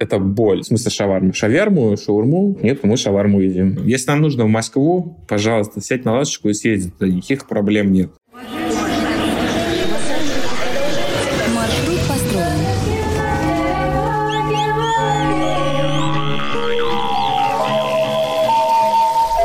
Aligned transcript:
это 0.00 0.18
боль. 0.18 0.62
В 0.62 0.66
смысле 0.66 0.90
шавармы. 0.90 1.32
Шаверму, 1.32 1.96
шаурму, 1.96 2.58
нет, 2.62 2.82
мы 2.82 2.96
шаварму 2.96 3.40
едим. 3.40 3.86
Если 3.86 4.10
нам 4.10 4.22
нужно 4.22 4.46
в 4.46 4.48
Москву, 4.48 5.18
пожалуйста, 5.28 5.80
сядь 5.80 6.04
на 6.04 6.14
ласточку 6.14 6.48
и 6.48 6.54
съезди. 6.54 6.92
Никаких 7.00 7.46
проблем 7.46 7.92
нет. 7.92 8.10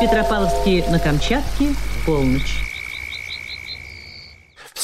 Петропавловске 0.02 0.84
на 0.90 1.00
Камчатке, 1.00 1.68
полночь. 2.06 2.75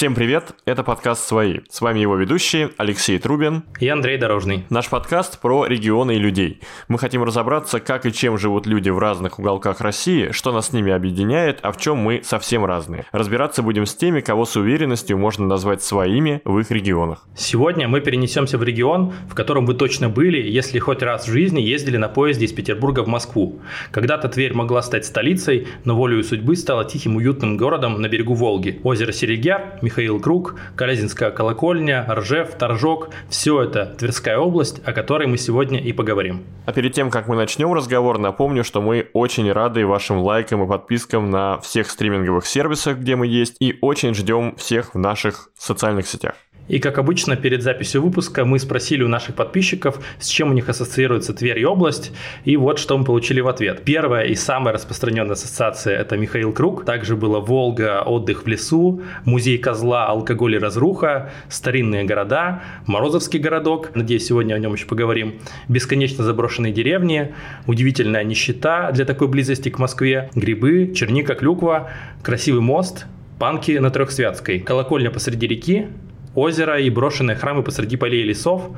Всем 0.02 0.15
привет, 0.15 0.55
это 0.65 0.81
подкаст 0.81 1.27
«Свои». 1.27 1.59
С 1.70 1.79
вами 1.79 1.99
его 1.99 2.15
ведущие 2.15 2.71
Алексей 2.77 3.20
Трубин 3.20 3.61
и 3.79 3.88
Андрей 3.88 4.18
Дорожный. 4.18 4.65
Наш 4.71 4.89
подкаст 4.89 5.39
про 5.39 5.68
регионы 5.68 6.15
и 6.15 6.18
людей. 6.18 6.59
Мы 6.88 6.97
хотим 6.97 7.23
разобраться, 7.23 7.79
как 7.79 8.07
и 8.07 8.11
чем 8.11 8.39
живут 8.39 8.65
люди 8.65 8.89
в 8.89 8.97
разных 8.97 9.37
уголках 9.37 9.79
России, 9.79 10.32
что 10.32 10.51
нас 10.51 10.69
с 10.69 10.73
ними 10.73 10.92
объединяет, 10.92 11.59
а 11.61 11.71
в 11.71 11.78
чем 11.78 11.97
мы 11.97 12.21
совсем 12.23 12.65
разные. 12.65 13.06
Разбираться 13.11 13.61
будем 13.61 13.86
с 13.86 13.93
теми, 13.93 14.21
кого 14.21 14.45
с 14.45 14.56
уверенностью 14.56 15.19
можно 15.19 15.45
назвать 15.45 15.83
своими 15.83 16.42
в 16.45 16.57
их 16.57 16.71
регионах. 16.71 17.23
Сегодня 17.37 17.87
мы 17.87 18.01
перенесемся 18.01 18.57
в 18.57 18.64
регион, 18.64 19.14
в 19.29 19.36
котором 19.36 19.68
вы 19.68 19.75
точно 19.75 20.09
были, 20.09 20.42
если 20.42 20.79
хоть 20.79 21.04
раз 21.04 21.28
в 21.28 21.31
жизни 21.31 21.61
ездили 21.61 21.97
на 21.97 22.09
поезде 22.09 22.45
из 22.45 22.54
Петербурга 22.54 23.01
в 23.04 23.07
Москву. 23.07 23.61
Когда-то 23.92 24.29
Тверь 24.29 24.56
могла 24.56 24.81
стать 24.81 25.06
столицей, 25.06 25.68
но 25.86 25.95
волею 25.95 26.23
судьбы 26.23 26.56
стала 26.56 26.86
тихим 26.86 27.18
уютным 27.18 27.56
городом 27.56 28.01
на 28.01 28.07
берегу 28.07 28.33
Волги. 28.33 28.79
Озеро 28.83 29.11
Серегяр, 29.11 29.78
Михаил 29.91 30.21
Круг, 30.21 30.55
Колязинская 30.77 31.31
колокольня, 31.31 32.05
Ржев, 32.09 32.55
Торжок– 32.55 33.09
все 33.30 33.61
это 33.61 33.94
Тверская 34.00 34.38
область, 34.38 34.81
о 34.86 34.94
которой 34.94 35.27
мы 35.27 35.38
сегодня 35.38 35.81
и 35.81 35.91
поговорим. 35.91 36.45
А 36.66 36.72
перед 36.72 36.94
тем, 36.94 37.11
как 37.11 37.27
мы 37.27 37.36
начнем 37.36 37.73
разговор, 37.73 38.17
напомню, 38.17 38.64
что 38.64 38.81
мы 38.81 39.09
очень 39.11 39.52
рады 39.52 39.86
вашим 39.86 40.20
лайкам 40.20 40.64
и 40.64 40.67
подпискам 40.67 41.30
на 41.30 41.59
всех 41.59 41.89
стриминговых 41.89 42.45
сервисах, 42.45 43.00
где 43.00 43.17
мы 43.17 43.28
есть, 43.28 43.58
и 43.59 43.78
очень 43.81 44.14
ждем 44.14 44.56
всех 44.56 44.95
в 44.95 44.98
наших 44.98 45.50
социальных 45.58 46.08
сетях. 46.08 46.36
И, 46.67 46.80
как 46.80 46.98
обычно, 46.98 47.36
перед 47.36 47.64
записью 47.64 48.02
выпуска 48.02 48.45
мы 48.45 48.59
спросили 48.59 49.04
у 49.04 49.08
наших 49.08 49.36
подписчиков, 49.36 50.00
с 50.20 50.28
чем 50.28 50.52
у 50.52 50.54
них 50.54 50.70
ассоциируется 50.70 51.34
Тверь 51.34 51.59
и 51.59 51.66
область, 51.66 52.12
и 52.45 52.58
вот 52.58 52.80
что 52.80 52.98
мы 52.98 53.04
получили 53.04 53.42
в 53.42 53.48
ответ. 53.48 53.81
Первая 53.84 54.26
и 54.26 54.36
самая 54.36 54.73
распространенная 54.73 55.34
ассоциация– 55.34 55.98
это 56.00 56.17
Михаил 56.17 56.54
Круг. 56.54 56.86
Также 56.86 57.16
было 57.16 57.39
Волга, 57.39 58.02
отдых 58.02 58.44
в 58.44 58.48
лесу, 58.48 59.02
музей 59.26 59.58
козла, 59.58 60.08
алкоголь 60.08 60.56
и 60.56 60.59
разруха, 60.59 61.32
старинные 61.50 62.04
города, 62.04 62.64
Морозовский 62.86 63.39
городок, 63.39 63.92
надеюсь, 63.95 64.26
сегодня 64.26 64.56
о 64.56 64.59
нем 64.59 64.73
еще 64.73 64.86
поговорим, 64.86 65.36
бесконечно 65.67 66.23
заброшенные 66.23 66.73
деревни, 66.73 67.34
удивительная 67.67 68.23
нищета 68.23 68.92
для 68.92 69.06
такой 69.06 69.28
близости 69.28 69.70
к 69.70 69.80
Москве, 69.80 70.30
грибы, 70.36 70.94
черника, 70.95 71.36
клюква, 71.36 71.89
красивый 72.23 72.62
мост, 72.62 73.06
панки 73.39 73.72
на 73.72 73.89
Трехсвятской, 73.89 74.59
колокольня 74.59 75.09
посреди 75.09 75.48
реки, 75.48 75.88
озеро 76.36 76.80
и 76.80 76.90
брошенные 76.90 77.36
храмы 77.36 77.64
посреди 77.64 77.98
полей 77.98 78.22
и 78.22 78.28
лесов. 78.28 78.72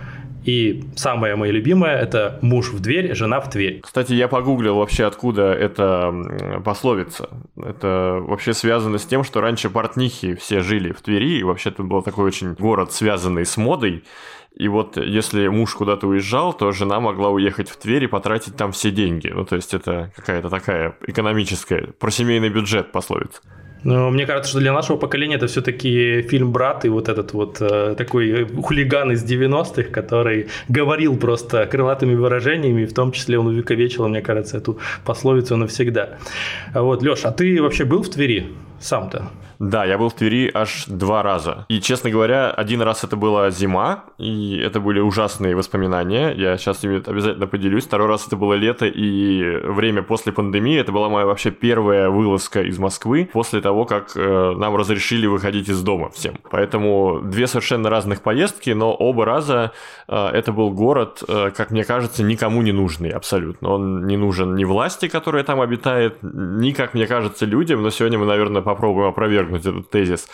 И 0.46 0.84
самое 0.98 1.38
мое 1.38 1.52
любимое– 1.52 1.98
это 2.02 2.38
муж 2.42 2.72
в 2.73 2.82
дверь, 2.82 3.16
жена 3.16 3.40
в 3.40 3.50
дверь. 3.50 3.80
Кстати, 3.82 4.12
я 4.12 4.28
погуглил 4.28 4.76
вообще, 4.76 5.06
откуда 5.06 5.54
эта 5.54 6.14
пословица. 6.66 7.30
Это 7.56 8.20
вообще 8.22 8.54
связано 8.54 8.98
с 8.98 9.06
тем, 9.06 9.23
что 9.23 9.40
раньше 9.40 9.70
портнихи 9.70 10.36
все 10.36 10.60
жили 10.60 10.92
в 10.92 11.02
Твери, 11.02 11.40
и 11.40 11.44
вообще 11.44 11.70
это 11.70 11.84
был 11.84 12.02
такой 12.02 12.26
очень 12.26 12.54
город, 12.56 12.92
связанный 12.92 13.45
с 13.45 13.56
модой. 13.56 14.04
И 14.54 14.67
вот 14.67 14.98
если 14.98 15.48
муж 15.48 15.73
куда-то 15.76 16.08
уезжал, 16.08 16.54
то 16.54 16.72
жена 16.73 17.00
могла 17.00 17.30
уехать 17.30 17.70
в 17.70 17.78
Тверь 17.78 18.04
и 18.04 18.08
потратить 18.08 18.58
там 18.58 18.73
все 18.73 18.92
деньги. 18.92 19.30
Ну, 19.30 19.45
то 19.45 19.56
есть 19.56 19.73
это 19.73 20.12
какая-то 20.16 20.50
такая 20.50 20.95
экономическая, 21.08 21.94
про 22.00 22.12
семейный 22.12 22.50
бюджет 22.50 22.92
пословица. 22.92 23.42
Но 23.84 24.09
мне 24.12 24.26
кажется, 24.26 24.50
что 24.50 24.59
для 24.59 24.73
нашего 24.73 24.98
поколения 24.98 25.36
это 25.36 25.48
все-таки 25.48 26.21
фильм 26.23 26.52
«Брат» 26.52 26.86
и 26.86 26.89
вот 26.89 27.10
этот 27.10 27.33
вот 27.33 27.58
э, 27.61 27.95
такой 27.98 28.45
хулиган 28.45 29.11
из 29.11 29.23
90-х, 29.23 29.83
который 29.89 30.48
говорил 30.70 31.17
просто 31.17 31.66
крылатыми 31.66 32.16
выражениями, 32.16 32.86
в 32.86 32.94
том 32.94 33.11
числе 33.11 33.38
он 33.38 33.48
увековечил, 33.48 34.08
мне 34.08 34.21
кажется, 34.21 34.58
эту 34.58 34.80
пословицу 35.05 35.58
навсегда. 35.58 36.17
Вот, 36.73 37.04
Леш, 37.04 37.26
а 37.26 37.32
ты 37.32 37.61
вообще 37.61 37.86
был 37.86 38.04
в 38.04 38.10
Твери 38.10 38.48
сам-то? 38.83 39.23
Да, 39.60 39.86
я 39.86 39.98
был 39.98 40.10
в 40.10 40.14
Твери 40.14 40.52
аж 40.54 40.86
два 40.88 41.23
раза. 41.23 41.66
И, 41.70 41.80
честно 41.80 42.10
говоря, 42.10 42.52
один 42.52 42.82
раз 42.82 43.05
это 43.05 43.16
была 43.16 43.49
зима, 43.49 44.04
и 44.17 44.58
это 44.58 44.82
были 44.82 44.99
ужасные 44.99 45.55
воспоминания. 45.55 46.32
Я 46.32 46.58
сейчас 46.58 46.80
с 46.80 46.83
ними 46.83 47.02
обязательно 47.05 47.48
поделюсь. 47.48 47.86
Второй 47.86 48.10
раз 48.10 48.27
это 48.27 48.36
было 48.36 48.55
лето 48.55 48.86
и 48.86 49.58
время 49.64 50.04
после 50.04 50.33
пандемии. 50.33 50.77
Это 50.77 50.92
была 50.92 51.08
моя 51.08 51.26
вообще 51.26 51.52
первая 51.52 52.10
вылазка 52.10 52.61
из 52.61 52.77
Москвы 52.77 53.30
после 53.32 53.61
того, 53.61 53.86
как 53.86 54.11
э, 54.16 54.54
нам 54.58 54.76
разрешили 54.76 55.27
выходить 55.27 55.70
из 55.70 55.82
дома 55.82 56.10
всем. 56.10 56.36
Поэтому 56.52 57.21
две 57.23 57.48
совершенно 57.48 57.89
разных 57.89 58.21
поездки, 58.21 58.71
но 58.71 58.94
оба 58.94 59.23
раза 59.23 59.71
э, 60.10 60.27
это 60.33 60.52
был 60.52 60.71
город, 60.71 61.23
э, 61.26 61.52
как 61.55 61.71
мне 61.71 61.86
кажется, 61.86 62.21
никому 62.21 62.61
не 62.64 62.73
нужный 62.73 63.11
абсолютно. 63.11 63.70
Он 63.70 64.08
не 64.08 64.17
нужен 64.17 64.55
ни 64.55 64.65
власти, 64.65 65.08
которая 65.08 65.45
там 65.45 65.61
обитает, 65.61 66.17
ни, 66.21 66.71
как 66.71 66.94
мне 66.94 67.08
кажется, 67.08 67.45
людям. 67.45 67.82
Но 67.82 67.89
сегодня 67.92 68.20
мы, 68.20 68.26
наверное, 68.26 68.61
попробуем 68.61 68.73
опровергнуть 68.73 69.10
опровергнуть 69.10 69.66
этот 69.66 69.89
тезис 69.89 70.28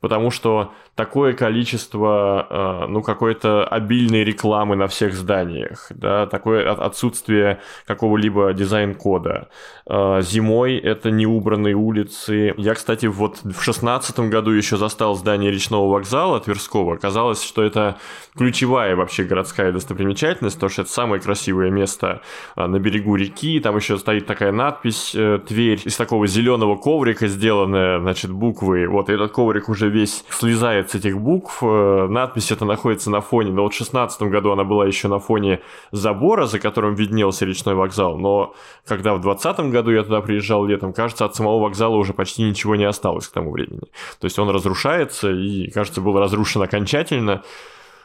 потому 0.00 0.30
что 0.30 0.72
такое 0.94 1.34
количество, 1.34 2.46
э, 2.50 2.86
ну, 2.88 3.02
какой-то 3.02 3.64
обильной 3.64 4.24
рекламы 4.24 4.76
на 4.76 4.86
всех 4.86 5.14
зданиях, 5.14 5.86
да, 5.90 6.26
такое 6.26 6.70
отсутствие 6.70 7.60
какого-либо 7.86 8.52
дизайн-кода. 8.52 9.48
Э, 9.86 10.20
зимой 10.22 10.76
это 10.76 11.10
неубранные 11.10 11.74
улицы. 11.74 12.54
Я, 12.56 12.74
кстати, 12.74 13.06
вот 13.06 13.40
в 13.44 13.62
шестнадцатом 13.62 14.30
году 14.30 14.50
еще 14.50 14.76
застал 14.76 15.14
здание 15.14 15.50
речного 15.50 15.90
вокзала 15.90 16.40
Тверского. 16.40 16.94
Оказалось, 16.94 17.42
что 17.42 17.62
это 17.62 17.96
ключевая 18.40 18.96
вообще 18.96 19.24
городская 19.24 19.70
достопримечательность, 19.70 20.56
потому 20.56 20.70
что 20.70 20.82
это 20.82 20.90
самое 20.90 21.20
красивое 21.20 21.68
место 21.68 22.22
э, 22.56 22.66
на 22.66 22.78
берегу 22.78 23.14
реки. 23.14 23.60
Там 23.60 23.76
еще 23.76 23.98
стоит 23.98 24.24
такая 24.24 24.50
надпись 24.50 25.14
«Тверь» 25.46 25.82
из 25.84 25.94
такого 25.94 26.26
зеленого 26.26 26.76
коврика 26.76 27.28
сделанная, 27.28 28.00
значит, 28.00 28.30
буквы. 28.30 28.88
Вот 28.88 29.10
этот 29.10 29.32
коврик 29.32 29.68
уже 29.68 29.90
весь 29.90 30.24
слезает 30.30 30.90
с 30.90 30.94
этих 30.94 31.18
букв. 31.18 31.58
Э, 31.62 32.06
надпись 32.08 32.50
эта 32.50 32.64
находится 32.64 33.10
на 33.10 33.20
фоне, 33.20 33.50
но 33.52 33.64
вот 33.64 33.74
в 33.74 33.76
2016 33.76 34.22
году 34.22 34.52
она 34.52 34.64
была 34.64 34.86
еще 34.86 35.08
на 35.08 35.18
фоне 35.18 35.60
забора, 35.92 36.46
за 36.46 36.58
которым 36.58 36.94
виднелся 36.94 37.44
речной 37.44 37.74
вокзал, 37.74 38.16
но 38.16 38.54
когда 38.86 39.12
в 39.12 39.20
2020 39.20 39.70
году 39.70 39.90
я 39.90 40.02
туда 40.02 40.22
приезжал 40.22 40.64
летом, 40.64 40.94
кажется, 40.94 41.26
от 41.26 41.34
самого 41.34 41.60
вокзала 41.60 41.96
уже 41.96 42.14
почти 42.14 42.44
ничего 42.44 42.74
не 42.74 42.84
осталось 42.84 43.28
к 43.28 43.32
тому 43.32 43.50
времени. 43.50 43.82
То 44.18 44.24
есть 44.24 44.38
он 44.38 44.48
разрушается 44.48 45.30
и, 45.30 45.70
кажется, 45.70 46.00
был 46.00 46.18
разрушен 46.18 46.62
окончательно. 46.62 47.42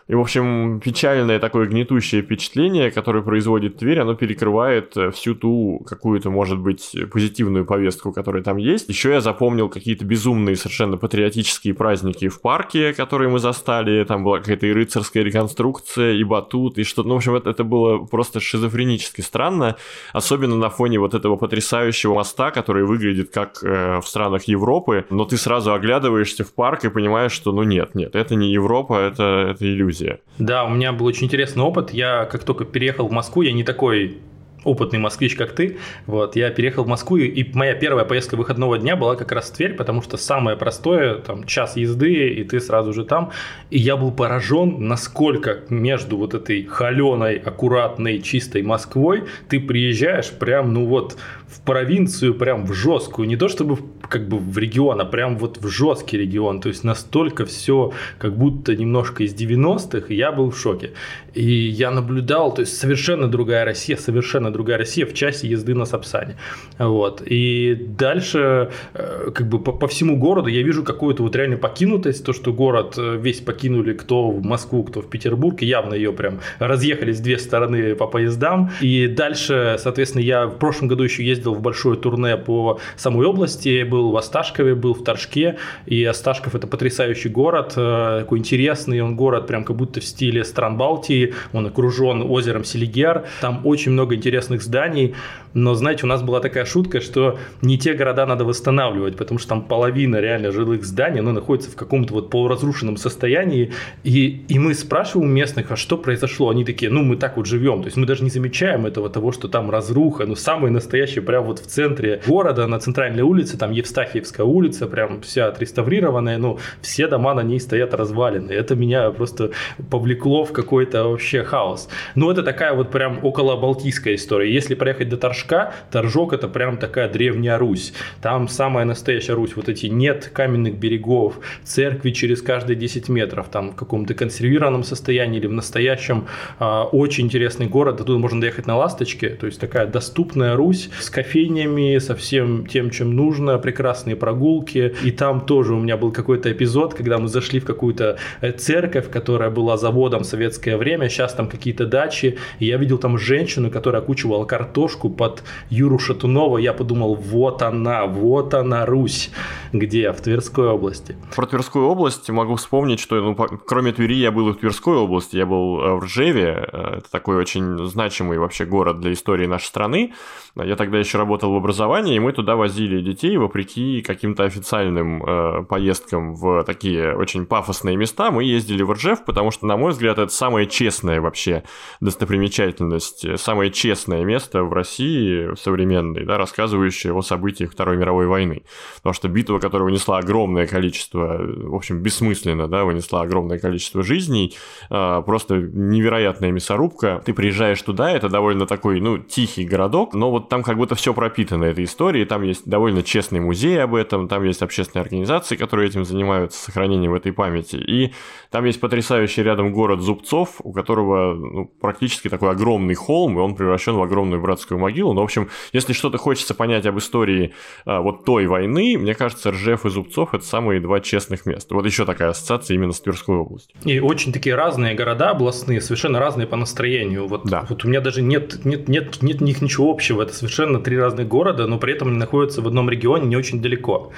И, 0.08 0.14
в 0.14 0.20
общем, 0.20 0.80
печальное 0.82 1.40
такое 1.40 1.66
гнетущее 1.66 2.22
впечатление, 2.22 2.92
которое 2.92 3.24
производит 3.24 3.78
Тверь, 3.78 4.00
оно 4.02 4.14
перекрывает 4.14 4.96
э, 4.96 5.10
всю 5.10 5.34
ту 5.34 5.84
какую-то, 5.88 6.30
может 6.30 6.60
быть, 6.60 6.96
позитивную 7.12 7.66
повестку, 7.66 8.14
которая 8.14 8.44
там 8.44 8.58
есть. 8.58 8.88
Еще 8.88 9.14
я 9.14 9.22
запомнил 9.22 9.68
какие-то 9.68 10.06
безумные 10.06 10.58
совершенно 10.58 10.98
патриотические 10.98 11.74
праздники 11.74 12.28
в 12.28 12.40
парке, 12.40 12.94
которые 12.94 13.32
мы 13.32 13.40
застали. 13.40 14.04
Там 14.04 14.24
была 14.24 14.40
какая-то 14.40 14.68
и 14.68 14.74
рыцарская 14.74 15.24
реконструкция, 15.24 16.14
и 16.14 16.24
батут, 16.24 16.78
и 16.78 16.84
что-то. 16.84 17.08
Ну, 17.08 17.16
в 17.16 17.18
общем, 17.18 17.34
это, 17.34 17.50
это 17.50 17.64
было 17.64 18.06
просто 18.06 18.40
шизофренически 18.40 19.22
странно. 19.22 19.76
Особенно 20.14 20.56
на 20.56 20.70
фоне 20.70 21.00
вот 21.00 21.16
этого 21.16 21.36
потрясающего 21.36 22.14
моста, 22.14 22.52
который 22.52 22.86
выглядит 22.86 23.32
как 23.32 23.64
э, 23.64 24.02
в 24.02 24.08
странах 24.08 24.44
Европы. 24.44 25.06
Но 25.10 25.26
ты 25.26 25.38
сразу 25.38 25.74
оглядываешься 25.74 26.44
в 26.44 26.54
парк 26.54 26.86
и 26.86 26.90
понимаешь, 26.90 27.32
что 27.32 27.52
ну 27.52 27.64
нет, 27.64 27.96
нет, 27.96 28.14
это 28.14 28.36
не 28.36 28.52
Европа, 28.52 29.00
это, 29.00 29.48
это 29.50 29.66
иллюзия 29.66 29.95
иллюзия. 29.96 30.20
Да, 30.38 30.66
у 30.66 30.70
меня 30.70 30.92
был 30.92 31.06
очень 31.06 31.26
интересный 31.26 31.64
опыт. 31.64 31.92
Я 31.92 32.26
как 32.26 32.44
только 32.44 32.66
переехал 32.66 33.08
в 33.08 33.12
Москву, 33.12 33.42
я 33.42 33.52
не 33.52 33.64
такой 33.64 34.18
опытный 34.64 34.98
москвич, 34.98 35.36
как 35.36 35.52
ты. 35.54 35.78
Вот, 36.08 36.36
я 36.36 36.50
переехал 36.50 36.84
в 36.84 36.88
Москву, 36.88 37.18
и 37.18 37.46
моя 37.54 37.76
первая 37.76 38.04
поездка 38.04 38.36
выходного 38.36 38.80
дня 38.80 38.96
была 38.96 39.16
как 39.16 39.32
раз 39.32 39.52
в 39.52 39.54
Тверь, 39.54 39.76
потому 39.76 40.02
что 40.02 40.18
самое 40.18 40.58
простое, 40.58 41.16
там, 41.16 41.46
час 41.46 41.78
езды, 41.78 42.30
и 42.30 42.44
ты 42.44 42.60
сразу 42.60 42.92
же 42.92 43.06
там. 43.06 43.32
И 43.70 43.78
я 43.78 43.96
был 43.96 44.12
поражен, 44.12 44.88
насколько 44.88 45.60
между 45.70 46.18
вот 46.18 46.34
этой 46.34 46.64
холеной, 46.66 47.38
аккуратной, 47.38 48.22
чистой 48.22 48.64
Москвой 48.64 49.26
ты 49.48 49.60
приезжаешь 49.60 50.32
прям, 50.32 50.74
ну 50.74 50.88
вот, 50.88 51.16
в 51.48 51.62
провинцию, 51.62 52.34
прям 52.34 52.66
в 52.66 52.74
жесткую. 52.74 53.28
Не 53.28 53.38
то 53.38 53.48
чтобы 53.48 53.78
как 54.10 54.28
бы 54.28 54.38
в 54.38 54.58
регион, 54.58 55.02
а 55.02 55.06
прям 55.06 55.38
вот 55.38 55.58
в 55.58 55.68
жесткий 55.68 56.18
регион. 56.18 56.62
То 56.62 56.70
есть 56.70 56.84
настолько 56.84 57.46
все 57.46 57.94
как 58.18 58.38
будто 58.38 58.76
немножко 58.76 59.24
из 59.24 59.34
90-х, 59.34 60.08
и 60.10 60.16
я 60.16 60.32
был 60.32 60.52
в 60.52 60.58
шоке. 60.58 60.92
И 61.34 61.44
я 61.44 61.92
наблюдал, 61.92 62.54
то 62.54 62.62
есть 62.62 62.78
совершенно 62.78 63.28
другая 63.28 63.66
Россия, 63.66 63.98
совершенно 63.98 64.52
другая 64.52 64.78
Россия 64.78 65.06
в 65.06 65.14
часе 65.14 65.48
езды 65.48 65.74
на 65.76 65.86
Сапсане. 65.86 66.38
Вот. 66.80 67.22
И 67.26 67.76
дальше 67.76 68.72
э, 68.94 69.32
как 69.34 69.48
бы 69.48 69.60
по, 69.60 69.72
по 69.72 69.88
всему 69.88 70.18
городу 70.18 70.48
я 70.48 70.64
вижу 70.64 70.84
какую-то 70.84 71.24
вот 71.24 71.36
реально 71.36 71.58
покинутость, 71.58 72.26
то, 72.26 72.34
что 72.34 72.54
город 72.54 72.96
э, 72.98 73.18
весь 73.18 73.42
покинули 73.42 73.94
кто 73.94 74.30
в 74.30 74.44
Москву, 74.44 74.84
кто 74.84 75.02
в 75.02 75.10
Петербург, 75.10 75.62
и 75.62 75.66
явно 75.66 75.94
ее 75.94 76.14
прям 76.14 76.40
разъехались 76.60 77.20
две 77.20 77.38
стороны 77.38 77.96
по 77.96 78.08
поездам. 78.08 78.72
И 78.82 79.08
дальше, 79.08 79.76
соответственно, 79.80 80.24
я 80.24 80.48
в 80.48 80.58
прошлом 80.58 80.88
году 80.88 81.04
еще 81.04 81.24
ездил 81.24 81.35
в 81.44 81.62
большое 81.62 81.98
турне 81.98 82.38
по 82.38 82.80
самой 82.96 83.26
области, 83.26 83.84
был 83.84 84.12
в 84.12 84.18
Осташкове, 84.18 84.76
был 84.76 84.94
в 84.94 85.04
Торжке, 85.04 85.58
и 85.86 86.04
Осташков 86.04 86.56
это 86.56 86.68
потрясающий 86.68 87.30
город, 87.30 87.74
э, 87.76 88.20
такой 88.22 88.40
интересный. 88.40 89.02
Он 89.02 89.16
город, 89.16 89.48
прям 89.48 89.64
как 89.64 89.76
будто 89.76 90.00
в 90.00 90.06
стиле 90.06 90.44
стран 90.44 90.78
Балтии, 90.78 91.34
он 91.54 91.66
окружен 91.68 92.24
озером 92.30 92.64
Селигер, 92.64 93.26
там 93.42 93.62
очень 93.64 93.92
много 93.92 94.16
интересных 94.16 94.62
зданий, 94.62 95.16
но, 95.56 95.74
знаете, 95.74 96.02
у 96.04 96.08
нас 96.08 96.22
была 96.22 96.42
такая 96.42 96.66
шутка, 96.66 97.00
что 97.00 97.40
не 97.62 97.80
те 97.80 97.94
города 97.94 98.26
надо 98.26 98.44
восстанавливать, 98.44 99.16
потому 99.16 99.40
что 99.40 99.50
там 99.50 99.62
половина 99.62 100.18
реально 100.18 100.52
жилых 100.52 100.84
зданий, 100.84 101.22
оно 101.22 101.32
находится 101.32 101.72
в 101.72 101.76
каком-то 101.76 102.14
вот 102.14 102.30
полуразрушенном 102.30 102.98
состоянии, 102.98 103.72
и, 104.04 104.44
и 104.50 104.60
мы 104.60 104.74
спрашиваем 104.74 105.32
местных, 105.32 105.72
а 105.72 105.78
что 105.78 105.98
произошло? 105.98 106.50
Они 106.50 106.66
такие, 106.66 106.92
ну, 106.92 107.04
мы 107.04 107.16
так 107.16 107.38
вот 107.38 107.46
живем, 107.46 107.82
то 107.82 107.86
есть 107.86 107.96
мы 107.96 108.06
даже 108.06 108.26
не 108.26 108.30
замечаем 108.30 108.86
этого 108.86 109.10
того, 109.10 109.32
что 109.32 109.48
там 109.48 109.72
разруха, 109.72 110.26
ну, 110.26 110.36
самое 110.36 110.74
настоящее, 110.74 111.22
прям 111.26 111.46
вот 111.46 111.60
в 111.60 111.68
центре 111.68 112.22
города, 112.26 112.68
на 112.68 112.80
центральной 112.80 113.24
улице, 113.24 113.58
там 113.58 113.72
Евстафьевская 113.72 114.46
улица, 114.46 114.88
прям 114.88 115.22
вся 115.22 115.48
отреставрированная, 115.48 116.38
ну, 116.38 116.60
все 116.82 117.08
дома 117.08 117.34
на 117.34 117.42
ней 117.42 117.60
стоят 117.60 117.94
развалины. 117.94 118.52
Это 118.52 118.76
меня 118.76 119.12
просто 119.12 119.52
повлекло 119.90 120.44
в 120.46 120.52
какой-то 120.52 121.06
вообще 121.06 121.44
хаос. 121.44 121.88
Ну, 122.16 122.32
это 122.32 122.44
такая 122.44 122.74
вот 122.74 122.92
прям 122.92 123.24
около 123.24 123.56
Балтийская 123.56 124.16
история. 124.16 124.54
Если 124.54 124.76
проехать 124.76 125.10
до 125.10 125.18
Торжка, 125.18 125.36
Торжка. 125.36 125.74
Торжок 125.92 126.34
это 126.34 126.48
прям 126.48 126.78
такая 126.78 127.10
древняя 127.10 127.58
Русь. 127.58 127.94
Там 128.22 128.48
самая 128.48 128.86
настоящая 128.86 129.34
Русь. 129.34 129.56
Вот 129.56 129.70
эти 129.70 129.88
нет 129.88 130.30
каменных 130.34 130.78
берегов, 130.78 131.40
церкви 131.64 132.12
через 132.12 132.42
каждые 132.42 132.76
10 132.76 133.10
метров, 133.10 133.50
там 133.50 133.72
в 133.72 133.76
каком-то 133.76 134.14
консервированном 134.14 134.84
состоянии 134.84 135.40
или 135.40 135.48
в 135.48 135.54
настоящем. 135.54 136.28
А, 136.60 136.84
очень 136.84 137.26
интересный 137.26 137.68
город. 137.68 138.02
Оттуда 138.02 138.20
можно 138.20 138.42
доехать 138.42 138.68
на 138.68 138.78
ласточке. 138.78 139.30
То 139.30 139.46
есть 139.46 139.60
такая 139.60 139.88
доступная 139.88 140.56
Русь 140.56 140.90
с 141.00 141.10
кофейнями, 141.16 141.98
со 142.00 142.14
всем 142.14 142.66
тем, 142.66 142.90
чем 142.90 143.16
нужно, 143.16 143.58
прекрасные 143.58 144.18
прогулки. 144.18 144.94
И 145.02 145.12
там 145.12 145.46
тоже 145.46 145.74
у 145.74 145.80
меня 145.80 145.96
был 145.96 146.12
какой-то 146.12 146.52
эпизод, 146.52 146.94
когда 146.94 147.18
мы 147.18 147.30
зашли 147.30 147.62
в 147.62 147.66
какую-то 147.66 148.18
э, 148.42 148.52
церковь, 148.52 149.10
которая 149.10 149.50
была 149.50 149.78
заводом 149.78 150.24
в 150.24 150.26
советское 150.26 150.76
время. 150.76 151.08
Сейчас 151.08 151.34
там 151.34 151.48
какие-то 151.48 151.86
дачи. 151.86 152.38
И 152.60 152.66
я 152.66 152.78
видел 152.78 152.98
там 152.98 153.18
женщину, 153.18 153.72
которая 153.72 154.02
окучивала 154.02 154.44
картошку 154.44 155.10
под 155.10 155.44
Юру 155.70 156.00
Шатунова, 156.00 156.58
я 156.58 156.74
подумал, 156.74 157.16
вот 157.16 157.62
она, 157.62 158.06
вот 158.08 158.54
она, 158.54 158.86
Русь. 158.86 159.32
Где? 159.72 160.12
В 160.12 160.20
Тверской 160.20 160.68
области. 160.68 161.16
Про 161.34 161.46
Тверскую 161.46 161.86
область 161.86 162.30
могу 162.30 162.56
вспомнить, 162.56 163.00
что 163.00 163.16
ну, 163.22 163.36
кроме 163.36 163.94
Твери 163.94 164.16
я 164.16 164.32
был 164.32 164.52
в 164.52 164.56
Тверской 164.56 164.98
области, 164.98 165.38
я 165.38 165.46
был 165.46 165.80
э, 165.80 165.94
в 165.96 166.04
Ржеве, 166.04 166.68
э, 166.74 166.98
это 166.98 167.10
такой 167.10 167.38
очень 167.38 167.88
значимый 167.88 168.38
вообще 168.38 168.66
город 168.66 169.00
для 169.00 169.14
истории 169.14 169.48
нашей 169.48 169.68
страны. 169.68 170.14
Я 170.56 170.76
тогда 170.76 171.05
еще 171.06 171.18
работал 171.18 171.54
в 171.54 171.56
образовании, 171.56 172.16
и 172.16 172.20
мы 172.20 172.34
туда 172.34 172.56
возили 172.56 173.02
детей, 173.02 173.38
вопреки 173.38 174.02
каким-то 174.02 174.44
официальным 174.44 175.24
э, 175.24 175.64
поездкам 175.64 176.36
в 176.36 176.64
такие 176.64 177.16
очень 177.16 177.46
пафосные 177.46 177.96
места. 177.96 178.32
Мы 178.32 178.44
ездили 178.44 178.84
в 178.84 178.92
Ржев, 178.92 179.24
потому 179.26 179.52
что, 179.52 179.66
на 179.66 179.78
мой 179.78 179.92
взгляд, 179.92 180.18
это 180.18 180.32
самая 180.32 180.66
честная 180.66 181.22
вообще 181.22 181.64
достопримечательность, 182.02 183.40
самое 183.40 183.72
честное 183.72 184.24
место 184.26 184.64
в 184.64 184.74
России, 184.74 185.56
современной, 185.56 186.26
да, 186.26 186.38
рассказывающей 186.38 187.12
о 187.12 187.22
событиях 187.22 187.72
Второй 187.72 187.98
мировой 187.98 188.28
войны. 188.28 188.64
Потому 188.98 189.14
что 189.14 189.28
битва, 189.28 189.60
которая 189.60 189.86
вынесла 189.86 190.18
огромное 190.18 190.68
количество, 190.68 191.38
в 191.40 191.76
общем, 191.76 192.00
бессмысленно, 192.00 192.68
да, 192.68 192.84
вынесла 192.84 193.22
огромное 193.22 193.60
количество 193.60 194.04
жизней, 194.04 194.56
а, 194.90 195.22
просто 195.22 195.56
невероятная 195.56 196.52
мясорубка. 196.52 197.22
Ты 197.26 197.34
приезжаешь 197.34 197.82
туда, 197.82 198.12
это 198.12 198.30
довольно 198.30 198.66
такой, 198.66 199.00
ну, 199.00 199.18
тихий 199.18 199.66
городок, 199.66 200.14
но 200.14 200.32
вот 200.32 200.50
там 200.50 200.64
как 200.64 200.78
будто 200.78 200.95
все 200.96 201.14
пропитано 201.14 201.66
этой 201.66 201.86
историей, 201.86 202.26
там 202.26 202.44
есть 202.44 202.68
довольно 202.68 203.04
честный 203.04 203.40
музей 203.40 203.82
об 203.82 203.96
этом, 203.96 204.28
там 204.28 204.44
есть 204.44 204.62
общественные 204.62 205.04
организации, 205.04 205.56
которые 205.56 205.90
этим 205.90 206.06
занимаются, 206.06 206.64
сохранением 206.64 207.14
этой 207.14 207.34
памяти, 207.34 207.76
и 207.76 208.14
там 208.56 208.64
есть 208.64 208.80
потрясающий 208.80 209.44
рядом 209.44 209.74
город 209.74 210.00
Зубцов, 210.00 210.62
у 210.64 210.72
которого 210.72 211.34
ну, 211.34 211.66
практически 211.66 212.30
такой 212.30 212.52
огромный 212.52 212.96
холм, 212.96 213.38
и 213.38 213.42
он 213.42 213.54
превращен 213.54 213.96
в 213.96 214.02
огромную 214.02 214.42
братскую 214.42 214.80
могилу, 214.80 215.12
но, 215.12 215.20
в 215.20 215.24
общем, 215.26 215.50
если 215.74 215.92
что-то 215.92 216.18
хочется 216.18 216.54
понять 216.54 216.86
об 216.86 216.98
истории 216.98 217.54
а, 217.86 218.00
вот 218.00 218.24
той 218.24 218.48
войны, 218.48 218.98
мне 218.98 219.14
кажется, 219.14 219.52
Ржев 219.52 219.86
и 219.86 219.90
Зубцов– 219.90 220.30
это 220.34 220.46
самые 220.46 220.80
два 220.80 221.02
честных 221.02 221.46
места. 221.46 221.76
Вот 221.76 221.86
еще 221.86 222.06
такая 222.06 222.30
ассоциация 222.30 222.76
именно 222.76 222.94
с 222.94 223.02
Тверской 223.02 223.36
областью. 223.36 223.76
И 223.84 224.00
очень 224.00 224.32
такие 224.32 224.56
разные 224.56 224.96
города 224.96 225.32
областные, 225.32 225.82
совершенно 225.82 226.20
разные 226.20 226.48
по 226.48 226.56
настроению. 226.56 227.28
Вот, 227.28 227.44
да. 227.44 227.66
вот 227.68 227.84
у 227.84 227.90
меня 227.90 228.00
даже 228.00 228.22
нет, 228.22 228.64
нет, 228.64 228.88
нет, 228.88 229.22
нет 229.22 229.42
них 229.42 229.62
ничего 229.62 229.92
общего. 229.92 230.22
Это 230.22 230.34
совершенно 230.34 230.80
три 230.80 230.98
разных 230.98 231.28
города, 231.28 231.68
но 231.68 231.78
при 231.78 231.92
этом 231.92 232.08
они 232.08 232.18
находятся 232.18 232.62
в 232.62 232.68
одном 232.68 232.90
регионе 232.90 233.28
не 233.28 233.36
очень 233.36 233.62
далеко. 233.62 234.14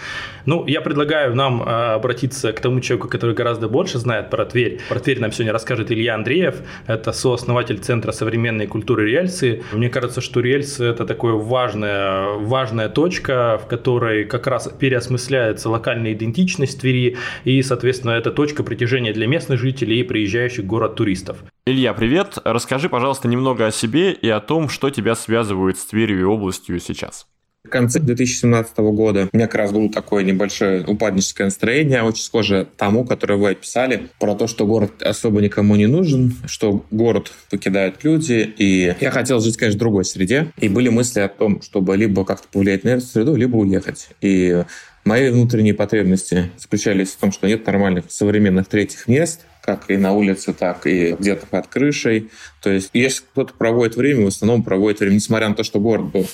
Ну, 0.45 0.63
я 0.67 0.81
предлагаю 0.81 1.33
нам 1.33 1.63
а, 1.65 1.95
обратиться 1.95 2.53
к 2.53 2.59
тому 2.59 2.81
человеку, 2.81 3.07
который 3.07 3.33
гораздо 3.33 3.67
больше 3.67 3.97
знает 3.97 4.26
про 4.29 4.45
Тверь. 4.45 4.79
Про 4.89 4.99
Тверь 4.99 5.19
нам 5.19 5.31
сегодня 5.31 5.53
расскажет 5.53 5.91
Илья 5.91 6.15
Андреев. 6.15 6.61
Это 6.85 7.11
сооснователь 7.11 7.79
Центра 7.79 8.11
современной 8.11 8.67
культуры 8.67 9.09
рельсы. 9.09 9.63
Мне 9.71 9.89
кажется, 9.89 10.21
что 10.21 10.39
рельсы 10.39 10.83
это 10.85 11.05
такая 11.05 11.33
важная, 11.33 12.33
важная 12.37 12.89
точка, 12.89 13.59
в 13.63 13.67
которой 13.67 14.25
как 14.25 14.47
раз 14.47 14.69
переосмысляется 14.79 15.69
локальная 15.69 16.13
идентичность 16.13 16.81
Твери, 16.81 17.17
и, 17.43 17.61
соответственно, 17.61 18.11
это 18.11 18.31
точка 18.31 18.63
притяжения 18.63 19.13
для 19.13 19.27
местных 19.27 19.59
жителей 19.59 19.99
и 19.99 20.03
приезжающих 20.03 20.63
в 20.63 20.67
город 20.67 20.95
туристов. 20.95 21.37
Илья, 21.65 21.93
привет. 21.93 22.37
Расскажи, 22.43 22.89
пожалуйста, 22.89 23.27
немного 23.27 23.67
о 23.67 23.71
себе 23.71 24.13
и 24.13 24.29
о 24.29 24.39
том, 24.39 24.69
что 24.69 24.89
тебя 24.89 25.15
связывает 25.15 25.77
с 25.77 25.85
Тверью 25.85 26.19
и 26.21 26.23
областью 26.23 26.79
сейчас. 26.79 27.27
В 27.67 27.69
конце 27.69 27.99
2017 27.99 28.77
года. 28.77 29.27
У 29.33 29.35
меня 29.35 29.47
как 29.47 29.55
раз 29.55 29.71
было 29.73 29.89
такое 29.89 30.23
небольшое 30.23 30.85
упадническое 30.85 31.47
настроение, 31.47 32.01
очень 32.01 32.23
схоже 32.23 32.65
тому, 32.77 33.03
которое 33.03 33.35
вы 33.35 33.49
описали, 33.49 34.07
про 34.19 34.35
то, 34.35 34.47
что 34.47 34.65
город 34.65 35.01
особо 35.01 35.41
никому 35.41 35.75
не 35.75 35.85
нужен, 35.85 36.33
что 36.45 36.85
город 36.91 37.33
покидают 37.51 38.03
люди, 38.03 38.53
и 38.57 38.95
я 39.01 39.11
хотел 39.11 39.41
жить, 39.41 39.57
конечно, 39.57 39.75
в 39.75 39.79
другой 39.79 40.05
среде, 40.05 40.53
и 40.57 40.69
были 40.69 40.87
мысли 40.87 41.19
о 41.19 41.27
том, 41.27 41.61
чтобы 41.61 41.97
либо 41.97 42.23
как-то 42.23 42.47
повлиять 42.49 42.85
на 42.85 42.89
эту 42.89 43.05
среду, 43.05 43.35
либо 43.35 43.57
уехать. 43.57 44.07
И 44.21 44.63
Мои 45.07 45.29
внутренние 45.29 45.73
потребности 45.73 46.51
заключались 46.57 47.11
в 47.11 47.15
том, 47.15 47.31
что 47.31 47.47
нет 47.47 47.65
нормальных 47.65 48.11
современных 48.11 48.67
третьих 48.67 49.07
мест, 49.07 49.45
как 49.67 49.91
и 49.91 49.97
на 49.97 50.13
улице, 50.13 50.53
так 50.53 50.87
и 50.87 51.11
где-то 51.19 51.45
под 51.45 51.67
крышей. 51.67 52.29
То 52.61 52.69
есть, 52.69 52.89
если 52.93 53.21
кто-то 53.21 53.53
проводит 53.53 53.97
время, 53.97 54.23
в 54.23 54.27
основном 54.29 54.63
проводит 54.63 55.01
время, 55.01 55.15
несмотря 55.15 55.49
на 55.49 55.55
то, 55.55 55.63
что 55.63 55.81
город 55.81 56.05
был 56.05 56.25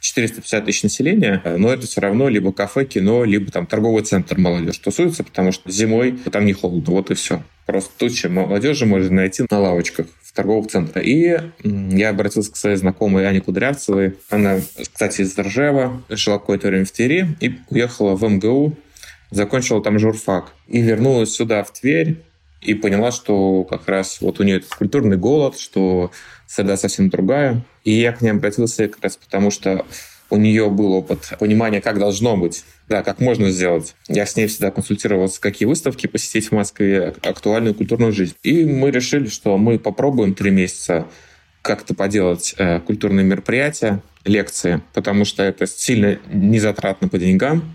450 0.00 0.66
тысяч 0.66 0.82
населения, 0.82 1.42
но 1.56 1.72
это 1.72 1.86
все 1.86 2.02
равно 2.02 2.28
либо 2.28 2.52
кафе, 2.52 2.84
кино, 2.84 3.24
либо 3.24 3.50
там 3.50 3.64
торговый 3.66 4.02
центр 4.02 4.38
молодежь 4.38 4.76
тусуется, 4.76 5.24
потому 5.24 5.52
что 5.52 5.70
зимой 5.70 6.18
там 6.30 6.44
не 6.44 6.52
холодно, 6.52 6.92
вот 6.92 7.10
и 7.10 7.14
все. 7.14 7.42
Просто 7.64 7.90
туча 7.96 8.28
молодежи 8.28 8.84
можно 8.84 9.10
найти 9.10 9.46
на 9.48 9.58
лавочках 9.58 10.06
торговых 10.34 10.70
центрах. 10.70 11.04
И 11.04 11.38
я 11.64 12.08
обратился 12.10 12.52
к 12.52 12.56
своей 12.56 12.76
знакомой 12.76 13.26
Ане 13.26 13.40
Кудрявцевой. 13.40 14.16
Она, 14.30 14.60
кстати, 14.76 15.22
из 15.22 15.38
Ржева, 15.38 16.02
жила 16.08 16.38
какое-то 16.38 16.68
время 16.68 16.84
в 16.84 16.90
Твери 16.90 17.36
и 17.40 17.58
уехала 17.70 18.16
в 18.16 18.28
МГУ, 18.28 18.76
закончила 19.30 19.82
там 19.82 19.98
журфак. 19.98 20.52
И 20.68 20.80
вернулась 20.80 21.34
сюда, 21.34 21.62
в 21.64 21.72
Тверь, 21.72 22.22
и 22.62 22.74
поняла, 22.74 23.10
что 23.10 23.64
как 23.64 23.88
раз 23.88 24.20
вот 24.20 24.40
у 24.40 24.44
нее 24.44 24.58
этот 24.58 24.74
культурный 24.74 25.16
голод, 25.16 25.58
что 25.58 26.10
среда 26.46 26.76
совсем 26.76 27.10
другая. 27.10 27.64
И 27.84 27.92
я 27.92 28.12
к 28.12 28.22
ней 28.22 28.30
обратился 28.30 28.88
как 28.88 29.02
раз 29.02 29.16
потому, 29.16 29.50
что 29.50 29.84
у 30.30 30.36
нее 30.36 30.70
был 30.70 30.94
опыт 30.94 31.34
понимания, 31.38 31.82
как 31.82 31.98
должно 31.98 32.36
быть, 32.36 32.64
да, 32.88 33.02
как 33.02 33.20
можно 33.20 33.50
сделать. 33.50 33.94
Я 34.08 34.24
с 34.24 34.34
ней 34.36 34.46
всегда 34.46 34.70
консультировался, 34.70 35.40
какие 35.40 35.66
выставки 35.66 36.06
посетить 36.06 36.48
в 36.48 36.52
Москве, 36.52 37.14
актуальную 37.22 37.74
культурную 37.74 38.12
жизнь. 38.12 38.34
И 38.42 38.64
мы 38.64 38.90
решили, 38.90 39.26
что 39.26 39.58
мы 39.58 39.78
попробуем 39.78 40.34
три 40.34 40.50
месяца 40.50 41.06
как-то 41.60 41.94
поделать 41.94 42.54
э, 42.56 42.80
культурные 42.80 43.24
мероприятия, 43.24 44.02
лекции, 44.24 44.80
потому 44.94 45.24
что 45.24 45.42
это 45.42 45.66
сильно 45.66 46.18
незатратно 46.32 47.08
по 47.08 47.18
деньгам, 47.18 47.74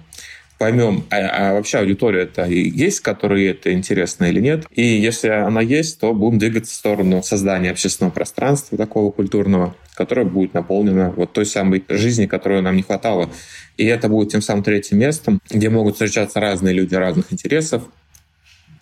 поймем, 0.57 1.05
а, 1.09 1.49
а 1.49 1.53
вообще 1.53 1.79
аудитория 1.79 2.23
это 2.23 2.45
есть, 2.45 3.01
которой 3.01 3.45
это 3.45 3.71
интересно 3.73 4.25
или 4.25 4.39
нет. 4.39 4.65
И 4.71 4.83
если 4.83 5.29
она 5.29 5.61
есть, 5.61 5.99
то 5.99 6.13
будем 6.13 6.39
двигаться 6.39 6.73
в 6.73 6.75
сторону 6.75 7.21
создания 7.23 7.71
общественного 7.71 8.11
пространства 8.11 8.77
такого 8.77 9.11
культурного, 9.11 9.75
которое 9.95 10.25
будет 10.25 10.53
наполнено 10.53 11.11
вот 11.15 11.33
той 11.33 11.45
самой 11.45 11.83
жизнью, 11.89 12.29
которой 12.29 12.61
нам 12.61 12.75
не 12.75 12.83
хватало. 12.83 13.29
И 13.77 13.85
это 13.85 14.09
будет 14.09 14.31
тем 14.31 14.41
самым 14.41 14.63
третьим 14.63 14.99
местом, 14.99 15.39
где 15.49 15.69
могут 15.69 15.93
встречаться 15.93 16.39
разные 16.39 16.73
люди 16.73 16.95
разных 16.95 17.31
интересов, 17.31 17.83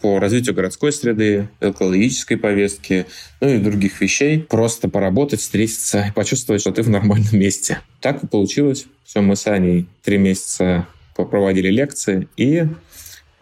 по 0.02 0.20
развитию 0.20 0.54
городской 0.54 0.92
среды, 0.92 1.50
экологической 1.62 2.36
повестки, 2.36 3.08
ну 3.42 3.50
и 3.50 3.58
других 3.58 4.02
вещей. 4.02 4.40
Просто 4.40 4.88
поработать, 4.88 5.40
встретиться 5.40 6.08
и 6.10 6.12
почувствовать, 6.12 6.62
что 6.62 6.72
ты 6.72 6.84
в 6.84 6.90
нормальном 6.90 7.40
месте. 7.40 7.80
Так 8.02 8.24
и 8.24 8.28
получилось. 8.28 8.86
Все, 9.04 9.22
мы 9.22 9.36
с 9.36 9.48
Аней 9.48 9.88
три 10.04 10.20
месяца 10.20 10.88
проводили 11.24 11.70
лекции, 11.70 12.28
и 12.36 12.68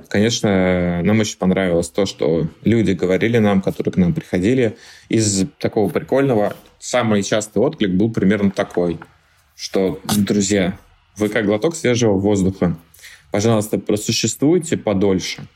Конечно, 0.10 1.01
нам 1.01 1.22
очень 1.22 1.38
понравилось 1.38 1.89
то, 1.89 2.06
что 2.06 2.48
люди 2.63 2.92
говорили 2.92 3.39
нам, 3.39 3.62
которые 3.62 3.94
к 3.94 3.98
нам 3.98 4.13
приходили. 4.13 4.77
Из 5.10 5.46
такого 5.60 5.89
прикольного 5.89 6.56
самый 6.77 7.24
частый 7.24 7.62
отклик 7.62 7.92
был 7.92 8.12
примерно 8.12 8.51
такой, 8.51 9.00
что, 9.56 10.00
друзья, 10.03 10.77
вы 11.18 11.30
как 11.30 11.46
глоток 11.46 11.75
свежего 11.75 12.13
воздуха. 12.13 12.77
Пожалуйста, 13.32 13.80
просуществуйте 13.80 14.77
подольше. 14.77 15.48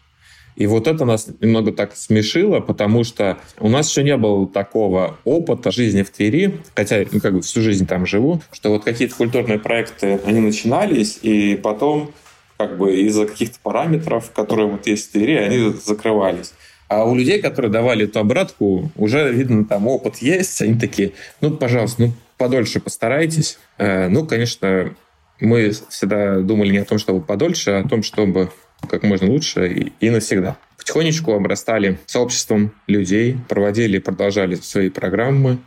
И 0.58 0.66
вот 0.66 0.88
это 0.88 1.06
нас 1.06 1.28
немного 1.40 1.72
так 1.72 1.96
смешило, 1.96 2.60
потому 2.60 3.04
что 3.04 3.38
у 3.60 3.70
нас 3.70 3.90
еще 3.92 4.04
не 4.04 4.18
было 4.18 4.48
такого 4.48 5.18
опыта 5.24 5.72
жизни 5.72 6.02
в 6.02 6.10
Твери, 6.10 6.60
хотя 6.76 7.06
ну, 7.12 7.22
как 7.22 7.36
бы 7.36 7.42
всю 7.42 7.62
жизнь 7.62 7.86
там 7.86 8.08
живу, 8.08 8.42
что 8.52 8.72
вот 8.72 8.84
какие-то 8.84 9.16
культурные 9.16 9.60
проекты, 9.60 10.20
они 10.26 10.40
начинались, 10.40 11.20
и 11.22 11.56
потом 11.56 12.12
как 12.58 12.76
бы 12.80 12.96
из-за 13.02 13.28
каких-то 13.28 13.60
параметров, 13.62 14.32
которые 14.32 14.68
вот 14.68 14.88
есть 14.88 15.10
в 15.10 15.12
Твери, 15.12 15.36
они 15.36 15.74
закрывались. 15.86 16.54
А 16.88 17.06
у 17.06 17.14
людей, 17.14 17.40
которые 17.40 17.72
давали 17.72 18.06
эту 18.06 18.20
обратку, 18.20 18.92
уже 18.96 19.32
видно, 19.32 19.64
там 19.64 19.86
опыт 19.86 20.18
есть, 20.18 20.60
они 20.64 20.80
такие, 20.80 21.12
ну, 21.40 21.52
пожалуйста, 21.52 22.02
ну, 22.02 22.14
подольше 22.38 22.80
постарайтесь. 22.80 23.60
Э, 23.78 24.08
ну, 24.08 24.26
конечно, 24.26 24.96
мы 25.40 25.72
всегда 25.90 26.40
думали 26.40 26.72
не 26.72 26.80
о 26.80 26.86
том, 26.86 26.98
чтобы 26.98 27.22
подольше, 27.22 27.72
а 27.72 27.80
о 27.82 27.88
том, 27.88 28.02
чтобы 28.02 28.50
как 28.90 29.04
можно 29.04 29.30
лучше 29.30 29.68
и, 29.68 29.94
и 30.00 30.10
навсегда. 30.10 30.58
Потихонечку 30.78 31.34
обрастали 31.34 32.00
сообществом 32.06 32.74
людей, 32.88 33.38
проводили 33.50 34.00
продолжали 34.00 34.56
свои 34.56 34.90
программы 34.90 35.60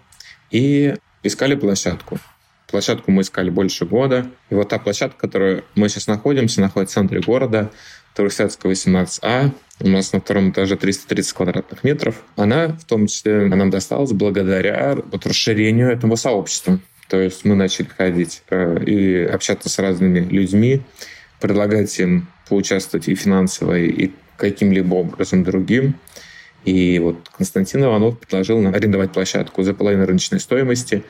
и 0.51 0.95
искали 1.23 1.55
площадку. 1.55 2.19
Площадку 2.71 3.11
мы 3.11 3.23
искали 3.23 3.51
больше 3.51 3.85
года. 3.85 4.31
И 4.49 4.55
вот 4.55 4.69
та 4.69 4.79
площадка, 4.79 5.17
в 5.17 5.21
которой 5.21 5.65
мы 5.75 5.89
сейчас 5.89 6.07
находимся, 6.07 6.61
находится 6.61 7.01
в 7.01 7.03
центре 7.03 7.21
города, 7.21 7.71
Турсятская 8.15 8.73
18А. 8.73 9.51
У 9.81 9.89
нас 9.89 10.13
на 10.13 10.21
втором 10.21 10.51
этаже 10.51 10.77
330 10.77 11.33
квадратных 11.33 11.85
метров. 11.85 12.23
Она 12.37 12.69
в 12.69 12.85
том 12.85 13.07
числе 13.07 13.47
нам 13.47 13.71
досталась 13.71 14.13
благодаря 14.13 14.97
вот 15.11 15.27
расширению 15.27 15.91
этого 15.91 16.17
сообщества. 16.17 16.79
То 17.09 17.21
есть 17.21 17.45
мы 17.45 17.57
начали 17.57 17.87
ходить 17.87 18.43
э, 18.51 18.85
и 18.85 19.25
общаться 19.25 19.69
с 19.69 19.79
разными 19.79 20.21
людьми, 20.21 20.83
предлагать 21.41 21.99
им 21.99 22.29
поучаствовать 22.49 23.09
и 23.09 23.15
финансово, 23.15 23.79
и 23.79 24.11
каким-либо 24.37 24.95
образом 24.95 25.45
другим. 25.45 25.95
И 26.65 26.99
вот 26.99 27.17
Константин 27.37 27.85
Иванов 27.85 28.19
предложил 28.19 28.61
нам 28.61 28.75
арендовать 28.75 29.13
площадку 29.13 29.63
за 29.63 29.73
половину 29.73 30.05
рыночной 30.07 30.41
стоимости, 30.41 31.05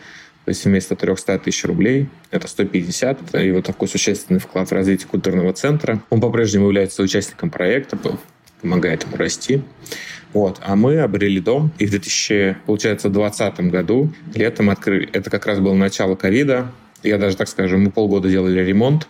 то 0.44 0.48
есть 0.48 0.64
вместо 0.64 0.96
300 0.96 1.38
тысяч 1.40 1.64
рублей 1.64 2.08
это 2.30 2.48
150. 2.48 3.34
И 3.34 3.52
вот 3.52 3.66
такой 3.66 3.88
существенный 3.88 4.40
вклад 4.40 4.68
в 4.68 4.72
развитие 4.72 5.08
культурного 5.08 5.52
центра. 5.52 6.02
Он 6.10 6.20
по-прежнему 6.20 6.66
является 6.66 7.02
участником 7.02 7.50
проекта, 7.50 7.98
помогает 8.60 9.04
ему 9.04 9.16
расти. 9.16 9.62
Вот. 10.32 10.60
А 10.62 10.76
мы 10.76 11.00
обрели 11.00 11.40
дом, 11.40 11.72
и 11.78 11.86
в 11.86 11.90
2020 11.90 13.60
году 13.70 14.12
летом 14.34 14.70
открыли. 14.70 15.08
Это 15.12 15.30
как 15.30 15.46
раз 15.46 15.58
было 15.58 15.74
начало 15.74 16.14
ковида. 16.14 16.70
Я 17.02 17.18
даже 17.18 17.36
так 17.36 17.48
скажу, 17.48 17.78
мы 17.78 17.90
полгода 17.90 18.28
делали 18.28 18.60
ремонт. 18.60 19.08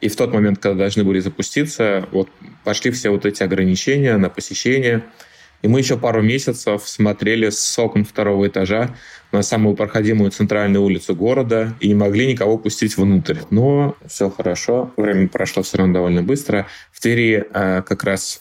И 0.00 0.08
в 0.08 0.16
тот 0.16 0.32
момент, 0.32 0.58
когда 0.58 0.78
должны 0.78 1.04
были 1.04 1.18
запуститься, 1.20 2.08
вот 2.12 2.28
пошли 2.64 2.90
все 2.90 3.10
вот 3.10 3.26
эти 3.26 3.42
ограничения 3.42 4.16
на 4.16 4.28
посещение. 4.28 5.04
И 5.60 5.66
мы 5.66 5.80
еще 5.80 5.98
пару 5.98 6.22
месяцев 6.22 6.88
смотрели 6.88 7.50
с 7.50 7.78
окон 7.78 8.04
второго 8.04 8.46
этажа 8.46 8.94
на 9.32 9.42
самую 9.42 9.74
проходимую 9.74 10.30
центральную 10.30 10.82
улицу 10.82 11.16
города 11.16 11.74
и 11.80 11.88
не 11.88 11.94
могли 11.94 12.30
никого 12.30 12.58
пустить 12.58 12.96
внутрь. 12.96 13.38
Но 13.50 13.96
все 14.06 14.30
хорошо, 14.30 14.92
время 14.96 15.28
прошло 15.28 15.64
все 15.64 15.78
равно 15.78 15.94
довольно 15.94 16.22
быстро. 16.22 16.68
В 16.92 17.00
Твери 17.00 17.44
а, 17.52 17.82
как 17.82 18.04
раз 18.04 18.40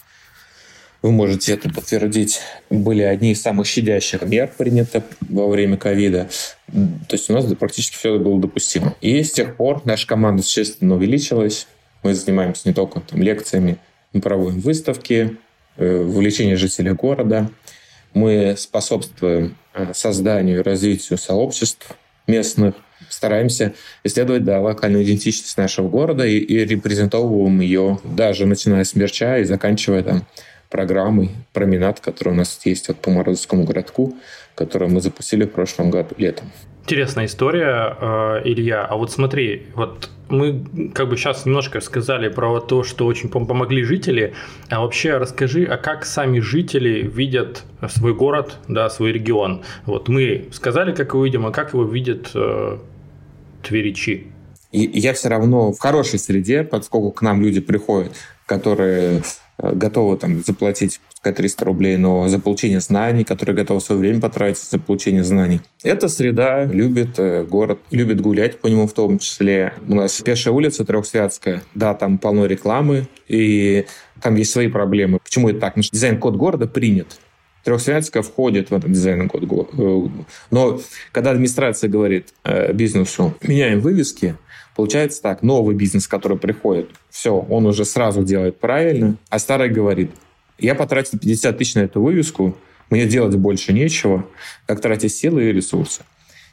вы 1.02 1.12
можете 1.12 1.54
это 1.54 1.70
подтвердить, 1.70 2.40
были 2.70 3.02
одни 3.04 3.32
из 3.32 3.42
самых 3.42 3.68
щадящих 3.68 4.24
мер 4.24 4.52
приняты 4.58 5.04
во 5.22 5.48
время 5.48 5.78
ковида. 5.78 6.30
То 6.68 7.14
есть 7.14 7.30
у 7.30 7.34
нас 7.34 7.46
практически 7.56 7.96
все 7.96 8.18
было 8.18 8.40
допустимо. 8.40 8.96
И 9.02 9.24
с 9.24 9.32
тех 9.32 9.56
пор 9.56 9.82
наша 9.86 10.08
команда 10.08 10.44
существенно 10.44 10.96
увеличилась. 10.96 11.68
Мы 12.04 12.14
занимаемся 12.14 12.68
не 12.68 12.74
только 12.74 13.00
там, 13.02 13.22
лекциями, 13.22 13.78
мы 14.14 14.22
проводим 14.22 14.60
выставки, 14.60 15.38
э, 15.78 16.02
вовлечение 16.04 16.56
жителей 16.56 16.92
города. 16.92 17.50
Мы 18.14 18.56
способствуем 18.58 19.56
э, 19.74 19.94
созданию 19.94 20.60
и 20.60 20.64
развитию 20.64 21.18
сообществ 21.18 21.96
местных, 22.26 22.76
стараемся 23.10 23.74
исследовать 24.04 24.44
да, 24.44 24.60
локальную 24.60 25.04
идентичность 25.04 25.58
нашего 25.58 25.88
города 25.88 26.26
и, 26.26 26.38
и 26.38 26.66
репрезентовываем 26.66 27.60
ее, 27.62 28.00
даже 28.04 28.46
начиная 28.46 28.84
с 28.84 28.96
мерча 28.96 29.38
и 29.40 29.44
заканчивая 29.44 30.04
там 30.04 30.28
программой 30.70 31.32
«Променад», 31.54 32.00
который 32.00 32.34
у 32.34 32.36
нас 32.36 32.60
есть 32.66 32.88
вот 32.88 32.98
по 32.98 33.10
Морозовскому 33.12 33.64
городку, 33.64 34.16
которую 34.56 34.92
мы 34.92 35.02
запустили 35.02 35.46
в 35.46 35.52
прошлом 35.52 35.92
году 35.92 36.16
летом. 36.18 36.52
Интересная 36.84 37.26
история, 37.26 37.98
э, 38.00 38.42
Илья. 38.46 38.86
А 38.86 38.96
вот 38.96 39.12
смотри, 39.12 39.68
вот 39.76 40.10
мы 40.30 40.92
как 40.94 41.10
бы 41.10 41.18
сейчас 41.18 41.46
немножко 41.46 41.82
сказали 41.82 42.30
про 42.30 42.60
то, 42.62 42.84
что 42.84 43.06
очень 43.06 43.30
помогли 43.30 43.84
жители, 43.84 44.34
а 44.70 44.82
вообще 44.82 45.18
расскажи, 45.18 45.66
а 45.66 45.78
как 45.78 46.06
сами 46.06 46.40
жители 46.40 47.02
видят 47.02 47.64
свой 47.90 48.14
город, 48.14 48.58
да, 48.68 48.90
свой 48.90 49.12
регион? 49.12 49.64
Вот 49.86 50.08
мы 50.08 50.48
сказали, 50.52 50.94
как 50.94 51.14
его 51.14 51.26
видим, 51.26 51.46
а 51.46 51.52
как 51.52 51.74
его 51.74 51.84
видят 51.84 52.32
э, 52.34 52.78
тверичи? 53.64 54.28
И 54.72 55.00
я 55.00 55.14
все 55.14 55.30
равно 55.30 55.72
в 55.72 55.80
хорошей 55.80 56.20
среде, 56.20 56.64
поскольку 56.64 57.12
к 57.12 57.22
нам 57.22 57.42
люди 57.42 57.62
приходят, 57.62 58.14
которые 58.46 59.24
Э, 59.60 59.74
готовы 59.74 60.18
там 60.18 60.44
заплатить 60.44 61.00
пускай 61.10 61.34
300 61.34 61.66
рублей, 61.66 61.98
но 61.98 62.28
за 62.28 62.40
получение 62.40 62.80
знаний, 62.80 63.24
которые 63.24 63.56
готовы 63.56 63.82
свое 63.82 64.00
время 64.00 64.22
потратить 64.22 64.62
за 64.62 64.80
получение 64.80 65.24
знаний. 65.24 65.62
Эта 65.84 66.08
среда 66.08 66.66
любит 66.66 67.18
э, 67.18 67.44
город, 67.44 67.80
любит 67.92 68.22
гулять 68.22 68.60
по 68.60 68.68
нему 68.68 68.88
в 68.88 68.94
том 68.94 69.18
числе. 69.20 69.74
У 69.88 69.96
нас 69.96 70.22
пешая 70.22 70.54
улица 70.54 70.86
Трехсвятская, 70.86 71.64
да, 71.74 71.94
там 71.96 72.18
полно 72.20 72.46
рекламы, 72.46 73.08
и 73.28 73.86
там 74.22 74.36
есть 74.36 74.52
свои 74.52 74.68
проблемы. 74.68 75.20
Почему 75.24 75.50
это 75.50 75.60
так? 75.60 75.70
Потому 75.72 75.84
что 75.84 75.96
дизайн-код 75.96 76.36
города 76.36 76.68
принят. 76.68 77.20
Трехсвятская 77.64 78.22
входит 78.22 78.70
в 78.70 78.76
этот 78.76 78.92
дизайн-код. 78.92 79.44
Э, 79.78 80.08
но 80.52 80.80
когда 81.12 81.32
администрация 81.32 81.90
говорит 81.90 82.34
бизнесу, 82.74 83.34
меняем 83.42 83.80
вывески, 83.80 84.36
Получается 84.78 85.24
так, 85.24 85.42
новый 85.42 85.76
бизнес, 85.76 86.08
который 86.08 86.38
приходит, 86.38 86.92
все, 87.10 87.36
он 87.36 87.66
уже 87.66 87.84
сразу 87.84 88.24
делает 88.24 88.60
правильно, 88.60 89.18
а 89.28 89.40
старый 89.40 89.70
говорит, 89.70 90.12
я 90.60 90.76
потратил 90.76 91.18
50 91.18 91.58
тысяч 91.58 91.74
на 91.74 91.80
эту 91.80 92.00
вывеску, 92.00 92.56
мне 92.92 93.08
делать 93.08 93.36
больше 93.38 93.74
нечего, 93.74 94.28
как 94.68 94.80
тратить 94.80 95.16
силы 95.16 95.46
и 95.46 95.52
ресурсы. 95.52 96.04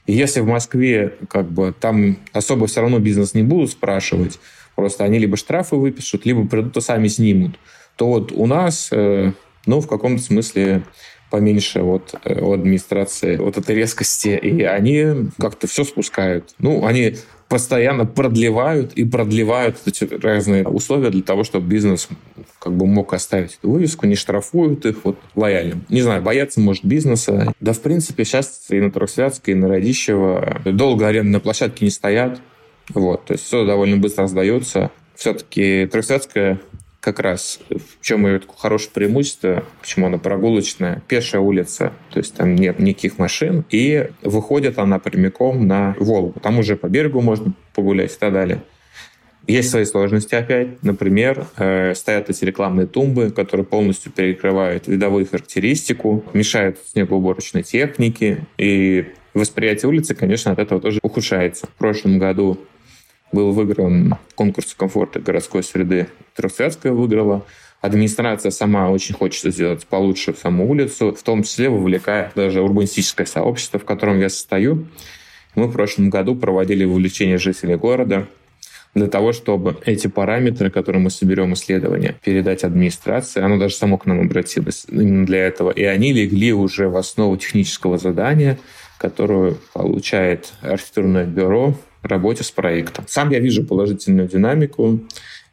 И 0.07 0.15
если 0.15 0.41
в 0.41 0.47
Москве 0.47 1.17
как 1.29 1.53
бы 1.53 1.75
там 1.79 2.17
особо 2.33 2.67
все 2.67 2.81
равно 2.81 2.99
бизнес 2.99 3.35
не 3.35 3.43
будут 3.43 3.73
спрашивать, 3.73 4.41
просто 4.75 5.05
они 5.05 5.19
либо 5.19 5.37
штрафы 5.37 5.77
выпишут, 5.77 6.25
либо 6.25 6.49
придут 6.49 6.79
и 6.79 6.81
сами 6.81 7.09
снимут, 7.09 7.57
то 7.97 8.09
вот 8.09 8.33
у 8.33 8.47
нас, 8.47 8.89
э, 8.91 9.33
ну, 9.67 9.81
в 9.81 9.87
каком-то 9.87 10.23
смысле 10.23 10.85
поменьше 11.35 11.83
вот 11.83 12.15
э, 12.23 12.41
у 12.41 12.53
администрации 12.53 13.35
вот 13.39 13.59
этой 13.59 13.75
резкости, 13.75 14.39
и 14.41 14.63
они 14.63 15.31
как-то 15.41 15.67
все 15.67 15.83
спускают. 15.83 16.55
Ну, 16.61 16.87
они 16.87 17.17
постоянно 17.49 18.07
продлевают 18.07 18.93
и 18.93 19.05
продлевают 19.05 19.79
эти 19.85 20.05
разные 20.05 20.65
условия 20.65 21.11
для 21.11 21.23
того, 21.23 21.43
чтобы 21.43 21.67
бизнес 21.67 22.09
как 22.61 22.75
бы 22.75 22.87
мог 22.87 23.13
оставить 23.15 23.59
эту 23.59 23.69
вывеску, 23.73 24.07
не 24.07 24.15
штрафуют 24.15 24.87
их 24.87 24.99
вот 25.03 25.19
лояльно. 25.35 25.81
Не 25.89 26.03
знаю, 26.03 26.23
боятся, 26.23 26.61
может, 26.61 26.85
бизнеса. 26.85 27.53
Да, 27.59 27.73
в 27.73 27.81
принципе, 27.81 28.25
сейчас 28.25 28.67
и 28.69 28.81
на 28.81 28.93
Трухсвятской, 28.93 29.55
и 29.55 29.57
на 29.57 29.67
Радищево 29.67 30.61
долго 30.65 31.09
арендные 31.09 31.41
площадки 31.41 31.83
не 31.83 31.91
стоят. 31.91 32.41
Вот, 32.91 33.25
то 33.25 33.33
есть 33.33 33.45
все 33.45 33.67
довольно 33.67 33.97
быстро 33.97 34.29
сдается. 34.29 34.93
Все-таки 35.17 35.89
Трухсвятская 35.91 36.61
как 37.05 37.21
раз 37.21 37.61
в 37.69 38.03
чем 38.03 38.27
ее 38.27 38.41
хорошее 38.57 38.91
преимущество, 38.95 39.65
почему 39.83 40.07
она 40.07 40.17
прогулочная, 40.17 41.03
пешая 41.07 41.43
улица, 41.43 41.93
то 42.11 42.19
есть 42.19 42.35
там 42.35 42.55
нет 42.55 42.79
никаких 42.79 43.19
машин, 43.19 43.67
и 43.71 44.09
выходит 44.23 44.79
она 44.79 44.99
прямиком 44.99 45.67
на 45.67 45.95
Волгу. 45.99 46.41
Там 46.41 46.59
уже 46.59 46.77
по 46.77 46.89
берегу 46.89 47.21
можно 47.21 47.53
погулять 47.75 48.15
и 48.15 48.19
так 48.19 48.33
далее. 48.33 48.63
Есть 49.47 49.71
свои 49.71 49.85
сложности 49.85 50.35
опять. 50.35 50.83
Например, 50.83 51.47
э, 51.59 51.95
стоят 51.95 52.31
эти 52.31 52.47
рекламные 52.47 52.87
тумбы, 52.87 53.31
которые 53.31 53.67
полностью 53.67 54.11
перекрывают 54.11 54.89
видовую 54.89 55.27
характеристику, 55.27 56.25
мешают 56.33 56.79
снегоуборочной 56.87 57.63
технике, 57.63 58.47
и 58.57 59.13
восприятие 59.35 59.91
улицы, 59.91 60.15
конечно, 60.15 60.53
от 60.53 60.59
этого 60.59 60.81
тоже 60.81 61.01
ухудшается. 61.03 61.67
В 61.67 61.75
прошлом 61.75 62.19
году 62.19 62.59
был 63.35 63.53
выигран 63.53 64.17
конкурс 64.35 64.75
комфорта 64.75 65.21
городской 65.21 65.63
среды. 65.63 66.09
Трехсвятская 66.35 66.93
выиграла. 66.93 67.45
Администрация 67.81 68.51
сама 68.51 68.89
очень 68.91 69.15
хочет 69.15 69.53
сделать 69.53 69.87
получше 69.87 70.35
саму 70.35 70.71
улицу, 70.71 71.15
в 71.15 71.23
том 71.23 71.43
числе 71.43 71.69
вовлекая 71.69 72.33
даже 72.35 72.63
урбанистическое 72.63 73.27
сообщество, 73.27 73.79
в 73.79 73.85
котором 73.85 74.19
я 74.21 74.31
состою. 74.31 74.87
Мы 75.55 75.67
в 75.67 75.73
прошлом 75.73 76.09
году 76.09 76.35
проводили 76.35 76.85
вовлечение 76.85 77.37
жителей 77.37 77.77
города 77.77 78.27
для 78.95 79.09
того, 79.09 79.33
чтобы 79.33 79.77
эти 79.85 80.07
параметры, 80.07 80.71
которые 80.71 81.03
мы 81.03 81.11
соберем 81.11 81.53
исследования, 81.53 82.17
передать 82.25 82.65
администрации, 82.65 83.43
оно 83.43 83.59
даже 83.59 83.75
само 83.75 83.99
к 83.99 84.07
нам 84.07 84.21
обратилось 84.21 84.87
именно 84.89 85.27
для 85.27 85.47
этого, 85.47 85.71
и 85.71 85.83
они 85.83 86.13
легли 86.13 86.53
уже 86.53 86.89
в 86.89 86.97
основу 86.97 87.37
технического 87.37 87.99
задания, 87.99 88.59
которую 88.99 89.59
получает 89.73 90.55
архитектурное 90.63 91.27
бюро 91.27 91.75
работе 92.05 92.45
с 92.45 92.51
проектом. 92.51 93.05
Сам 93.09 93.31
я 93.31 93.41
вижу 93.41 93.65
положительную 93.65 94.29
динамику, 94.29 95.01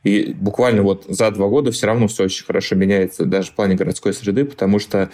и 0.03 0.33
буквально 0.33 0.81
вот 0.81 1.05
за 1.07 1.29
два 1.31 1.47
года 1.47 1.71
все 1.71 1.87
равно 1.87 2.07
все 2.07 2.23
очень 2.23 2.45
хорошо 2.45 2.75
меняется, 2.75 3.25
даже 3.25 3.51
в 3.51 3.55
плане 3.55 3.75
городской 3.75 4.13
среды, 4.13 4.45
потому 4.45 4.79
что 4.79 5.11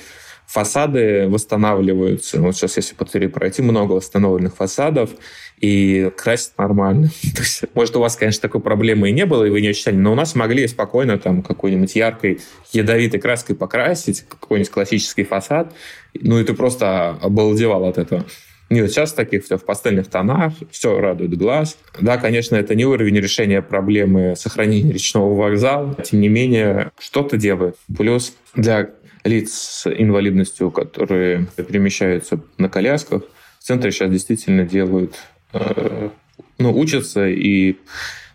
фасады 0.48 1.28
восстанавливаются. 1.28 2.40
Вот 2.40 2.56
сейчас, 2.56 2.78
если 2.78 2.96
по 2.96 3.04
Твери 3.04 3.28
пройти, 3.28 3.62
много 3.62 3.92
восстановленных 3.94 4.56
фасадов, 4.56 5.10
и 5.60 6.10
красить 6.16 6.58
нормально. 6.58 7.08
То 7.36 7.42
есть, 7.42 7.64
может, 7.74 7.96
у 7.98 8.00
вас, 8.00 8.16
конечно, 8.16 8.42
такой 8.42 8.62
проблемы 8.62 9.10
и 9.10 9.14
не 9.14 9.26
было, 9.26 9.44
и 9.44 9.50
вы 9.50 9.62
не 9.62 9.68
ощущали, 9.68 9.96
но 9.96 10.14
у 10.14 10.16
нас 10.16 10.36
могли 10.36 10.68
спокойно 10.68 11.18
там 11.18 11.44
какой-нибудь 11.44 11.96
яркой, 11.96 12.40
ядовитой 12.72 13.20
краской 13.20 13.56
покрасить, 13.56 14.22
какой-нибудь 14.22 14.72
классический 14.72 15.24
фасад, 15.24 15.74
ну 16.14 16.40
и 16.40 16.44
ты 16.46 16.54
просто 16.54 17.10
обалдевал 17.22 17.84
от 17.86 17.98
этого. 17.98 18.26
Нет, 18.70 18.92
сейчас 18.92 19.14
таких 19.14 19.46
все 19.46 19.58
в 19.58 19.64
пастельных 19.64 20.08
тонах, 20.08 20.54
все 20.72 21.00
радует 21.00 21.38
глаз. 21.38 21.78
Да, 22.00 22.18
конечно, 22.18 22.56
это 22.56 22.76
не 22.76 22.86
уровень 22.86 23.18
решения 23.18 23.62
проблемы 23.62 24.36
сохранения 24.36 24.92
речного 24.92 25.34
вокзала, 25.34 25.96
тем 26.04 26.20
не 26.20 26.28
менее, 26.28 26.92
что-то 27.00 27.38
делает. 27.38 27.78
Плюс 27.98 28.36
для 28.56 28.90
лиц 29.24 29.54
с 29.54 29.88
инвалидностью, 29.88 30.72
которые 30.72 31.48
перемещаются 31.56 32.42
на 32.58 32.68
колясках, 32.68 33.24
в 33.60 33.64
центре 33.64 33.92
сейчас 33.92 34.12
действительно 34.12 34.66
делают, 34.66 35.16
э, 35.54 36.10
ну, 36.58 36.78
учатся 36.78 37.28
и 37.28 37.78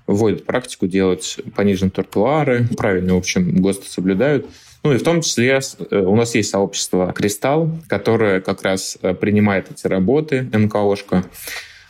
вводят 0.07 0.45
практику 0.45 0.87
делать 0.87 1.39
пониженные 1.55 1.91
тротуары, 1.91 2.67
правильно, 2.77 3.15
в 3.15 3.19
общем, 3.19 3.61
ГОСТы 3.61 3.89
соблюдают. 3.89 4.47
Ну 4.83 4.93
и 4.93 4.99
в 4.99 5.03
том 5.03 5.21
числе 5.21 5.61
э, 5.91 5.97
у 6.01 6.17
нас 6.17 6.35
есть 6.35 6.51
сообщество 6.51 7.13
«Кристалл», 7.13 7.71
которое 7.89 8.41
как 8.41 8.63
раз 8.63 8.99
э, 9.01 9.15
принимает 9.15 9.71
эти 9.71 9.87
работы, 9.87 10.49
НКОшка. 10.53 11.25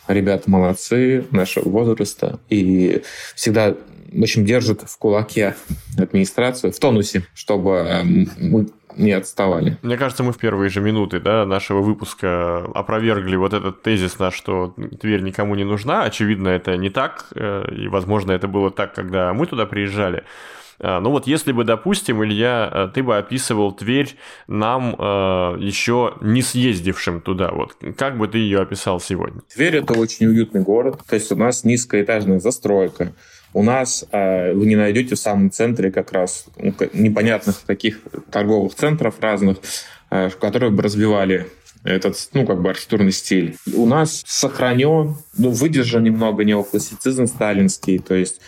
Ребята 0.08 0.50
молодцы 0.50 1.24
нашего 1.30 1.68
возраста 1.68 2.40
и 2.48 3.02
всегда 3.34 3.76
в 4.12 4.22
общем, 4.22 4.44
держит 4.44 4.82
в 4.82 4.98
кулаке 4.98 5.54
администрацию 5.96 6.70
в 6.70 6.78
тонусе, 6.78 7.24
чтобы 7.34 7.70
э, 7.70 8.04
мы 8.38 8.68
не 8.94 9.12
отставали. 9.12 9.78
Мне 9.80 9.96
кажется, 9.96 10.22
мы 10.22 10.32
в 10.32 10.36
первые 10.36 10.68
же 10.68 10.82
минуты 10.82 11.18
да, 11.18 11.46
нашего 11.46 11.80
выпуска 11.80 12.58
опровергли 12.74 13.36
вот 13.36 13.54
этот 13.54 13.80
тезис 13.80 14.18
наш, 14.18 14.34
что 14.34 14.74
Тверь 15.00 15.22
никому 15.22 15.54
не 15.54 15.64
нужна. 15.64 16.02
Очевидно, 16.02 16.48
это 16.48 16.76
не 16.76 16.90
так, 16.90 17.28
и, 17.34 17.88
возможно, 17.88 18.32
это 18.32 18.48
было 18.48 18.70
так, 18.70 18.94
когда 18.94 19.32
мы 19.32 19.46
туда 19.46 19.64
приезжали. 19.64 20.24
А, 20.82 21.00
ну 21.00 21.10
вот 21.10 21.26
если 21.26 21.52
бы, 21.52 21.64
допустим, 21.64 22.24
Илья, 22.24 22.70
э, 22.72 22.88
ты 22.92 23.02
бы 23.02 23.16
описывал 23.16 23.72
Тверь 23.72 24.16
нам 24.48 24.96
э, 24.98 25.56
еще 25.60 26.14
не 26.20 26.42
съездившим 26.42 27.20
туда, 27.20 27.52
вот 27.52 27.76
как 27.96 28.18
бы 28.18 28.26
ты 28.26 28.38
ее 28.38 28.60
описал 28.60 29.00
сегодня? 29.00 29.42
Тверь 29.54 29.76
это 29.76 29.94
очень 29.94 30.26
уютный 30.26 30.60
город, 30.60 31.00
то 31.08 31.14
есть 31.14 31.30
у 31.30 31.36
нас 31.36 31.62
низкоэтажная 31.62 32.40
застройка, 32.40 33.12
у 33.54 33.62
нас 33.62 34.04
э, 34.10 34.52
вы 34.54 34.66
не 34.66 34.76
найдете 34.76 35.14
в 35.14 35.18
самом 35.18 35.52
центре 35.52 35.92
как 35.92 36.10
раз 36.12 36.46
ну, 36.56 36.74
непонятных 36.92 37.56
таких 37.58 38.00
торговых 38.30 38.74
центров 38.74 39.14
разных, 39.20 39.58
э, 40.10 40.30
которые 40.30 40.70
бы 40.70 40.82
развивали 40.82 41.46
этот, 41.84 42.16
ну, 42.32 42.46
как 42.46 42.60
бы 42.60 42.70
архитектурный 42.70 43.12
стиль. 43.12 43.56
У 43.74 43.86
нас 43.86 44.22
сохранен, 44.26 45.16
ну, 45.36 45.50
выдержан 45.50 46.02
немного 46.02 46.44
неоклассицизм 46.44 47.26
сталинский, 47.26 47.98
то 47.98 48.14
есть 48.14 48.40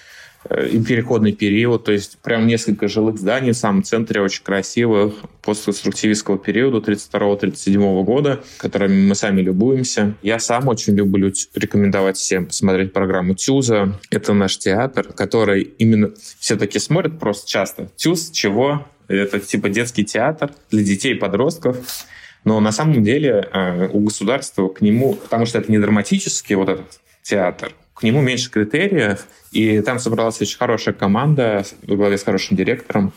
и 0.51 0.83
переходный 0.83 1.33
период, 1.33 1.85
то 1.85 1.93
есть 1.93 2.19
прям 2.19 2.47
несколько 2.47 2.89
жилых 2.89 3.19
зданий 3.19 3.53
в 3.53 3.57
самом 3.57 3.83
центре 3.83 4.21
очень 4.21 4.43
красивых 4.43 5.15
постконструктивистского 5.43 6.39
периода 6.39 6.79
32-37 6.93 8.05
года, 8.05 8.43
которыми 8.59 9.07
мы 9.07 9.15
сами 9.15 9.41
любуемся. 9.41 10.15
Я 10.23 10.39
сам 10.39 10.69
очень 10.69 10.95
люблю 10.95 11.33
рекомендовать 11.55 12.17
всем 12.17 12.47
посмотреть 12.47 12.93
программу 12.93 13.35
Тюза. 13.35 13.99
Это 14.11 14.35
наш 14.35 14.59
театр, 14.59 15.13
который 15.13 15.63
именно 15.63 16.13
все-таки 16.39 16.79
смотрят 16.79 17.19
просто 17.19 17.49
часто. 17.49 17.89
Тюз 17.97 18.31
чего? 18.31 18.87
Это 19.09 19.41
типа 19.41 19.69
детский 19.69 20.05
театр 20.05 20.51
для 20.71 20.83
детей 20.83 21.15
и 21.15 21.19
подростков. 21.19 22.07
Но 22.45 22.61
на 22.61 22.73
самом 22.73 23.03
деле 23.03 23.49
э, 23.53 23.89
у 23.89 24.01
государства 24.01 24.69
к 24.69 24.83
нему, 24.83 25.15
потому 25.15 25.47
что 25.47 25.59
это 25.59 25.73
не 25.73 25.79
драматический 25.79 26.55
вот 26.57 26.69
этот 26.69 27.01
театр, 27.23 27.73
к 27.95 28.03
нему 28.03 28.21
меньше 28.21 28.51
критериев, 28.51 29.27
и 29.53 29.81
там 29.81 29.99
собралась 29.99 30.41
очень 30.41 30.59
хорошая 30.59 30.95
команда 30.95 31.65
в 31.83 31.97
главе 31.97 32.19
с 32.19 32.25
хорошим 32.25 32.57
директором, 32.57 33.13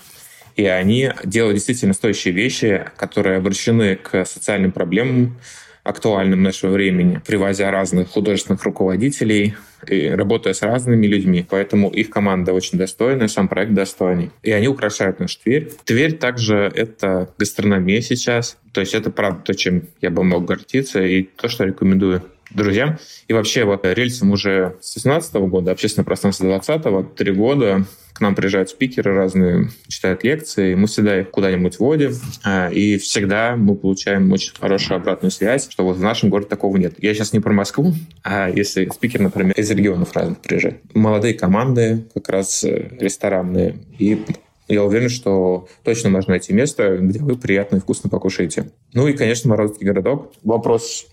и 0.56 0.66
они 0.66 1.12
делают 1.24 1.56
действительно 1.56 1.94
стоящие 1.94 2.34
вещи, 2.34 2.86
которые 2.96 3.38
обращены 3.38 3.96
к 3.96 4.26
социальным 4.26 4.72
проблемам, 4.72 5.38
актуальным 5.84 6.44
нашего 6.44 6.72
времени, 6.72 7.22
привозя 7.26 7.72
разных 7.72 8.10
художественных 8.10 8.64
руководителей, 8.64 9.56
и 9.88 10.10
работая 10.10 10.54
с 10.54 10.62
разными 10.62 11.06
людьми. 11.06 11.46
Поэтому 11.48 11.90
их 11.90 12.10
команда 12.10 12.54
очень 12.54 12.78
достойная, 12.78 13.28
сам 13.28 13.48
проект 13.48 13.74
достойный. 13.74 14.32
И 14.44 14.52
они 14.52 14.68
украшают 14.68 15.20
наш 15.20 15.36
Тверь. 15.36 15.72
Тверь 15.86 16.18
также 16.18 16.72
это 16.76 17.30
гастрономия 17.38 18.02
сейчас. 18.02 18.58
То 18.74 18.82
есть 18.82 18.94
это 18.94 19.12
правда 19.12 19.42
то, 19.44 19.54
чем 19.54 19.84
я 20.02 20.10
бы 20.10 20.24
мог 20.24 20.46
гордиться, 20.46 21.02
и 21.04 21.24
то, 21.24 21.48
что 21.48 21.64
рекомендую 21.64 22.24
друзьям. 22.52 22.98
И 23.28 23.34
вообще 23.34 23.64
вот 23.64 23.86
рельсом 23.86 24.32
уже 24.32 24.76
с 24.82 24.94
2018 24.94 25.34
года, 25.50 25.72
общественное 25.72 26.06
пространство 26.06 26.46
2020, 26.46 27.16
три 27.16 27.32
года 27.32 27.86
к 28.18 28.22
нам 28.22 28.34
приезжают 28.34 28.70
спикеры 28.70 29.14
разные, 29.14 29.70
читают 29.88 30.24
лекции, 30.24 30.74
мы 30.74 30.88
всегда 30.88 31.22
их 31.22 31.30
куда-нибудь 31.30 31.78
вводим, 31.78 32.14
а, 32.44 32.68
и 32.70 32.98
всегда 32.98 33.56
мы 33.56 33.76
получаем 33.76 34.32
очень 34.32 34.54
хорошую 34.60 34.98
обратную 34.98 35.30
связь, 35.30 35.70
что 35.70 35.84
вот 35.84 35.98
в 35.98 36.02
нашем 36.02 36.30
городе 36.30 36.50
такого 36.50 36.78
нет. 36.78 36.96
Я 36.98 37.14
сейчас 37.14 37.32
не 37.32 37.40
про 37.40 37.54
Москву, 37.54 37.94
а 38.24 38.50
если 38.50 38.90
спикер, 38.92 39.22
например, 39.22 39.54
из 39.56 39.70
регионов 39.70 40.14
разных 40.14 40.40
приезжает. 40.40 40.82
Молодые 40.96 41.36
команды, 41.36 42.06
как 42.16 42.30
раз 42.30 42.64
э, 42.64 42.90
ресторанные, 43.00 43.78
и 44.00 44.20
я 44.68 44.84
уверен, 44.84 45.10
что 45.10 45.68
точно 45.84 46.10
можно 46.10 46.32
найти 46.32 46.54
место, 46.54 46.98
где 46.98 47.20
вы 47.20 47.38
приятно 47.38 47.78
и 47.78 47.80
вкусно 47.80 48.10
покушаете. 48.10 48.72
Ну 48.94 49.08
и, 49.08 49.14
конечно, 49.14 49.50
Морозовский 49.50 49.86
городок. 49.86 50.34
Вопрос 50.44 51.06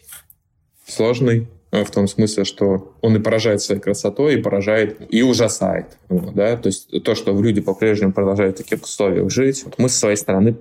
сложный, 0.86 1.48
э, 1.70 1.84
в 1.84 1.90
том 1.90 2.06
смысле, 2.06 2.44
что 2.44 2.94
он 3.00 3.16
и 3.16 3.18
поражает 3.18 3.62
своей 3.62 3.80
красотой, 3.80 4.34
и 4.34 4.42
поражает, 4.42 5.00
и 5.10 5.22
ужасает. 5.22 5.98
да? 6.08 6.56
То 6.56 6.68
есть 6.68 7.02
то, 7.04 7.14
что 7.14 7.40
люди 7.40 7.60
по-прежнему 7.60 8.12
продолжают 8.12 8.56
в 8.56 8.62
таких 8.62 8.82
условиях 8.82 9.30
жить. 9.30 9.64
Мы 9.78 9.88
со 9.88 9.98
своей 9.98 10.16
стороны 10.16 10.56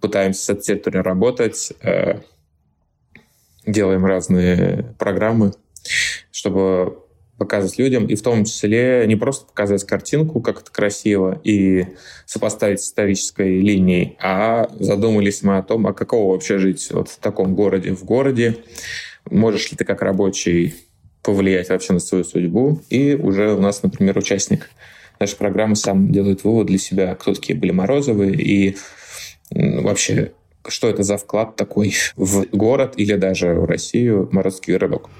пытаемся 0.00 0.42
с 0.42 0.50
этой 0.50 0.62
территорией 0.62 1.02
работать, 1.02 1.72
э, 1.82 2.20
делаем 3.66 4.04
разные 4.04 4.94
программы, 4.98 5.52
чтобы 6.30 6.98
показывать 7.38 7.78
людям, 7.78 8.06
и 8.06 8.14
в 8.14 8.22
том 8.22 8.44
числе 8.44 9.04
не 9.06 9.16
просто 9.16 9.46
показать 9.46 9.84
картинку, 9.84 10.40
как 10.40 10.60
это 10.60 10.70
красиво, 10.70 11.40
и 11.42 11.86
сопоставить 12.24 12.80
с 12.80 12.86
исторической 12.86 13.60
линией, 13.60 14.16
а 14.20 14.70
задумались 14.78 15.42
мы 15.42 15.58
о 15.58 15.62
том, 15.62 15.86
а 15.86 15.92
какого 15.92 16.32
вообще 16.32 16.58
жить 16.58 16.88
вот 16.92 17.08
в 17.08 17.18
таком 17.18 17.54
городе, 17.54 17.94
в 17.94 18.04
городе, 18.04 18.58
можешь 19.32 19.70
ли 19.70 19.76
ты 19.76 19.84
как 19.84 20.02
рабочий 20.02 20.74
повлиять 21.22 21.68
вообще 21.68 21.92
на 21.92 22.00
свою 22.00 22.24
судьбу. 22.24 22.80
И 22.90 23.14
уже 23.14 23.54
у 23.54 23.60
нас, 23.60 23.82
например, 23.82 24.18
участник 24.18 24.70
нашей 25.20 25.36
программы 25.36 25.76
сам 25.76 26.10
делает 26.10 26.44
вывод 26.44 26.66
для 26.66 26.78
себя, 26.78 27.14
кто 27.14 27.34
такие 27.34 27.58
были 27.58 27.70
Морозовы 27.70 28.32
и 28.32 28.76
вообще, 29.50 30.32
что 30.66 30.88
это 30.88 31.02
за 31.02 31.16
вклад 31.16 31.56
такой 31.56 31.94
в 32.16 32.46
город 32.52 32.94
или 32.96 33.14
даже 33.14 33.54
в 33.54 33.64
Россию 33.64 34.28
Морозский 34.32 34.74
городок. 34.74 35.10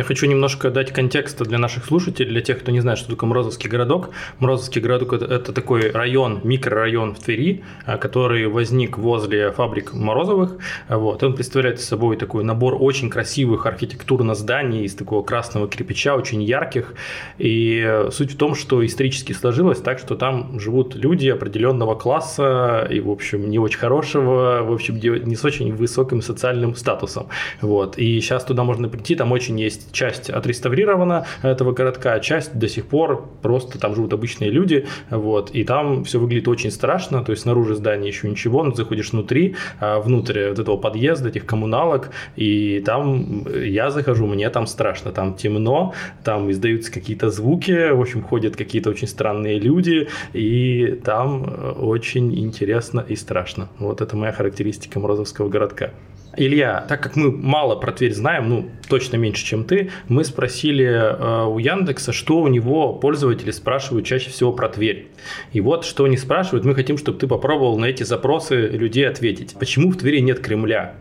Я 0.00 0.04
хочу 0.04 0.24
немножко 0.24 0.70
дать 0.70 0.92
контекста 0.94 1.44
для 1.44 1.58
наших 1.58 1.84
слушателей, 1.84 2.30
для 2.30 2.40
тех, 2.40 2.60
кто 2.60 2.72
не 2.72 2.80
знает, 2.80 2.98
что 2.98 3.10
такое 3.10 3.28
Морозовский 3.28 3.68
городок. 3.68 4.08
Морозовский 4.38 4.80
городок– 4.80 5.12
это 5.12 5.52
такой 5.52 5.90
район, 5.90 6.40
микрорайон 6.42 7.14
в 7.14 7.18
Твери, 7.18 7.64
а, 7.84 7.98
который 7.98 8.46
возник 8.46 8.96
возле 8.96 9.50
фабрик 9.50 9.92
Морозовых. 9.92 10.56
Вот. 10.88 11.22
Он 11.22 11.34
представляет 11.34 11.82
собой 11.82 12.16
такой 12.16 12.44
набор 12.44 12.78
очень 12.80 13.10
красивых 13.10 13.66
архитектурных 13.66 14.36
зданий 14.36 14.84
из 14.84 14.94
такого 14.94 15.22
красного 15.22 15.68
кирпича, 15.68 16.16
очень 16.16 16.42
ярких. 16.42 16.94
И 17.36 18.06
суть 18.10 18.32
в 18.32 18.36
том, 18.38 18.54
что 18.54 18.82
исторически 18.86 19.34
сложилось 19.34 19.82
так, 19.82 19.98
что 19.98 20.16
там 20.16 20.58
живут 20.58 20.94
люди 20.94 21.28
определенного 21.28 21.94
класса 21.94 22.88
и, 22.90 23.00
в 23.00 23.10
общем, 23.10 23.50
не 23.50 23.58
очень 23.58 23.78
хорошего, 23.78 24.62
в 24.62 24.72
общем, 24.72 24.96
не 24.96 25.36
с 25.36 25.44
очень 25.44 25.74
высоким 25.74 26.22
социальным 26.22 26.74
статусом. 26.74 27.26
Вот. 27.60 27.98
И 27.98 28.18
сейчас 28.22 28.44
туда 28.44 28.64
можно 28.64 28.88
прийти, 28.88 29.14
там 29.14 29.30
очень 29.32 29.60
есть 29.60 29.89
часть 29.92 30.30
отреставрирована 30.30 31.26
этого 31.42 31.72
городка, 31.72 32.18
часть 32.20 32.58
до 32.58 32.68
сих 32.68 32.86
пор 32.86 33.28
просто 33.42 33.78
там 33.78 33.94
живут 33.94 34.12
обычные 34.12 34.50
люди, 34.50 34.86
вот, 35.10 35.50
и 35.50 35.64
там 35.64 36.04
все 36.04 36.18
выглядит 36.18 36.48
очень 36.48 36.70
страшно, 36.70 37.24
то 37.24 37.32
есть 37.32 37.42
снаружи 37.42 37.74
здания 37.74 38.08
еще 38.08 38.28
ничего, 38.28 38.62
но 38.62 38.74
заходишь 38.74 39.12
внутри, 39.12 39.56
а 39.80 40.00
внутрь 40.00 40.48
вот 40.48 40.58
этого 40.58 40.76
подъезда, 40.76 41.28
этих 41.28 41.46
коммуналок, 41.46 42.10
и 42.36 42.82
там 42.84 43.46
я 43.54 43.90
захожу, 43.90 44.26
мне 44.26 44.50
там 44.50 44.66
страшно, 44.66 45.12
там 45.12 45.34
темно, 45.34 45.94
там 46.24 46.50
издаются 46.50 46.92
какие-то 46.92 47.30
звуки, 47.30 47.90
в 47.90 48.00
общем, 48.00 48.22
ходят 48.22 48.56
какие-то 48.56 48.90
очень 48.90 49.08
странные 49.08 49.58
люди, 49.58 50.08
и 50.32 50.98
там 51.04 51.74
очень 51.78 52.38
интересно 52.38 53.04
и 53.06 53.16
страшно. 53.16 53.68
Вот 53.78 54.00
это 54.00 54.16
моя 54.16 54.32
характеристика 54.32 55.00
Морозовского 55.00 55.48
городка. 55.48 55.90
Илья, 56.36 56.84
так 56.88 57.02
как 57.02 57.16
мы 57.16 57.30
мало 57.30 57.76
про 57.76 57.92
Тверь 57.92 58.14
знаем, 58.14 58.48
ну, 58.48 58.70
точно 58.88 59.16
меньше, 59.16 59.44
чем 59.44 59.64
ты, 59.64 59.90
мы 60.08 60.24
спросили 60.24 60.84
э, 60.84 61.44
у 61.46 61.58
Яндекса, 61.58 62.12
что 62.12 62.40
у 62.40 62.48
него 62.48 62.94
пользователи 62.94 63.50
спрашивают 63.50 64.06
чаще 64.06 64.30
всего 64.30 64.52
про 64.52 64.68
Тверь. 64.68 65.08
И 65.52 65.60
вот, 65.60 65.84
что 65.84 66.04
они 66.04 66.16
спрашивают, 66.16 66.64
мы 66.64 66.74
хотим, 66.74 66.98
чтобы 66.98 67.18
ты 67.18 67.26
попробовал 67.26 67.78
на 67.78 67.86
эти 67.86 68.04
запросы 68.04 68.68
людей 68.68 69.08
ответить. 69.08 69.56
Почему 69.58 69.90
в 69.90 69.96
Твери 69.96 70.20
нет 70.20 70.40
Кремля? 70.40 70.94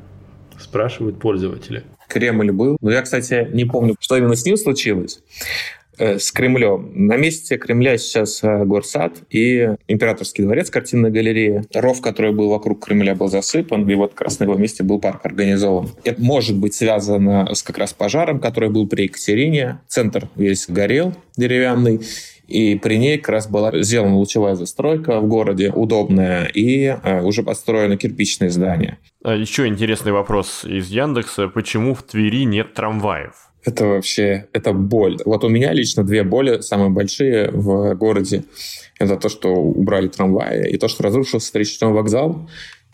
Спрашивают 0.59 1.19
пользователи. 1.19 1.83
Кремль 2.07 2.51
был. 2.51 2.77
Но 2.81 2.91
я, 2.91 3.01
кстати, 3.01 3.47
не 3.53 3.65
помню, 3.65 3.95
что 3.99 4.17
именно 4.17 4.35
с 4.35 4.43
ним 4.43 4.57
случилось. 4.57 5.21
Э, 5.99 6.17
с 6.17 6.31
Кремлем. 6.31 6.91
На 6.93 7.17
месте 7.17 7.57
Кремля 7.57 7.97
сейчас 7.97 8.41
э, 8.41 8.63
Горсад 8.63 9.17
и 9.29 9.75
Императорский 9.89 10.45
дворец, 10.45 10.69
картинная 10.69 11.11
галерея. 11.11 11.65
Ров, 11.73 11.99
который 11.99 12.31
был 12.31 12.49
вокруг 12.49 12.85
Кремля, 12.85 13.15
был 13.15 13.27
засыпан, 13.27 13.87
и 13.87 13.95
вот 13.95 14.13
как 14.13 14.21
раз 14.21 14.39
на 14.39 14.45
его 14.45 14.55
месте 14.55 14.83
был 14.83 14.99
парк 14.99 15.25
организован. 15.25 15.89
Это 16.05 16.21
может 16.21 16.55
быть 16.55 16.73
связано 16.73 17.53
с 17.53 17.61
как 17.63 17.77
раз 17.77 17.91
пожаром, 17.91 18.39
который 18.39 18.69
был 18.69 18.87
при 18.87 19.03
Екатерине. 19.03 19.79
Центр 19.87 20.29
весь 20.37 20.69
горел 20.69 21.13
деревянный, 21.35 21.99
и 22.47 22.75
при 22.75 22.95
ней 22.95 23.17
как 23.17 23.29
раз 23.29 23.49
была 23.49 23.71
сделана 23.83 24.15
лучевая 24.15 24.55
застройка 24.55 25.19
в 25.19 25.27
городе, 25.27 25.69
удобная, 25.69 26.45
и 26.45 26.85
э, 26.85 27.21
уже 27.21 27.43
построено 27.43 27.97
кирпичное 27.97 28.49
здание. 28.49 28.99
А 29.21 29.35
еще 29.35 29.67
интересный 29.67 30.13
вопрос 30.13 30.63
из 30.63 30.87
Яндекса. 30.87 31.49
Почему 31.49 31.93
в 31.93 32.03
Твери 32.03 32.45
нет 32.45 32.73
трамваев? 32.73 33.48
Это 33.63 33.85
вообще, 33.85 34.47
это 34.53 34.71
боль. 34.73 35.17
Вот 35.25 35.43
у 35.43 35.49
меня 35.49 35.73
лично 35.73 36.03
две 36.03 36.23
боли 36.23 36.61
самые 36.61 36.89
большие 36.89 37.51
в 37.51 37.93
городе. 37.95 38.45
Это 38.99 39.17
то, 39.17 39.29
что 39.29 39.49
убрали 39.53 40.07
трамваи, 40.07 40.69
и 40.69 40.77
то, 40.77 40.87
что 40.87 41.03
разрушился 41.03 41.47
встречный 41.47 41.89
вокзал. 41.89 42.49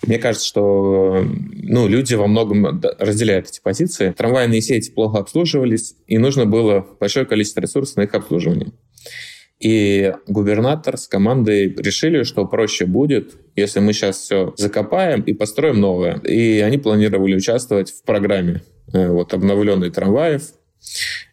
Мне 0.06 0.18
кажется, 0.18 0.48
что 0.48 1.24
ну, 1.24 1.88
люди 1.88 2.16
во 2.16 2.28
многом 2.28 2.82
разделяют 3.00 3.48
эти 3.50 3.62
позиции. 3.62 4.12
Трамвайные 4.12 4.62
сети 4.62 4.92
плохо 4.92 5.20
обслуживались, 5.20 5.96
и 6.08 6.18
нужно 6.18 6.46
было 6.46 6.86
большое 7.00 7.26
количество 7.26 7.62
ресурсов 7.62 7.98
на 7.98 8.02
их 8.02 8.14
обслуживание. 8.14 8.72
И 9.60 10.14
губернатор 10.28 10.98
с 10.98 11.08
командой 11.08 11.74
решили, 11.78 12.24
что 12.24 12.46
проще 12.46 12.86
будет, 12.86 13.36
если 13.56 13.80
мы 13.80 13.94
сейчас 13.94 14.18
все 14.18 14.54
закопаем 14.58 15.22
и 15.22 15.34
построим 15.34 15.80
новое. 15.80 16.18
И 16.20 16.60
они 16.60 16.78
планировали 16.78 17.36
участвовать 17.36 17.92
в 17.92 18.04
программе 18.04 18.62
вот 18.94 19.34
обновленный 19.34 19.90
трамваев. 19.90 20.44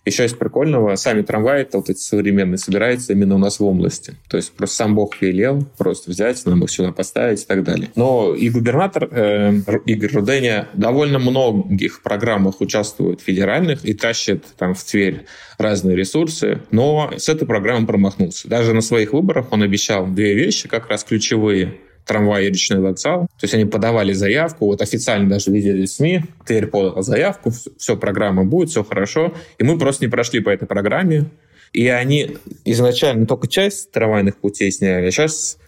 Еще 0.04 0.24
есть 0.24 0.36
прикольного, 0.36 0.96
сами 0.96 1.22
трамваи, 1.22 1.66
вот 1.72 1.88
эти 1.88 2.00
современные, 2.00 2.58
собираются 2.58 3.12
именно 3.12 3.36
у 3.36 3.38
нас 3.38 3.60
в 3.60 3.64
области. 3.64 4.16
То 4.28 4.36
есть 4.36 4.52
просто 4.52 4.76
сам 4.76 4.96
Бог 4.96 5.20
велел 5.20 5.64
просто 5.78 6.10
взять, 6.10 6.44
нам 6.44 6.64
их 6.64 6.70
сюда 6.70 6.90
поставить 6.90 7.42
и 7.42 7.46
так 7.46 7.62
далее. 7.62 7.90
Но 7.94 8.34
и 8.34 8.50
губернатор 8.50 9.08
э, 9.12 9.52
Игорь 9.86 10.12
Руденя 10.12 10.68
довольно 10.72 11.20
многих 11.20 12.02
программах 12.02 12.60
участвует 12.60 13.20
федеральных 13.20 13.84
и 13.84 13.94
тащит 13.94 14.44
там 14.58 14.74
в 14.74 14.82
Тверь 14.82 15.26
разные 15.56 15.94
ресурсы, 15.94 16.62
но 16.72 17.12
с 17.16 17.28
этой 17.28 17.46
программой 17.46 17.86
промахнулся. 17.86 18.48
Даже 18.48 18.72
на 18.72 18.80
своих 18.80 19.12
выборах 19.12 19.52
он 19.52 19.62
обещал 19.62 20.08
две 20.08 20.34
вещи, 20.34 20.68
как 20.68 20.88
раз 20.88 21.04
ключевые– 21.04 21.76
трамвай 22.06 22.46
и 22.46 22.48
речной 22.48 22.80
вокзал. 22.80 23.22
То 23.22 23.44
есть 23.44 23.54
они 23.54 23.64
подавали 23.64 24.12
заявку, 24.12 24.66
вот 24.66 24.82
официально 24.82 25.28
даже 25.28 25.50
видели 25.50 25.84
СМИ, 25.86 26.24
Тверь 26.46 26.66
подала 26.66 27.02
заявку, 27.02 27.52
все, 27.78 27.96
программа 27.96 28.44
будет, 28.44 28.70
все 28.70 28.84
хорошо. 28.84 29.34
И 29.58 29.64
мы 29.64 29.78
просто 29.78 30.04
не 30.04 30.10
прошли 30.10 30.40
по 30.40 30.50
этой 30.50 30.66
программе. 30.66 31.26
И 31.72 31.88
они 31.88 32.36
изначально 32.64 33.26
только 33.26 33.48
часть 33.48 33.90
трамвайных 33.92 34.36
путей 34.36 34.70
сняли, 34.70 35.06
а 35.06 35.10
сейчас 35.10 35.58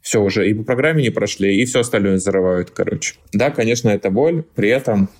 все 0.00 0.22
уже 0.22 0.48
и 0.48 0.54
по 0.54 0.62
программе 0.62 1.02
не 1.02 1.10
прошли, 1.10 1.60
и 1.60 1.64
все 1.64 1.80
остальное 1.80 2.18
зарывают, 2.18 2.70
короче. 2.70 3.14
Да, 3.32 3.50
конечно, 3.50 3.88
это 3.88 4.10
боль, 4.10 4.44
при 4.54 4.68
этом 4.68 5.10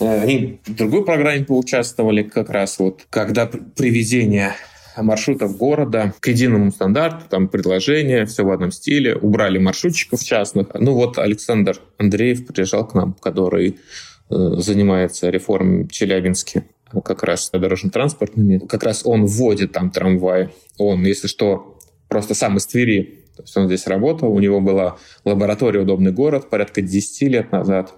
э, 0.00 0.22
они 0.22 0.60
в 0.64 0.74
другой 0.74 1.04
программе 1.04 1.44
поучаствовали 1.44 2.22
как 2.22 2.48
раз 2.48 2.78
вот, 2.78 3.02
когда 3.10 3.46
приведение 3.46 4.54
маршрутов 4.96 5.56
города 5.56 6.14
к 6.20 6.28
единому 6.28 6.70
стандарту, 6.70 7.24
там 7.28 7.48
предложения, 7.48 8.26
все 8.26 8.44
в 8.44 8.50
одном 8.50 8.72
стиле, 8.72 9.16
убрали 9.16 9.58
маршрутчиков 9.58 10.22
частных. 10.22 10.68
Ну 10.74 10.94
вот 10.94 11.18
Александр 11.18 11.78
Андреев 11.98 12.46
приезжал 12.46 12.86
к 12.86 12.94
нам, 12.94 13.14
который 13.14 13.78
э, 14.30 14.34
занимается 14.58 15.30
реформой 15.30 15.84
в 15.84 15.92
Челябинске 15.92 16.64
как 17.04 17.22
раз 17.22 17.50
дорожно-транспортными. 17.52 18.58
Как 18.66 18.82
раз 18.82 19.02
он 19.04 19.24
вводит 19.24 19.72
там 19.72 19.90
трамвай. 19.90 20.50
Он, 20.76 21.04
если 21.04 21.26
что, 21.26 21.78
просто 22.08 22.34
сам 22.34 22.58
из 22.58 22.66
Твери. 22.66 23.20
То 23.36 23.42
есть 23.42 23.56
он 23.56 23.66
здесь 23.66 23.86
работал, 23.86 24.30
у 24.30 24.38
него 24.40 24.60
была 24.60 24.98
лаборатория 25.24 25.80
«Удобный 25.80 26.12
город» 26.12 26.50
порядка 26.50 26.82
10 26.82 27.22
лет 27.30 27.50
назад. 27.50 27.94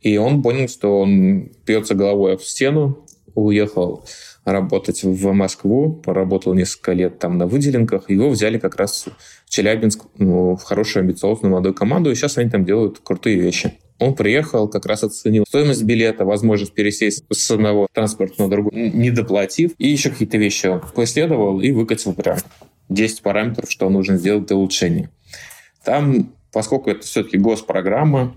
И 0.00 0.16
он 0.16 0.42
понял, 0.42 0.68
что 0.68 1.00
он 1.00 1.50
пьется 1.64 1.94
головой 1.94 2.36
в 2.36 2.44
стену, 2.44 3.06
уехал 3.34 4.04
работать 4.46 5.02
в 5.02 5.32
Москву, 5.32 5.92
поработал 5.92 6.54
несколько 6.54 6.92
лет 6.92 7.18
там 7.18 7.36
на 7.36 7.46
выделенках. 7.46 8.08
Его 8.08 8.30
взяли 8.30 8.58
как 8.58 8.76
раз 8.76 9.06
в 9.44 9.50
Челябинск 9.50 10.04
ну, 10.16 10.54
в 10.56 10.62
хорошую 10.62 11.02
амбициозную 11.02 11.50
молодую 11.50 11.74
команду, 11.74 12.10
и 12.10 12.14
сейчас 12.14 12.38
они 12.38 12.48
там 12.48 12.64
делают 12.64 13.00
крутые 13.00 13.40
вещи. 13.40 13.74
Он 13.98 14.14
приехал, 14.14 14.68
как 14.68 14.86
раз 14.86 15.02
оценил 15.02 15.44
стоимость 15.48 15.82
билета, 15.82 16.24
возможность 16.24 16.74
пересесть 16.74 17.24
с 17.30 17.50
одного 17.50 17.88
транспорта 17.92 18.42
на 18.42 18.48
другой, 18.48 18.90
не 18.90 19.10
доплатив, 19.10 19.72
и 19.78 19.88
еще 19.88 20.10
какие-то 20.10 20.38
вещи 20.38 20.80
поисследовал 20.94 21.60
и 21.60 21.72
выкатил 21.72 22.12
прям 22.12 22.38
10 22.88 23.22
параметров, 23.22 23.70
что 23.70 23.90
нужно 23.90 24.16
сделать 24.16 24.46
для 24.46 24.56
улучшения. 24.56 25.10
Там, 25.82 26.32
поскольку 26.52 26.90
это 26.90 27.04
все-таки 27.04 27.36
госпрограмма, 27.36 28.36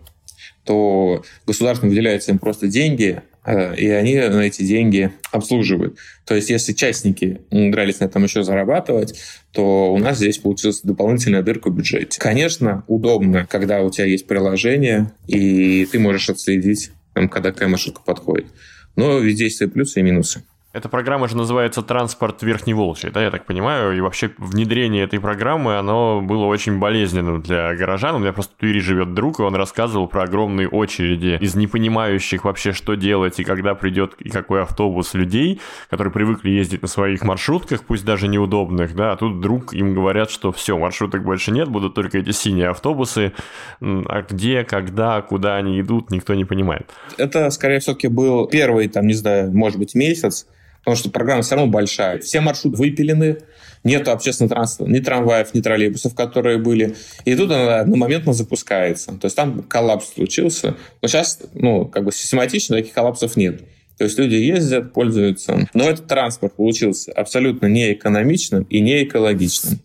то 0.64 1.24
государство 1.46 1.88
выделяется 1.88 2.32
им 2.32 2.40
просто 2.40 2.68
деньги, 2.68 3.22
и 3.46 3.88
они 3.90 4.16
на 4.16 4.42
эти 4.42 4.64
деньги 4.64 5.12
обслуживают. 5.32 5.98
То 6.26 6.36
есть, 6.36 6.50
если 6.50 6.74
частники 6.74 7.42
умудрялись 7.50 8.00
на 8.00 8.06
этом 8.06 8.24
еще 8.24 8.44
зарабатывать, 8.44 9.20
то 9.52 9.94
у 9.94 9.98
нас 9.98 10.18
здесь 10.18 10.38
получилась 10.38 10.82
дополнительная 10.82 11.42
дырка 11.42 11.70
в 11.70 11.76
бюджете. 11.76 12.20
Конечно, 12.20 12.84
удобно, 12.88 13.48
когда 13.50 13.82
у 13.82 13.90
тебя 13.90 14.06
есть 14.06 14.28
приложение, 14.28 15.12
и 15.28 15.88
ты 15.92 16.00
можешь 16.00 16.30
отследить, 16.30 16.92
когда 17.14 17.52
какая 17.52 17.70
маршрутка 17.70 18.02
подходит. 18.06 18.48
Но 18.96 19.20
везде 19.20 19.46
есть 19.46 19.58
свои 19.58 19.70
плюсы 19.70 20.00
и 20.00 20.04
минусы. 20.04 20.44
Эта 20.72 20.88
программа 20.88 21.28
же 21.28 21.36
называется 21.36 21.82
«Транспорт 21.82 22.44
Верхневолжья», 22.44 23.10
да, 23.10 23.24
я 23.24 23.32
так 23.32 23.48
понимаю, 23.48 23.98
и 23.98 24.02
вообще 24.02 24.30
внедрение 24.38 25.04
этой 25.04 25.20
программы, 25.20 25.80
оно 25.80 26.22
было 26.22 26.46
очень 26.46 26.78
болезненным 26.78 27.42
для 27.42 27.74
горожан. 27.74 28.14
У 28.14 28.20
меня 28.20 28.34
просто 28.34 28.54
в 28.54 28.60
Твери 28.60 28.80
живет 28.80 29.16
друг, 29.16 29.40
и 29.40 29.42
он 29.42 29.56
рассказывал 29.56 30.08
про 30.08 30.26
огромные 30.26 30.68
очереди 30.68 31.40
из 31.42 31.56
непонимающих 31.56 32.46
вообще, 32.46 32.72
что 32.72 32.94
делать 32.94 33.40
и 33.40 33.44
когда 33.44 33.74
придет 33.74 34.14
и 34.20 34.30
какой 34.30 34.62
автобус 34.62 35.16
людей, 35.16 35.60
которые 35.90 36.14
привыкли 36.14 36.52
ездить 36.52 36.84
на 36.84 36.88
своих 36.88 37.24
маршрутках, 37.24 37.84
пусть 37.84 38.06
даже 38.06 38.28
неудобных, 38.28 38.94
да, 38.94 39.14
а 39.14 39.16
тут 39.16 39.38
вдруг 39.38 39.74
им 39.74 39.96
говорят, 39.96 40.30
что 40.30 40.52
все, 40.52 40.78
маршруток 40.78 41.24
больше 41.24 41.50
нет, 41.50 41.68
будут 41.68 41.96
только 41.96 42.20
эти 42.20 42.30
синие 42.30 42.70
автобусы, 42.70 43.34
а 43.82 44.22
где, 44.22 44.64
когда, 44.64 45.24
куда 45.24 45.56
они 45.56 45.82
идут, 45.82 46.12
никто 46.12 46.36
не 46.36 46.46
понимает. 46.46 46.92
Это, 47.18 47.50
скорее 47.50 47.80
все-таки 47.80 48.08
был 48.08 48.48
первый, 48.48 48.88
там, 48.88 49.08
не 49.08 49.16
знаю, 49.16 49.52
может 49.52 49.80
быть, 49.80 49.96
месяц, 49.96 50.46
потому 50.80 50.96
что 50.96 51.10
программа 51.10 51.42
все 51.42 51.56
равно 51.56 51.72
большая. 51.72 52.20
Все 52.20 52.42
маршруты 52.42 52.78
выпилены, 52.78 53.40
нет 53.84 54.08
общественного 54.08 54.56
транспорта, 54.56 54.92
ни 54.92 55.00
трамваев, 55.00 55.54
ни 55.54 55.62
троллейбусов, 55.62 56.16
которые 56.16 56.58
были. 56.58 56.96
И 57.26 57.36
тут 57.36 57.52
она 57.52 57.80
одномоментно 57.80 58.34
запускается. 58.34 59.14
То 59.14 59.26
есть 59.26 59.36
там 59.36 59.64
коллапс 59.64 60.14
случился. 60.14 60.76
Но 61.02 61.08
сейчас, 61.08 61.40
ну, 61.54 61.86
как 61.86 62.04
бы 62.04 62.12
систематично 62.12 62.78
таких 62.78 62.94
коллапсов 62.94 63.38
нет. 63.38 63.62
То 63.98 64.06
есть 64.06 64.18
люди 64.18 64.36
ездят, 64.36 64.94
пользуются. 64.94 65.68
Но 65.74 65.90
этот 65.90 66.08
транспорт 66.08 66.56
получился 66.56 67.12
абсолютно 67.12 67.68
неэкономичным 67.68 68.64
и 68.64 68.80
не 68.80 69.04
экологичным. 69.04 69.80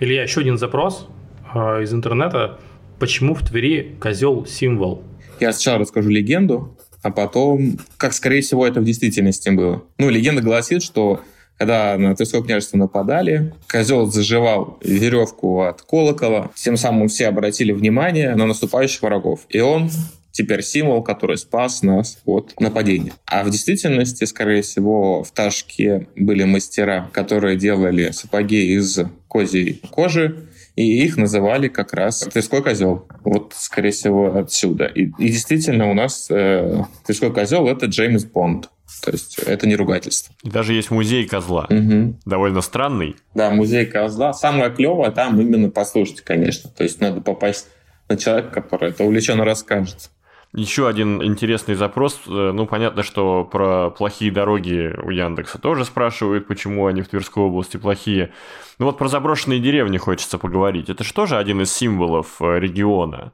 Илья, 0.00 0.22
еще 0.22 0.40
один 0.40 0.58
запрос 0.58 1.08
э, 1.54 1.82
из 1.82 1.92
интернета. 1.92 2.58
Почему 3.00 3.34
в 3.34 3.44
Твери 3.44 3.96
козел 4.00 4.46
символ? 4.46 5.02
Я 5.40 5.52
сначала 5.52 5.78
расскажу 5.78 6.08
легенду, 6.08 6.76
а 7.02 7.10
потом, 7.10 7.78
как, 7.96 8.12
скорее 8.12 8.40
всего, 8.40 8.66
это 8.66 8.80
в 8.80 8.84
действительности 8.84 9.48
было. 9.50 9.82
Ну, 9.98 10.08
легенда 10.08 10.42
гласит, 10.42 10.82
что 10.82 11.22
когда 11.58 11.98
на 11.98 12.14
Тверское 12.14 12.40
княжество 12.40 12.78
нападали, 12.78 13.52
козел 13.68 14.06
заживал 14.06 14.78
веревку 14.82 15.62
от 15.62 15.82
колокола, 15.82 16.50
тем 16.54 16.76
самым 16.76 17.08
все 17.08 17.26
обратили 17.26 17.72
внимание 17.72 18.34
на 18.36 18.46
наступающих 18.46 19.02
врагов. 19.02 19.40
И 19.48 19.58
он 19.58 19.90
теперь 20.30 20.62
символ, 20.62 21.02
который 21.02 21.36
спас 21.36 21.82
нас 21.82 22.18
от 22.24 22.54
нападения. 22.60 23.12
А 23.26 23.42
в 23.42 23.50
действительности, 23.50 24.24
скорее 24.24 24.62
всего, 24.62 25.24
в 25.24 25.32
Ташке 25.32 26.06
были 26.14 26.44
мастера, 26.44 27.10
которые 27.12 27.56
делали 27.56 28.12
сапоги 28.12 28.74
из 28.74 29.00
козьей 29.26 29.82
кожи, 29.90 30.47
и 30.78 31.02
их 31.02 31.16
называли 31.16 31.66
как 31.66 31.92
раз 31.92 32.20
Тверской 32.20 32.62
козел. 32.62 33.08
Вот, 33.24 33.52
скорее 33.56 33.90
всего, 33.90 34.36
отсюда. 34.36 34.84
И, 34.86 35.10
и 35.18 35.28
действительно 35.28 35.90
у 35.90 35.94
нас 35.94 36.28
э, 36.30 36.84
Тверской 37.04 37.32
козел— 37.32 37.66
это 37.68 37.86
Джеймс 37.86 38.24
Бонд. 38.24 38.70
То 39.02 39.10
есть 39.10 39.40
это 39.40 39.66
не 39.66 39.74
ругательство. 39.74 40.32
Даже 40.44 40.74
есть 40.74 40.92
музей 40.92 41.26
козла. 41.26 41.66
Угу. 41.68 42.20
Довольно 42.24 42.60
странный. 42.60 43.16
Да, 43.34 43.50
музей 43.50 43.86
козла. 43.86 44.32
Самое 44.32 44.70
клевое 44.70 45.10
там 45.10 45.40
именно 45.40 45.68
послушать, 45.68 46.20
конечно. 46.20 46.70
То 46.70 46.84
есть 46.84 47.00
надо 47.00 47.20
попасть 47.22 47.66
на 48.08 48.16
человека, 48.16 48.60
который 48.60 48.90
это 48.90 49.02
увлеченно 49.02 49.44
расскажет. 49.44 50.10
Еще 50.54 50.88
один 50.88 51.22
интересный 51.22 51.74
запрос. 51.74 52.20
Э, 52.26 52.52
ну, 52.54 52.66
понятно, 52.66 53.02
что 53.02 53.44
про 53.44 53.90
плохие 53.90 54.32
дороги 54.32 54.94
у 55.02 55.10
Яндекса 55.10 55.58
тоже 55.58 55.84
спрашивают, 55.84 56.46
почему 56.46 56.86
они 56.86 57.02
в 57.02 57.08
Тверской 57.08 57.42
области 57.42 57.76
плохие. 57.76 58.32
Ну 58.78 58.86
вот 58.86 58.96
про 58.96 59.08
заброшенные 59.08 59.60
деревни 59.60 59.98
хочется 59.98 60.38
поговорить. 60.38 60.88
Это 60.88 61.04
же 61.04 61.36
один 61.36 61.60
из 61.60 61.72
символов 61.72 62.40
э, 62.40 62.58
региона? 62.58 63.32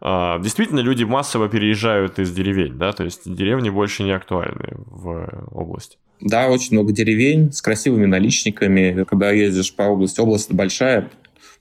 А, 0.00 0.38
действительно, 0.40 0.80
люди 0.80 1.04
массово 1.04 1.48
переезжают 1.48 2.18
из 2.18 2.32
деревень, 2.32 2.76
да, 2.76 2.92
то 2.92 3.04
есть 3.04 3.22
деревни 3.32 3.70
больше 3.70 4.02
не 4.02 4.12
актуальны 4.12 4.76
в 4.86 5.48
области. 5.52 5.98
Да, 6.20 6.48
очень 6.48 6.72
много 6.72 6.92
деревень 6.92 7.52
с 7.52 7.62
красивыми 7.62 8.06
наличниками. 8.06 9.04
Когда 9.04 9.30
ездишь 9.30 9.74
по 9.74 9.82
области, 9.82 10.20
область 10.20 10.52
большая, 10.52 11.10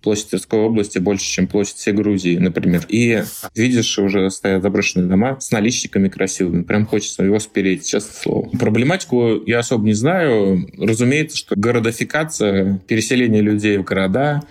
площадь 0.06 0.30
Тверской 0.30 0.60
области 0.60 1.00
больше, 1.00 1.26
чем 1.26 1.48
площадь 1.48 1.78
всей 1.78 1.94
Грузии, 1.94 2.38
например. 2.38 2.86
И 2.88 3.24
видишь, 3.56 3.98
уже 3.98 4.30
стоят 4.30 4.62
заброшенные 4.62 5.08
дома 5.08 5.39
с 5.39 5.50
наличниками 5.50 6.10
красивыми. 6.10 6.62
Прям 6.62 6.86
хочется 6.86 7.24
его 7.24 7.39
спереть, 7.39 7.88
честное 7.88 8.13
слово. 8.13 8.50
Проблематику 8.58 9.44
я 9.48 9.60
особо 9.60 9.84
не 9.84 9.94
знаю. 9.94 10.70
Разумеется, 10.78 11.36
что 11.36 11.56
городофикация, 11.58 12.80
переселение 12.88 13.41
людей 13.41 13.78
в 13.78 13.84
города, 13.84 14.44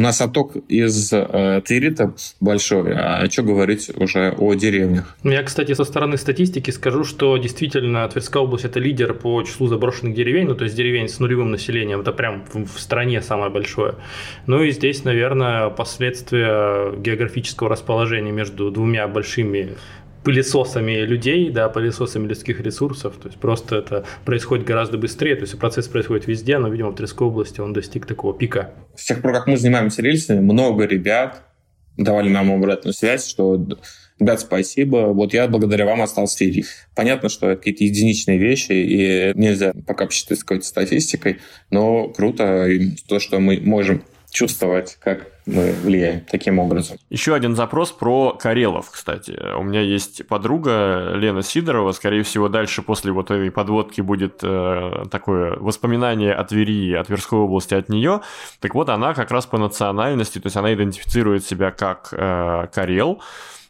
у 0.00 0.02
нас 0.02 0.22
отток 0.22 0.56
из 0.68 1.12
э, 1.12 1.60
Твери-то 1.66 2.14
большой, 2.40 2.94
а 2.94 3.28
что 3.30 3.42
говорить 3.42 3.90
уже 3.94 4.30
о 4.30 4.54
деревнях? 4.54 5.14
Я, 5.24 5.42
кстати, 5.42 5.74
со 5.74 5.84
стороны 5.84 6.16
статистики 6.16 6.70
скажу, 6.70 7.04
что 7.04 7.36
действительно 7.36 8.08
Тверская 8.08 8.42
область– 8.42 8.64
это 8.70 8.80
лидер 8.80 9.12
по 9.12 9.42
числу 9.42 9.66
заброшенных 9.66 10.14
деревень, 10.14 10.46
ну, 10.46 10.54
то 10.54 10.64
есть 10.64 10.74
деревень 10.74 11.06
с 11.06 11.18
нулевым 11.20 11.50
населением, 11.50 12.00
это 12.00 12.12
прям 12.12 12.46
в, 12.50 12.64
в 12.64 12.80
стране 12.80 13.20
самое 13.20 13.50
большое. 13.50 13.96
Ну 14.46 14.62
и 14.62 14.70
здесь, 14.70 15.04
наверное, 15.04 15.68
последствия 15.68 16.96
географического 16.96 17.68
расположения 17.68 18.32
между 18.32 18.70
двумя 18.70 19.06
большими 19.06 19.76
пылесосами 20.24 20.92
людей, 21.02 21.50
да, 21.50 21.68
пылесосами 21.68 22.26
людских 22.26 22.60
ресурсов. 22.60 23.16
То 23.16 23.28
есть 23.28 23.38
просто 23.40 23.76
это 23.76 24.04
происходит 24.24 24.66
гораздо 24.66 24.98
быстрее. 24.98 25.36
То 25.36 25.42
есть 25.42 25.58
процесс 25.58 25.88
происходит 25.88 26.26
везде, 26.26 26.58
но, 26.58 26.68
видимо, 26.68 26.90
в 26.90 26.96
Тверской 26.96 27.26
области 27.26 27.60
он 27.60 27.72
достиг 27.72 28.06
такого 28.06 28.36
пика. 28.36 28.72
С 28.96 29.06
тех 29.06 29.22
пор, 29.22 29.32
как 29.32 29.46
мы 29.46 29.56
занимаемся 29.56 30.02
рельсами, 30.02 30.40
много 30.40 30.84
ребят 30.84 31.42
давали 31.96 32.28
нам 32.28 32.52
обратную 32.52 32.94
связь, 32.94 33.26
что 33.26 33.56
Ребят, 34.20 34.38
спасибо. 34.38 35.14
Вот 35.14 35.32
я 35.32 35.48
благодаря 35.48 35.86
вам 35.86 36.02
остался 36.02 36.44
в. 36.44 36.86
Понятно, 36.94 37.30
что 37.30 37.48
это 37.48 37.56
какие-то 37.56 37.84
единичные 37.84 38.36
вещи, 38.36 38.72
и 38.72 39.32
нельзя 39.34 39.72
пока 39.86 40.04
посчитать 40.04 40.40
какой-то 40.40 40.66
статистикой, 40.66 41.38
но 41.70 42.08
круто 42.08 42.68
то, 43.08 43.18
что 43.18 43.40
мы 43.40 43.58
можем 43.60 44.04
чувствовать, 44.30 44.96
как 45.00 45.26
мы 45.46 45.72
влияем 45.72 46.20
таким 46.20 46.58
образом. 46.58 46.98
Еще 47.10 47.34
один 47.34 47.56
запрос 47.56 47.90
про 47.90 48.32
Карелов, 48.32 48.90
кстати. 48.90 49.36
У 49.56 49.62
меня 49.62 49.80
есть 49.80 50.26
подруга 50.28 51.12
Лена 51.14 51.42
Сидорова. 51.42 51.92
Скорее 51.92 52.22
всего, 52.22 52.48
дальше 52.48 52.82
после 52.82 53.12
вот 53.12 53.30
этой 53.30 53.50
подводки 53.50 54.00
будет 54.00 54.40
э, 54.42 55.04
такое 55.10 55.56
воспоминание 55.56 56.32
о 56.32 56.44
Твери, 56.44 56.94
о 56.94 57.04
Тверской 57.04 57.38
области 57.40 57.74
от 57.74 57.88
нее. 57.88 58.20
Так 58.60 58.74
вот, 58.74 58.88
она 58.88 59.14
как 59.14 59.30
раз 59.30 59.46
по 59.46 59.58
национальности, 59.58 60.38
то 60.38 60.46
есть 60.46 60.56
она 60.56 60.72
идентифицирует 60.72 61.44
себя 61.44 61.70
как 61.72 62.08
э, 62.12 62.68
Карел. 62.72 63.20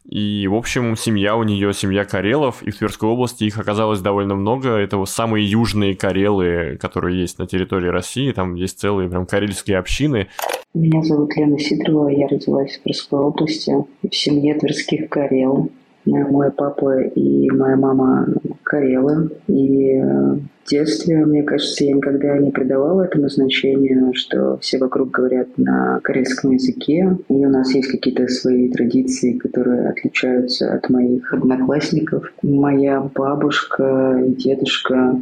И, 0.08 0.46
в 0.48 0.54
общем, 0.54 0.96
семья 0.96 1.36
у 1.36 1.42
нее, 1.42 1.72
семья 1.72 2.04
Карелов, 2.04 2.62
и 2.62 2.70
в 2.70 2.78
Тверской 2.78 3.08
области 3.08 3.44
их 3.44 3.58
оказалось 3.58 4.00
довольно 4.00 4.34
много. 4.34 4.70
Это 4.70 4.96
вот 4.96 5.08
самые 5.08 5.48
южные 5.48 5.94
Карелы, 5.94 6.78
которые 6.80 7.20
есть 7.20 7.38
на 7.38 7.46
территории 7.46 7.88
России. 7.88 8.32
Там 8.32 8.54
есть 8.54 8.80
целые 8.80 9.08
прям 9.08 9.26
карельские 9.26 9.78
общины. 9.78 10.28
Меня 10.72 11.02
зовут 11.02 11.36
Лена 11.36 11.58
Сидорова, 11.58 12.08
я 12.08 12.28
родилась 12.28 12.76
в 12.76 12.82
Тверской 12.82 13.18
области, 13.18 13.72
в 14.02 14.14
семье 14.14 14.54
Тверских 14.54 15.08
Карел. 15.08 15.70
Мой 16.06 16.50
папа 16.50 17.00
и 17.00 17.50
моя 17.50 17.76
мама 17.76 18.26
карелы. 18.62 19.30
И 19.48 19.96
э, 19.96 20.34
в 20.64 20.68
детстве, 20.68 21.26
мне 21.26 21.42
кажется, 21.42 21.84
я 21.84 21.92
никогда 21.92 22.38
не 22.38 22.50
придавала 22.50 23.02
этому 23.02 23.28
значению, 23.28 24.14
что 24.14 24.56
все 24.58 24.78
вокруг 24.78 25.10
говорят 25.10 25.48
на 25.58 26.00
карельском 26.02 26.52
языке. 26.52 27.18
И 27.28 27.34
у 27.46 27.48
нас 27.48 27.74
есть 27.74 27.90
какие-то 27.90 28.28
свои 28.28 28.70
традиции, 28.70 29.36
которые 29.36 29.88
отличаются 29.88 30.72
от 30.72 30.88
моих 30.88 31.34
одноклассников. 31.34 32.32
Моя 32.42 33.00
бабушка 33.00 34.22
и 34.26 34.32
дедушка 34.32 35.20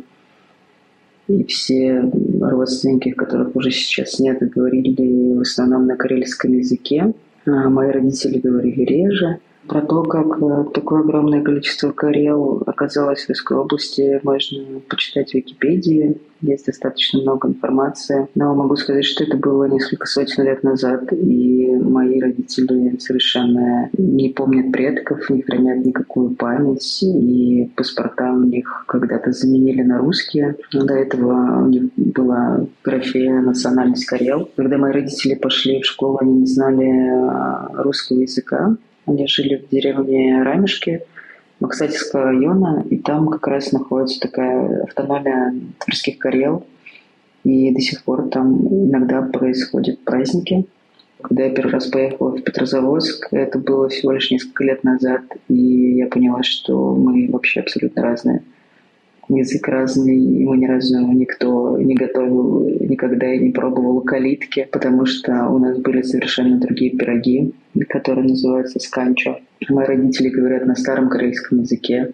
и 1.26 1.44
все 1.44 2.10
родственники, 2.40 3.10
которых 3.10 3.54
уже 3.54 3.70
сейчас 3.70 4.18
нет, 4.18 4.38
говорили 4.40 5.34
в 5.34 5.40
основном 5.40 5.86
на 5.86 5.96
карельском 5.96 6.52
языке. 6.52 7.12
А 7.46 7.68
мои 7.68 7.90
родители 7.90 8.38
говорили 8.38 8.82
реже. 8.82 9.38
Про 9.68 9.82
то, 9.82 10.02
как 10.02 10.42
э, 10.42 10.64
такое 10.72 11.00
огромное 11.00 11.42
количество 11.42 11.92
карел 11.92 12.62
оказалось 12.66 13.20
в 13.20 13.26
Тверской 13.26 13.58
области, 13.58 14.18
можно 14.22 14.80
почитать 14.88 15.32
в 15.32 15.34
Википедии. 15.34 16.16
Есть 16.40 16.66
достаточно 16.66 17.20
много 17.20 17.48
информации. 17.48 18.28
Но 18.34 18.54
могу 18.54 18.76
сказать, 18.76 19.04
что 19.04 19.24
это 19.24 19.36
было 19.36 19.64
несколько 19.64 20.06
сотен 20.06 20.44
лет 20.44 20.62
назад, 20.62 21.12
и 21.12 21.76
мои 21.76 22.18
родители 22.18 22.96
совершенно 22.98 23.90
не 23.92 24.30
помнят 24.30 24.72
предков, 24.72 25.28
не 25.28 25.42
хранят 25.42 25.84
никакую 25.84 26.30
память, 26.30 27.02
и 27.02 27.70
паспорта 27.76 28.32
у 28.32 28.44
них 28.44 28.84
когда-то 28.88 29.32
заменили 29.32 29.82
на 29.82 29.98
русские. 29.98 30.56
Но 30.72 30.86
до 30.86 30.94
этого 30.94 31.64
у 31.64 31.68
них 31.68 31.90
была 31.96 32.64
графия 32.82 33.40
национальность 33.40 34.06
карел. 34.06 34.48
Когда 34.56 34.78
мои 34.78 34.92
родители 34.92 35.34
пошли 35.34 35.82
в 35.82 35.84
школу, 35.84 36.18
они 36.20 36.40
не 36.40 36.46
знали 36.46 36.88
а, 37.10 37.82
русского 37.82 38.20
языка, 38.20 38.76
они 39.08 39.26
жили 39.26 39.56
в 39.56 39.68
деревне 39.70 40.42
Рамешки 40.42 41.02
Максатевского 41.60 42.24
района, 42.24 42.84
и 42.88 42.98
там 42.98 43.28
как 43.28 43.46
раз 43.48 43.72
находится 43.72 44.20
такая 44.20 44.84
автономия 44.84 45.54
Тверских 45.80 46.18
Карел, 46.18 46.64
и 47.44 47.72
до 47.74 47.80
сих 47.80 48.04
пор 48.04 48.28
там 48.28 48.66
иногда 48.66 49.22
происходят 49.22 50.04
праздники. 50.04 50.66
Когда 51.20 51.44
я 51.44 51.50
первый 51.50 51.72
раз 51.72 51.86
поехала 51.86 52.30
в 52.30 52.42
Петрозаводск, 52.42 53.28
это 53.32 53.58
было 53.58 53.88
всего 53.88 54.12
лишь 54.12 54.30
несколько 54.30 54.62
лет 54.62 54.84
назад, 54.84 55.22
и 55.48 55.96
я 55.96 56.06
поняла, 56.06 56.44
что 56.44 56.94
мы 56.94 57.28
вообще 57.30 57.60
абсолютно 57.60 58.02
разные 58.02 58.42
язык 59.28 59.68
разный, 59.68 60.18
ему 60.18 60.54
ни 60.54 60.66
разу 60.66 60.98
никто 61.12 61.78
не 61.78 61.94
готовил, 61.94 62.68
никогда 62.68 63.32
и 63.32 63.38
не 63.38 63.50
пробовал 63.50 64.00
калитки, 64.00 64.66
потому 64.70 65.06
что 65.06 65.48
у 65.48 65.58
нас 65.58 65.78
были 65.78 66.02
совершенно 66.02 66.58
другие 66.58 66.96
пироги, 66.96 67.52
которые 67.88 68.28
называются 68.28 68.80
сканчо. 68.80 69.38
Мои 69.68 69.86
родители 69.86 70.28
говорят 70.28 70.66
на 70.66 70.74
старом 70.74 71.08
корейском 71.08 71.60
языке. 71.60 72.12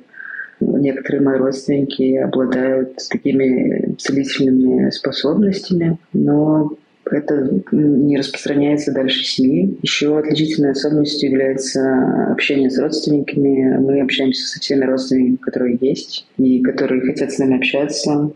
Некоторые 0.61 1.23
мои 1.23 1.37
родственники 1.37 2.17
обладают 2.17 2.97
такими 3.11 3.95
целительными 3.99 4.91
способностями, 4.91 5.99
но 6.13 6.73
это 7.11 7.61
не 7.73 8.17
распространяется 8.17 8.93
дальше 8.93 9.25
семьи. 9.25 9.77
Еще 9.83 10.19
отличительной 10.19 10.71
особенностью 10.71 11.31
является 11.31 12.33
общение 12.33 12.71
с 12.71 12.79
родственниками. 12.79 13.79
Мы 13.79 14.01
общаемся 14.01 14.47
со 14.47 14.61
всеми 14.61 14.85
родственниками, 14.85 15.37
которые 15.37 15.79
есть 15.81 16.27
и 16.39 16.61
которые 16.61 17.03
хотят 17.03 17.33
с 17.33 17.39
нами 17.39 17.57
общаться. 17.57 18.31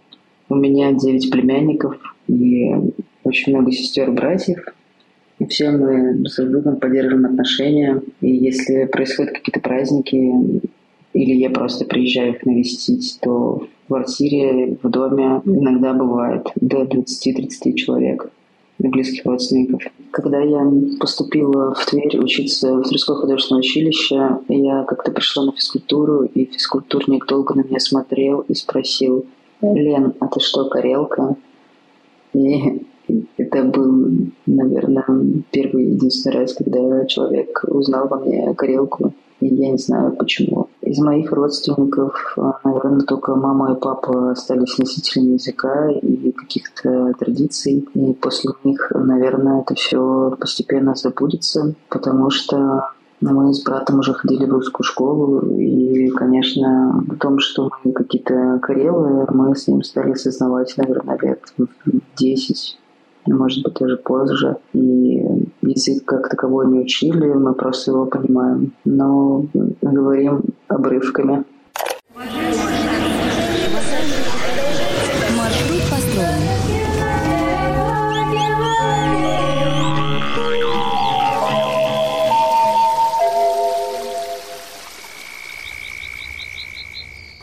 У 0.49 0.55
меня 0.55 0.93
девять 0.93 1.31
племянников 1.31 1.97
и 2.27 2.73
очень 3.25 3.55
много 3.55 3.73
сестер 3.73 4.11
и 4.11 4.13
братьев. 4.13 4.65
И 5.39 5.47
все 5.47 5.71
мы 5.71 6.15
друг 6.15 6.29
с 6.29 6.37
другом 6.37 6.77
поддерживаем 6.77 7.27
отношения. 7.27 8.03
И 8.21 8.31
если 8.31 8.85
происходят 8.87 9.35
какие-то 9.35 9.61
праздники, 9.61 10.61
или 11.13 11.35
я 11.35 11.51
просто 11.51 11.85
приезжаю 11.85 12.35
их 12.35 12.45
навестить, 12.45 13.19
то 13.21 13.67
в 13.85 13.87
квартире, 13.87 14.77
в 14.83 14.89
доме 14.89 15.41
иногда 15.45 15.95
бывает 15.95 16.47
до 16.57 16.83
20-30 16.83 17.75
человек 17.75 18.31
близких 18.79 19.27
родственников. 19.27 19.83
Когда 20.11 20.41
я 20.41 20.65
поступила 21.01 21.75
в 21.75 21.85
Тверь 21.87 22.19
учиться 22.19 22.77
в 22.77 22.83
Тверское 22.85 23.17
художественное 23.17 23.61
училище, 23.61 24.39
я 24.49 24.85
как-то 24.85 25.11
пришла 25.11 25.45
на 25.45 25.53
физкультуру, 25.53 26.25
и 26.25 26.45
физкультурник 26.45 27.27
долго 27.27 27.55
на 27.55 27.63
меня 27.63 27.81
смотрел 27.81 28.41
и 28.41 28.55
спросил, 28.55 29.27
«Лен, 29.61 30.15
а 30.21 30.29
ты 30.29 30.41
что, 30.41 30.69
карелка?» 30.69 31.37
И 32.35 32.83
это 33.37 33.65
был, 33.65 34.11
наверное, 34.47 35.05
первый 35.51 35.85
и 35.85 35.91
единственный 35.93 36.41
раз, 36.41 36.55
когда 36.55 37.07
человек 37.07 37.65
узнал 37.67 38.07
во 38.09 38.21
мне 38.21 38.55
карелку. 38.55 39.13
И 39.41 39.47
я 39.47 39.71
не 39.71 39.79
знаю 39.79 40.15
почему. 40.17 40.69
Из 40.89 40.99
моих 41.01 41.33
родственников, 41.33 42.33
а, 42.39 42.61
наверное, 42.65 43.03
только 43.03 43.35
мама 43.35 43.75
и 43.75 43.79
папа 43.79 44.31
остались 44.31 44.79
носителями 44.79 45.35
языка 45.35 45.91
и 45.91 46.33
каких-то 46.33 47.13
традиций. 47.19 47.87
И 47.93 48.15
после 48.15 48.53
них, 48.65 48.91
наверное, 48.95 49.61
это 49.61 49.75
все 49.75 50.35
постепенно 50.41 50.95
забудется, 50.95 51.75
потому 51.91 52.31
что 52.31 52.93
мы 53.21 53.53
с 53.53 53.63
братом 53.63 53.99
уже 53.99 54.15
ходили 54.15 54.47
в 54.47 54.53
русскую 54.53 54.85
школу, 54.85 55.59
и, 55.59 56.09
конечно, 56.09 57.05
в 57.07 57.19
том, 57.19 57.39
что 57.39 57.71
мы 57.85 57.93
какие-то 57.93 58.59
карелы, 58.63 59.27
мы 59.29 59.55
с 59.55 59.69
ним 59.69 59.83
стали 59.83 60.13
осознавать, 60.13 60.73
наверное, 60.79 61.19
лет 61.21 61.43
в 61.59 61.67
10 62.17 62.79
может 63.33 63.65
быть, 63.65 63.75
даже 63.75 63.97
позже. 63.97 64.57
И 64.73 65.25
язык 65.63 66.05
как 66.05 66.29
таковой 66.29 66.67
не 66.69 66.81
учили, 66.81 67.27
мы 67.33 67.55
просто 67.55 67.91
его 67.93 68.07
понимаем. 68.07 68.73
Но 68.85 69.45
говорим 69.83 70.43
обрывками. 70.69 71.45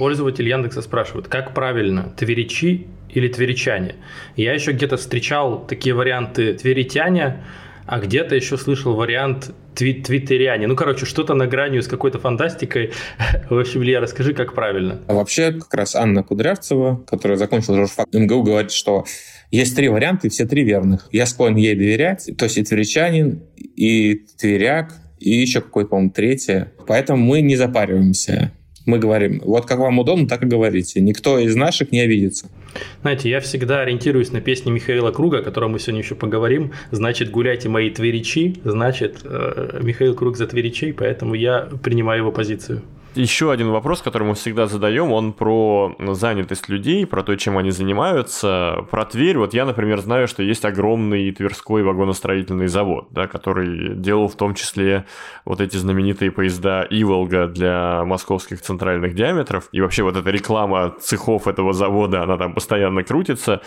Пользователь 0.05 0.47
Яндекса 0.47 0.83
спрашивает, 0.83 1.27
как 1.29 1.55
правильно, 1.55 2.13
тверичи 2.15 2.85
или 3.09 3.27
тверичане? 3.27 3.95
Я 4.35 4.53
еще 4.53 4.71
где-то 4.71 4.97
встречал 4.97 5.65
такие 5.65 5.95
варианты 5.95 6.53
тверитяне, 6.53 7.43
а 7.87 7.99
где-то 7.99 8.35
еще 8.35 8.55
слышал 8.59 8.93
вариант 8.93 9.49
твит 9.73 10.05
твиттериане. 10.05 10.67
Ну, 10.67 10.75
короче, 10.75 11.07
что-то 11.07 11.33
на 11.33 11.47
грани 11.47 11.79
с 11.79 11.87
какой-то 11.87 12.19
фантастикой. 12.19 12.91
В 13.49 13.57
общем, 13.57 13.81
Илья, 13.81 13.99
расскажи, 13.99 14.35
как 14.35 14.53
правильно. 14.53 15.01
А 15.07 15.15
вообще, 15.15 15.53
как 15.53 15.73
раз 15.73 15.95
Анна 15.95 16.21
Кудрявцева, 16.21 17.03
которая 17.07 17.39
закончила 17.39 17.75
журфак 17.75 18.05
МГУ, 18.13 18.43
говорит, 18.43 18.69
что 18.69 19.05
есть 19.49 19.75
три 19.75 19.89
варианта, 19.89 20.27
и 20.27 20.29
все 20.29 20.45
три 20.45 20.63
верных. 20.63 21.09
Я 21.13 21.25
склонен 21.25 21.57
ей 21.57 21.73
доверять, 21.73 22.29
то 22.37 22.45
есть 22.45 22.59
и 22.59 22.63
тверичанин, 22.63 23.41
и 23.57 24.23
тверяк, 24.39 24.93
и 25.17 25.31
еще 25.31 25.61
какой-то, 25.61 25.89
по-моему, 25.89 26.11
третье. 26.11 26.73
Поэтому 26.85 27.25
мы 27.25 27.41
не 27.41 27.55
запариваемся 27.55 28.51
мы 28.85 28.99
говорим, 28.99 29.41
вот 29.43 29.65
как 29.65 29.79
вам 29.79 29.99
удобно, 29.99 30.27
так 30.27 30.43
и 30.43 30.45
говорите. 30.45 31.01
Никто 31.01 31.39
из 31.39 31.55
наших 31.55 31.91
не 31.91 32.01
обидится. 32.01 32.49
Знаете, 33.01 33.29
я 33.29 33.39
всегда 33.39 33.81
ориентируюсь 33.81 34.31
на 34.31 34.41
песни 34.41 34.69
Михаила 34.69 35.11
Круга, 35.11 35.39
о 35.39 35.41
котором 35.41 35.71
мы 35.71 35.79
сегодня 35.79 36.01
еще 36.01 36.15
поговорим. 36.15 36.71
Значит, 36.91 37.31
гуляйте 37.31 37.69
мои 37.69 37.89
тверичи, 37.89 38.57
значит, 38.63 39.21
э, 39.23 39.79
Михаил 39.81 40.13
Круг 40.15 40.37
за 40.37 40.47
тверичей, 40.47 40.93
поэтому 40.93 41.35
я 41.35 41.69
принимаю 41.81 42.19
его 42.21 42.31
позицию. 42.31 42.81
Еще 43.15 43.49
один 43.49 43.69
вопрос, 43.69 44.01
который 44.01 44.28
мы 44.28 44.36
всегда 44.36 44.67
задаем, 44.67 45.13
он 45.13 45.32
про 45.32 45.95
занятость 45.99 46.67
людей, 46.67 47.06
про 47.06 47.23
то, 47.23 47.38
чем 47.38 47.58
они 47.58 47.71
занимаются. 47.71 48.86
Про 48.91 49.06
Тверь, 49.06 49.38
вот 49.38 49.54
я, 49.54 49.65
например, 49.65 50.01
знаю, 50.01 50.28
что 50.28 50.43
есть 50.43 50.65
огромный 50.65 51.32
Тверской 51.32 51.84
вагоностроительный 51.84 52.67
завод, 52.67 53.08
да, 53.12 53.28
который 53.28 53.95
делал 53.95 54.28
в 54.28 54.36
том 54.36 54.54
числе 54.54 55.06
вот 55.45 55.62
эти 55.62 55.78
знаменитые 55.78 56.30
поезда 56.30 56.86
Иволга 56.89 57.47
для 57.47 58.04
московских 58.04 58.62
центральных 58.62 59.15
диаметров. 59.15 59.69
И 59.71 59.80
вообще 59.80 60.04
вот 60.04 60.17
эта 60.17 60.30
реклама 60.30 60.93
цехов 60.99 61.47
этого 61.47 61.71
завода, 61.71 62.21
она 62.23 62.36
там 62.36 62.54
постоянно 62.54 63.04
крутится. 63.04 63.62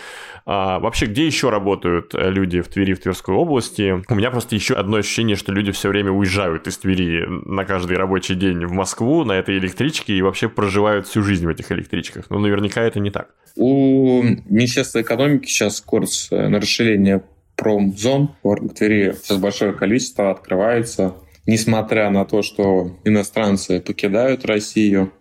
А 0.51 0.79
вообще, 0.79 1.05
где 1.05 1.27
еще 1.27 1.51
работают 1.51 2.15
люди 2.15 2.61
в 2.61 2.69
Твери, 2.69 2.95
в 2.95 2.99
Тверской 2.99 3.35
области? 3.35 4.03
У 4.09 4.15
меня 4.15 4.31
просто 4.31 4.55
еще 4.55 4.73
одно 4.73 4.97
ощущение, 4.97 5.35
что 5.35 5.51
люди 5.51 5.71
все 5.71 5.89
время 5.89 6.09
уезжают 6.09 6.65
из 6.65 6.75
Твери 6.79 7.23
на 7.45 7.65
каждый 7.65 7.97
рабочий 7.97 8.33
день 8.33 8.65
в 8.65 8.71
Москву, 8.71 9.23
на 9.23 9.33
этой 9.33 9.59
электричке 9.59 10.13
и 10.13 10.23
вообще 10.23 10.49
проживают 10.49 11.05
всю 11.05 11.21
жизнь 11.21 11.45
в 11.45 11.49
этих 11.49 11.71
электричках. 11.71 12.31
Но 12.31 12.39
наверняка 12.39 12.81
это 12.81 12.99
не 12.99 13.11
так. 13.11 13.35
У 13.55 14.23
Министерства 14.23 15.03
экономики 15.03 15.45
сейчас 15.45 15.81
курс 15.81 16.29
э, 16.31 16.47
на 16.47 16.59
расширение 16.59 17.21
промзон. 17.55 18.31
В 18.41 18.69
Твери 18.69 19.13
сейчас 19.21 19.37
большое 19.37 19.73
количество 19.73 20.31
открывается. 20.31 21.13
Несмотря 21.45 22.09
на 22.09 22.25
то, 22.25 22.41
что 22.41 22.97
иностранцы 23.03 23.81
покидают 23.81 24.45
Россию, 24.45 25.13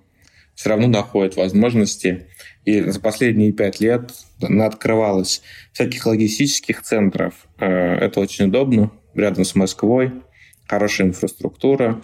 все 0.55 0.71
равно 0.71 0.89
находят 0.89 1.37
возможности. 1.37 2.29
И 2.65 2.81
за 2.83 3.01
последние 3.01 3.53
пять 3.53 3.81
лет 3.81 4.13
открывалось 4.41 5.43
всяких 5.73 6.05
логистических 6.07 6.83
центров. 6.83 7.35
Э, 7.59 7.67
это 7.67 8.21
очень 8.21 8.47
удобно, 8.47 8.91
рядом 9.15 9.45
с 9.45 9.55
Москвой, 9.55 10.13
хорошая 10.67 11.09
инфраструктура, 11.09 12.03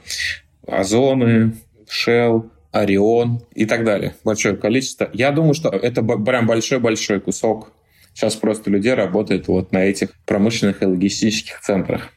озоны, 0.67 1.55
Shell, 1.87 2.51
Орион 2.73 3.43
и 3.55 3.67
так 3.67 3.85
далее. 3.85 4.14
Большое 4.25 4.57
количество. 4.57 5.09
Я 5.12 5.31
думаю, 5.31 5.55
что 5.55 5.69
это 5.69 6.03
прям 6.03 6.47
большой-большой 6.47 7.21
кусок. 7.21 7.73
Сейчас 8.14 8.37
просто 8.37 8.71
людей 8.71 8.95
работает 8.95 9.49
вот 9.49 9.73
на 9.73 9.85
этих 9.85 10.14
промышленных 10.25 10.83
и 10.83 10.87
логистических 10.87 11.61
центрах. 11.61 12.11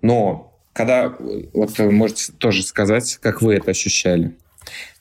Но 0.00 0.58
когда, 0.72 1.14
вот 1.52 1.78
вы 1.78 1.90
можете 1.90 2.32
тоже 2.32 2.62
сказать, 2.62 3.18
как 3.22 3.42
вы 3.42 3.54
это 3.54 3.70
ощущали. 3.70 4.36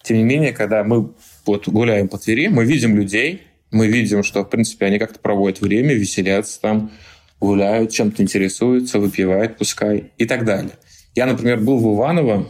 Тем 0.03 0.17
не 0.17 0.23
менее, 0.23 0.53
когда 0.53 0.83
мы 0.83 1.13
вот 1.45 1.67
гуляем 1.67 2.07
по 2.07 2.17
Твери, 2.17 2.47
мы 2.47 2.65
видим 2.65 2.95
людей, 2.95 3.41
мы 3.71 3.87
видим, 3.87 4.23
что, 4.23 4.43
в 4.43 4.49
принципе, 4.49 4.85
они 4.85 4.99
как-то 4.99 5.19
проводят 5.19 5.61
время, 5.61 5.93
веселятся 5.93 6.59
там, 6.61 6.91
гуляют, 7.39 7.91
чем-то 7.91 8.21
интересуются, 8.21 8.99
выпивают, 8.99 9.57
пускай 9.57 10.11
и 10.17 10.25
так 10.25 10.45
далее. 10.45 10.73
Я, 11.15 11.25
например, 11.25 11.59
был 11.59 11.77
в 11.79 11.95
Иваново 11.95 12.47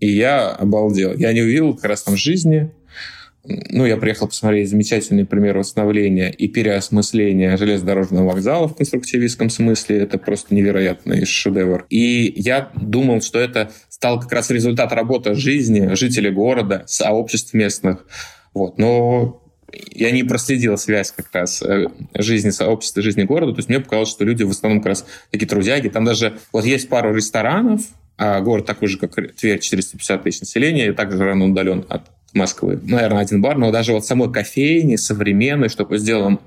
и 0.00 0.08
я 0.08 0.48
обалдел. 0.48 1.14
Я 1.14 1.32
не 1.32 1.42
увидел 1.42 1.74
как 1.74 1.84
раз 1.84 2.02
там 2.02 2.16
жизни. 2.16 2.70
Ну, 3.44 3.86
я 3.86 3.96
приехал 3.96 4.28
посмотреть 4.28 4.68
замечательный 4.68 5.24
пример 5.24 5.56
восстановления 5.56 6.30
и 6.30 6.46
переосмысления 6.46 7.56
железнодорожного 7.56 8.28
вокзала 8.30 8.68
в 8.68 8.76
конструктивистском 8.76 9.48
смысле. 9.48 9.98
Это 9.98 10.18
просто 10.18 10.54
невероятный 10.54 11.24
шедевр. 11.24 11.86
И 11.88 12.32
я 12.36 12.70
думал, 12.74 13.22
что 13.22 13.38
это 13.38 13.70
стал 13.88 14.20
как 14.20 14.30
раз 14.32 14.50
результат 14.50 14.92
работы 14.92 15.34
жизни 15.34 15.94
жителей 15.94 16.30
города, 16.30 16.84
сообществ 16.86 17.54
местных. 17.54 18.06
Вот. 18.52 18.78
Но 18.78 19.42
я 19.92 20.10
не 20.10 20.22
проследил 20.22 20.76
связь 20.76 21.12
как 21.12 21.28
раз 21.32 21.62
э, 21.62 21.86
жизни 22.14 22.50
сообщества, 22.50 23.02
жизни 23.02 23.22
города. 23.22 23.52
То 23.52 23.58
есть 23.58 23.68
мне 23.68 23.80
показалось, 23.80 24.10
что 24.10 24.24
люди 24.24 24.42
в 24.42 24.50
основном 24.50 24.80
как 24.80 24.88
раз 24.88 25.06
такие 25.30 25.48
трудяги. 25.48 25.88
Там 25.88 26.04
даже 26.04 26.38
вот 26.52 26.64
есть 26.66 26.88
пару 26.88 27.14
ресторанов, 27.14 27.80
а 28.18 28.40
город 28.40 28.66
такой 28.66 28.88
же, 28.88 28.98
как 28.98 29.14
Тверь, 29.34 29.60
450 29.60 30.22
тысяч 30.22 30.40
населения, 30.40 30.88
и 30.88 30.92
также 30.92 31.24
рано 31.24 31.46
удален 31.46 31.86
от 31.88 32.02
Москвы. 32.34 32.78
Наверное, 32.82 33.22
один 33.22 33.42
бар, 33.42 33.58
но 33.58 33.70
даже 33.70 33.92
вот 33.92 34.06
самой 34.06 34.32
кофейни 34.32 34.96
современной, 34.96 35.68
чтобы 35.68 35.98
сделан 35.98 36.38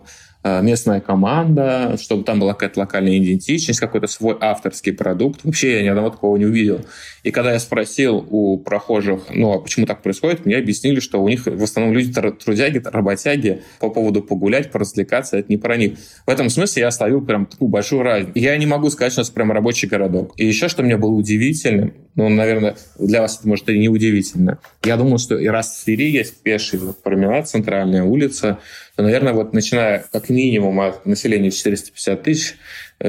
Э, 0.46 0.62
местная 0.62 1.00
команда, 1.00 1.96
чтобы 1.98 2.26
там 2.26 2.40
была 2.40 2.54
какая-то 2.54 2.82
локальная 2.82 3.18
идентичность, 3.18 3.80
какой-то 3.80 4.08
свой 4.08 4.36
авторский 4.42 4.92
продукт. 4.92 5.40
Вообще 5.44 5.78
я 5.78 5.84
ни 5.84 5.88
одного 5.88 6.10
такого 6.10 6.36
не 6.36 6.46
увидел. 6.46 6.82
И 7.24 7.32
когда 7.32 7.54
я 7.54 7.60
спросил 7.60 8.26
у 8.30 8.58
прохожих, 8.58 9.28
ну, 9.30 9.54
а 9.54 9.60
почему 9.60 9.86
так 9.86 10.02
происходит, 10.02 10.46
мне 10.46 10.58
объяснили, 10.58 11.00
что 11.00 11.24
у 11.24 11.30
них 11.30 11.46
в 11.46 11.64
основном 11.64 11.96
люди 11.96 12.14
трудяги, 12.14 12.82
работяги 12.84 13.62
по 13.80 13.90
поводу 13.90 14.22
погулять, 14.22 14.72
поразвлекаться, 14.72 15.38
это 15.38 15.50
не 15.50 15.58
про 15.58 15.78
них. 15.78 15.94
В 16.26 16.30
этом 16.30 16.50
смысле 16.50 16.82
я 16.82 16.88
оставил 16.90 17.22
прям 17.22 17.46
такую 17.46 17.70
большую 17.70 18.04
разницу. 18.04 18.38
Я 18.38 18.58
не 18.58 18.66
могу 18.66 18.90
сказать, 18.90 19.14
что 19.14 19.22
нас 19.22 19.30
прям 19.30 19.52
рабочий 19.52 19.88
городок. 19.88 20.34
И 20.38 20.46
еще, 20.46 20.68
что 20.68 20.84
мне 20.84 20.98
было 20.98 21.12
удивительным, 21.12 21.94
ну, 22.16 22.30
наверное, 22.30 22.76
для 23.00 23.22
вас 23.22 23.40
это 23.40 23.48
может 23.48 23.70
и 23.70 23.80
не 23.80 23.90
удивительно. 23.90 24.60
Я 24.84 24.98
думал, 24.98 25.18
что 25.18 25.38
и 25.38 25.48
раз 25.48 25.78
в 25.78 25.86
Твери 25.86 26.12
есть 26.12 26.44
пеший 26.44 26.80
променад, 27.04 27.50
центральная 27.50 28.04
улица, 28.04 28.60
то, 28.96 29.04
наверное, 29.04 29.34
вот 29.34 29.54
начиная 29.54 30.06
как 30.12 30.30
минимум 30.30 30.80
от 30.82 31.06
населения 31.06 31.50
450 31.50 32.22
тысяч, 32.22 32.56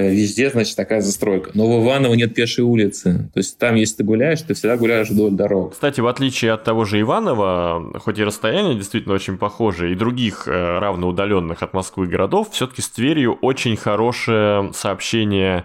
везде, 0.01 0.51
значит, 0.51 0.77
такая 0.77 1.01
застройка. 1.01 1.51
Но 1.55 1.67
в 1.67 1.85
Иваново 1.85 2.15
нет 2.15 2.35
пешей 2.35 2.65
улицы. 2.65 3.31
То 3.33 3.39
есть 3.39 3.59
там, 3.59 3.77
если 3.77 3.97
ты 3.97 4.05
гуляешь, 4.05 4.43
ты 4.43 4.55
всегда 4.55 4.77
гуляешь 4.77 5.11
вдоль 5.11 5.33
дорог. 5.33 5.73
Кстати, 5.73 6.01
в 6.01 6.07
отличие 6.07 6.53
от 6.53 6.65
того 6.65 6.85
же 6.85 7.01
Иванова, 7.01 7.99
хоть 8.01 8.19
и 8.19 8.25
расстояние 8.25 8.75
действительно 8.75 9.15
очень 9.15 9.39
похоже, 9.39 9.93
и 9.93 9.95
других 9.95 10.49
э, 10.49 10.79
равноудаленных 10.79 11.63
от 11.63 11.73
Москвы 11.75 12.07
городов, 12.07 12.51
все-таки 12.51 12.83
с 12.83 12.89
Тверью 12.89 13.35
очень 13.35 13.77
хорошее 13.77 14.73
сообщение 14.75 15.59
э, 15.59 15.65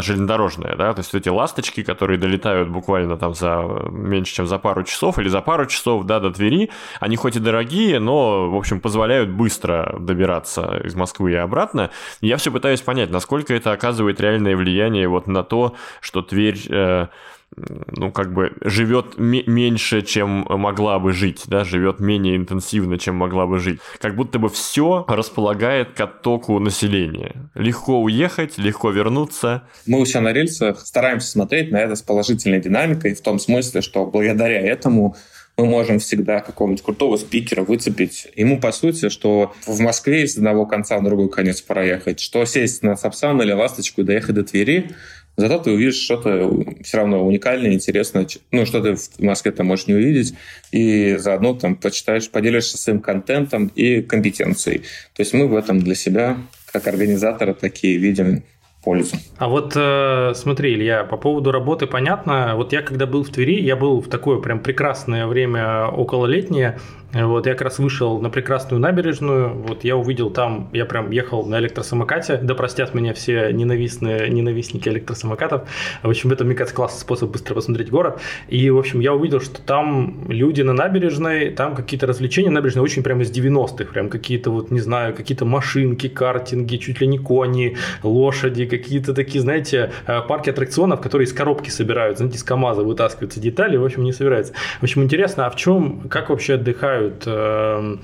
железнодорожная, 0.00 0.74
да, 0.76 0.92
то 0.92 1.00
есть 1.00 1.14
эти 1.14 1.28
ласточки, 1.28 1.82
которые 1.82 2.18
долетают 2.18 2.68
буквально 2.68 3.16
там 3.16 3.34
за 3.34 3.62
меньше, 3.90 4.34
чем 4.34 4.46
за 4.46 4.58
пару 4.58 4.82
часов 4.84 5.18
или 5.18 5.28
за 5.28 5.40
пару 5.40 5.66
часов, 5.66 6.04
да, 6.04 6.18
до 6.18 6.30
Твери, 6.30 6.70
они 6.98 7.16
хоть 7.16 7.36
и 7.36 7.40
дорогие, 7.40 8.00
но, 8.00 8.50
в 8.50 8.56
общем, 8.56 8.80
позволяют 8.80 9.30
быстро 9.30 9.96
добираться 9.98 10.80
из 10.84 10.94
Москвы 10.94 11.32
и 11.32 11.36
обратно. 11.36 11.90
Я 12.20 12.36
все 12.36 12.50
пытаюсь 12.50 12.80
понять, 12.80 13.10
насколько 13.10 13.54
это 13.54 13.72
оказывает 13.72 14.20
реальное 14.20 14.56
влияние 14.56 15.08
вот 15.08 15.26
на 15.26 15.44
то, 15.44 15.74
что 16.00 16.22
Тверь... 16.22 16.60
Э, 16.68 17.08
ну, 17.56 18.12
как 18.12 18.32
бы 18.32 18.52
живет 18.60 19.18
меньше, 19.18 20.02
чем 20.02 20.46
могла 20.48 20.98
бы 20.98 21.12
жить, 21.12 21.44
да, 21.46 21.64
живет 21.64 22.00
менее 22.00 22.36
интенсивно, 22.36 22.98
чем 22.98 23.16
могла 23.16 23.46
бы 23.46 23.58
жить. 23.58 23.80
Как 23.98 24.14
будто 24.14 24.38
бы 24.38 24.48
все 24.48 25.04
располагает 25.08 25.92
к 25.92 26.00
оттоку 26.00 26.58
населения. 26.60 27.50
Легко 27.54 28.00
уехать, 28.00 28.56
легко 28.58 28.90
вернуться. 28.90 29.64
Мы 29.86 30.00
у 30.00 30.06
себя 30.06 30.20
на 30.20 30.32
рельсах 30.32 30.80
стараемся 30.80 31.28
смотреть 31.28 31.72
на 31.72 31.78
это 31.78 31.96
с 31.96 32.02
положительной 32.02 32.60
динамикой, 32.60 33.14
в 33.14 33.20
том 33.20 33.38
смысле, 33.38 33.82
что 33.82 34.06
благодаря 34.06 34.60
этому 34.60 35.16
мы 35.60 35.66
можем 35.66 35.98
всегда 35.98 36.40
какого-нибудь 36.40 36.82
крутого 36.82 37.16
спикера 37.16 37.62
выцепить. 37.62 38.28
Ему, 38.34 38.58
по 38.58 38.72
сути, 38.72 39.10
что 39.10 39.52
в 39.66 39.80
Москве 39.80 40.22
из 40.22 40.36
одного 40.36 40.64
конца 40.64 40.98
в 40.98 41.04
другой 41.04 41.28
конец 41.28 41.60
проехать, 41.60 42.20
что 42.20 42.44
сесть 42.46 42.82
на 42.82 42.96
Сапсан 42.96 43.40
или 43.42 43.52
Ласточку 43.52 44.00
и 44.00 44.04
доехать 44.04 44.36
до 44.36 44.44
Твери, 44.44 44.92
Зато 45.40 45.58
ты 45.58 45.72
увидишь 45.72 45.96
что-то 45.96 46.50
все 46.82 46.98
равно 46.98 47.26
уникальное, 47.26 47.72
интересное, 47.72 48.26
ну, 48.50 48.66
что 48.66 48.80
ты 48.82 48.94
в 48.94 49.20
Москве 49.20 49.52
там 49.52 49.66
можешь 49.66 49.86
не 49.86 49.94
увидеть, 49.94 50.34
и 50.70 51.16
заодно 51.16 51.54
там 51.54 51.76
почитаешь, 51.76 52.30
поделишься 52.30 52.76
своим 52.76 53.00
контентом 53.00 53.72
и 53.74 54.02
компетенцией. 54.02 54.80
То 55.14 55.22
есть 55.22 55.32
мы 55.32 55.48
в 55.48 55.56
этом 55.56 55.80
для 55.80 55.94
себя, 55.94 56.36
как 56.72 56.86
организаторы, 56.86 57.54
такие 57.54 57.96
видим 57.96 58.42
пользу. 58.84 59.16
А 59.38 59.48
вот 59.48 59.72
э, 59.76 60.32
смотри, 60.34 60.74
Илья, 60.74 61.04
по 61.04 61.16
поводу 61.16 61.52
работы 61.52 61.86
понятно. 61.86 62.54
Вот 62.56 62.72
я 62.72 62.82
когда 62.82 63.06
был 63.06 63.22
в 63.22 63.30
Твери, 63.30 63.60
я 63.60 63.76
был 63.76 64.00
в 64.00 64.08
такое 64.08 64.40
прям 64.40 64.60
прекрасное 64.60 65.26
время 65.26 65.86
окололетнее, 65.86 66.78
вот, 67.12 67.46
я 67.46 67.52
как 67.52 67.62
раз 67.62 67.78
вышел 67.78 68.20
на 68.20 68.30
прекрасную 68.30 68.80
набережную, 68.80 69.54
вот 69.54 69.84
я 69.84 69.96
увидел 69.96 70.30
там, 70.30 70.68
я 70.72 70.84
прям 70.84 71.10
ехал 71.10 71.44
на 71.44 71.58
электросамокате, 71.58 72.38
да 72.42 72.54
простят 72.54 72.94
меня 72.94 73.14
все 73.14 73.52
ненавистные, 73.52 74.28
ненавистники 74.28 74.88
электросамокатов, 74.88 75.68
в 76.02 76.08
общем, 76.08 76.32
это, 76.32 76.44
мне 76.44 76.54
кажется, 76.54 76.74
классный 76.74 77.00
способ 77.00 77.30
быстро 77.30 77.54
посмотреть 77.54 77.90
город, 77.90 78.20
и, 78.48 78.70
в 78.70 78.78
общем, 78.78 79.00
я 79.00 79.12
увидел, 79.12 79.40
что 79.40 79.60
там 79.62 80.24
люди 80.28 80.62
на 80.62 80.72
набережной, 80.72 81.50
там 81.50 81.74
какие-то 81.74 82.06
развлечения. 82.06 82.50
Набережной 82.50 82.82
очень 82.82 83.02
прям 83.02 83.20
из 83.20 83.30
90-х, 83.30 83.92
прям 83.92 84.08
какие-то 84.08 84.50
вот, 84.50 84.70
не 84.70 84.80
знаю, 84.80 85.14
какие-то 85.14 85.44
машинки, 85.44 86.08
картинги, 86.08 86.76
чуть 86.76 87.00
ли 87.00 87.06
не 87.06 87.18
кони, 87.18 87.76
лошади, 88.02 88.66
какие-то 88.66 89.14
такие, 89.14 89.40
знаете, 89.40 89.92
э, 90.06 90.20
парки 90.22 90.50
аттракционов, 90.50 91.00
которые 91.00 91.26
из 91.26 91.32
коробки 91.32 91.70
собирают, 91.70 92.18
знаете, 92.18 92.36
из 92.36 92.44
КАМАЗа 92.44 92.82
вытаскиваются 92.82 93.40
детали, 93.40 93.76
в 93.76 93.84
общем, 93.84 94.04
не 94.04 94.12
собираются. 94.12 94.52
В 94.80 94.82
общем, 94.82 95.02
интересно, 95.02 95.46
а 95.46 95.50
в 95.50 95.56
чем, 95.56 96.08
как 96.08 96.30
вообще 96.30 96.54
отдыхают 96.54 96.99
отдыхают 97.00 97.24
э, 97.26 97.96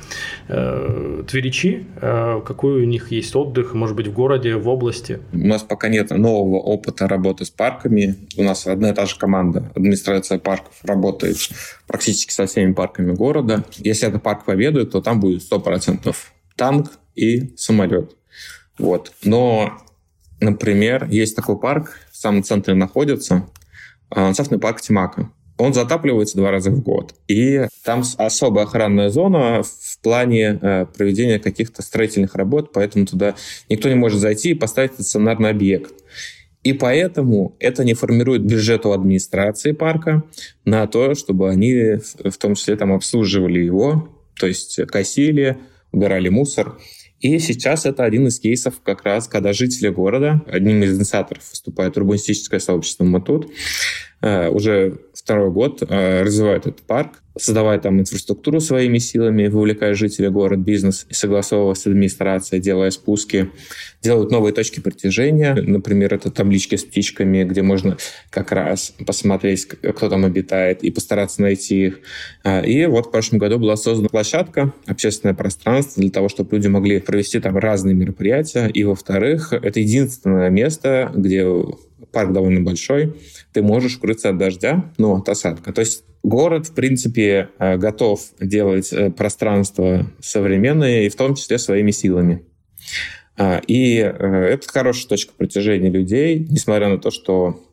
э, 0.49 1.23
тверичи, 1.29 1.87
э, 2.01 2.41
какой 2.45 2.83
у 2.83 2.85
них 2.85 3.13
есть 3.13 3.35
отдых, 3.37 3.75
может 3.75 3.97
быть, 3.97 4.09
в 4.09 4.13
городе, 4.13 4.57
в 4.57 4.69
области? 4.69 5.21
У 5.33 5.47
нас 5.47 5.63
пока 5.63 5.89
нет 5.89 6.11
нового 6.11 6.57
опыта 6.57 7.07
работы 7.09 7.45
с 7.45 7.51
парками. 7.51 8.17
У 8.37 8.43
нас 8.43 8.67
одна 8.67 8.91
и 8.91 8.95
та 8.95 9.07
же 9.07 9.17
команда, 9.17 9.71
администрация 9.75 10.39
парков, 10.39 10.75
работает 10.83 11.37
практически 11.87 12.33
со 12.33 12.47
всеми 12.47 12.73
парками 12.73 13.13
города. 13.13 13.65
Если 13.77 14.09
это 14.09 14.19
парк 14.19 14.45
Победы, 14.45 14.85
то 14.87 15.01
там 15.01 15.21
будет 15.21 15.43
100% 15.51 16.15
танк 16.57 16.93
и 17.15 17.55
самолет. 17.57 18.17
Вот. 18.79 19.13
Но, 19.25 19.79
например, 20.41 21.07
есть 21.11 21.37
такой 21.37 21.59
парк, 21.59 21.99
в 22.13 22.17
самом 22.17 22.43
центре 22.43 22.75
находится, 22.75 23.49
э, 24.15 24.33
парк 24.61 24.81
Тимака 24.81 25.31
он 25.59 25.75
затапливается 25.75 26.37
два 26.37 26.51
раза 26.51 26.71
в 26.71 26.83
год. 26.83 27.15
И 27.29 27.67
там 27.85 28.03
особая 28.19 28.65
охранная 28.65 29.09
зона 29.09 29.63
в 29.63 29.99
плане 30.03 30.59
э, 30.61 30.87
проведения 30.87 31.39
каких-то 31.39 31.83
строительных 31.83 32.35
работ, 32.35 32.73
поэтому 32.73 33.07
туда 33.07 33.35
никто 33.69 33.89
не 33.89 33.95
может 33.95 34.21
зайти 34.21 34.51
и 34.51 34.55
поставить 34.55 34.95
стационарный 34.95 35.51
объект. 35.51 35.95
И 36.63 36.73
поэтому 36.73 37.57
это 37.61 37.85
не 37.85 37.95
формирует 37.95 38.43
бюджет 38.43 38.87
у 38.87 38.91
администрации 38.91 39.71
парка 39.71 40.25
на 40.65 40.87
то, 40.89 41.15
чтобы 41.15 41.49
они 41.49 41.99
в 42.25 42.37
том 42.39 42.55
числе 42.55 42.77
там 42.77 42.93
обслуживали 42.93 43.61
его, 43.61 44.09
то 44.35 44.49
есть 44.49 44.81
косили, 44.87 45.59
убирали 45.93 46.29
мусор. 46.29 46.77
И 47.21 47.39
сейчас 47.39 47.87
это 47.87 48.05
один 48.05 48.27
из 48.27 48.39
кейсов 48.41 48.81
как 48.83 49.05
раз, 49.05 49.27
когда 49.27 49.53
жители 49.53 49.89
города, 49.89 50.43
одним 50.47 50.83
из 50.83 50.99
инициаторов 50.99 51.49
выступает 51.51 51.97
урбанистическое 51.97 52.61
сообщество 52.61 53.05
«Матут», 53.05 53.51
э, 54.21 54.49
уже 54.49 54.99
второй 55.27 55.51
год 55.51 55.83
э, 55.83 56.23
развивают 56.23 56.69
этот 56.69 56.83
парк, 56.83 57.21
создавая 57.37 57.81
там 57.81 57.99
инфраструктуру 57.99 58.61
своими 58.61 58.99
силами, 58.99 59.49
вовлекая 59.49 59.93
жителей 59.95 60.29
город, 60.29 60.61
бизнес 60.61 61.05
и 61.11 61.15
согласовывая 61.15 61.75
с 61.75 61.85
администрацией, 61.85 62.63
делая 62.63 62.93
спуски, 62.93 63.51
делают 64.05 64.31
новые 64.31 64.53
точки 64.55 64.79
притяжения. 64.79 65.55
Например, 65.55 66.15
это 66.15 66.31
таблички 66.31 66.77
с 66.77 66.85
птичками, 66.85 67.43
где 67.43 67.63
можно 67.63 67.97
как 68.31 68.53
раз 68.53 68.95
посмотреть, 69.05 69.67
кто 69.67 70.09
там 70.09 70.25
обитает, 70.25 70.85
и 70.85 70.93
постараться 70.93 71.43
найти 71.43 71.87
их. 71.87 71.99
Э, 72.45 72.65
и 72.65 72.87
вот 72.87 73.07
в 73.07 73.11
прошлом 73.11 73.41
году 73.41 73.59
была 73.59 73.77
создана 73.77 74.09
площадка, 74.09 74.73
общественное 74.87 75.35
пространство 75.35 76.01
для 76.01 76.13
того, 76.13 76.29
чтобы 76.29 76.55
люди 76.55 76.69
могли 76.69 77.01
провести 77.01 77.41
там 77.41 77.57
разные 77.57 77.97
мероприятия. 77.97 78.69
И, 78.69 78.85
во-вторых, 78.85 79.53
это 79.53 79.81
единственное 79.81 80.51
место, 80.51 81.11
где 81.13 81.45
парк 82.13 82.33
довольно 82.33 82.61
большой, 82.61 83.15
ты 83.57 83.63
можешь 83.63 83.97
укрыться 83.97 84.29
от 84.29 84.37
дождя, 84.37 84.93
ну, 84.99 85.17
от 85.17 85.31
осадка. 85.31 85.73
То 85.73 85.81
есть 85.81 86.05
город, 86.23 86.67
в 86.67 86.75
принципе, 86.75 87.49
э, 87.59 87.79
готов 87.79 88.21
делать 88.39 88.93
э, 88.93 89.11
пространство 89.11 90.13
современное, 90.21 91.05
и 91.05 91.09
в 91.09 91.17
том 91.17 91.35
числе 91.37 91.57
своими 91.57 91.91
силами. 91.91 92.45
А, 93.39 93.63
и 93.67 93.97
э, 93.97 94.11
это 94.11 94.69
хорошая 94.69 95.09
точка 95.09 95.33
притяжения 95.35 95.89
людей, 95.89 96.47
несмотря 96.51 96.91
на 96.91 96.99
то, 96.99 97.11
что, 97.11 97.65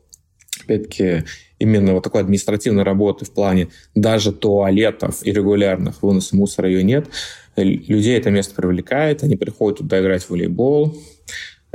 опять-таки, 0.62 1.24
именно 1.58 1.92
вот 1.92 2.02
такой 2.02 2.22
административной 2.22 2.82
работы 2.82 3.26
в 3.26 3.34
плане 3.34 3.68
даже 3.94 4.32
туалетов 4.32 5.18
и 5.22 5.32
регулярных 5.32 6.02
выноса 6.02 6.34
мусора 6.34 6.70
ее 6.70 6.82
нет. 6.82 7.10
Людей 7.56 8.16
это 8.16 8.30
место 8.30 8.54
привлекает, 8.54 9.22
они 9.22 9.36
приходят 9.36 9.80
туда 9.80 10.00
играть 10.00 10.22
в 10.22 10.30
волейбол, 10.30 10.96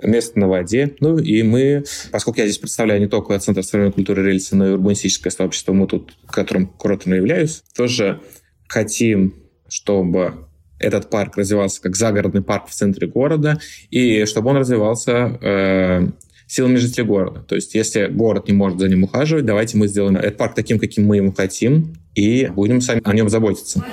место 0.03 0.39
на 0.39 0.47
воде. 0.47 0.95
Ну 0.99 1.17
и 1.17 1.43
мы, 1.43 1.83
поскольку 2.11 2.39
я 2.39 2.45
здесь 2.45 2.57
представляю 2.57 2.99
не 2.99 3.07
только 3.07 3.37
Центр 3.39 3.63
современной 3.63 3.93
культуры 3.93 4.25
рельсы, 4.25 4.55
но 4.55 4.67
и 4.67 4.71
урбанистическое 4.71 5.31
сообщество, 5.31 5.73
мы 5.73 5.87
тут, 5.87 6.13
которым 6.27 6.67
куратором 6.67 7.15
являюсь, 7.15 7.63
тоже 7.75 8.21
хотим, 8.67 9.35
чтобы 9.67 10.45
этот 10.79 11.09
парк 11.09 11.37
развивался 11.37 11.81
как 11.81 11.95
загородный 11.95 12.41
парк 12.41 12.67
в 12.67 12.73
центре 12.73 13.07
города, 13.07 13.59
и 13.89 14.25
чтобы 14.25 14.49
он 14.49 14.57
развивался 14.57 15.37
э, 15.41 16.07
силами 16.47 16.77
жителей 16.77 17.05
города. 17.05 17.41
То 17.41 17.55
есть, 17.55 17.75
если 17.75 18.07
город 18.07 18.47
не 18.47 18.53
может 18.53 18.79
за 18.79 18.87
ним 18.87 19.03
ухаживать, 19.03 19.45
давайте 19.45 19.77
мы 19.77 19.87
сделаем 19.87 20.15
этот 20.17 20.37
парк 20.37 20.55
таким, 20.55 20.79
каким 20.79 21.05
мы 21.05 21.17
ему 21.17 21.33
хотим, 21.33 21.95
и 22.15 22.47
будем 22.47 22.81
сами 22.81 23.01
о 23.03 23.13
нем 23.13 23.29
заботиться. 23.29 23.83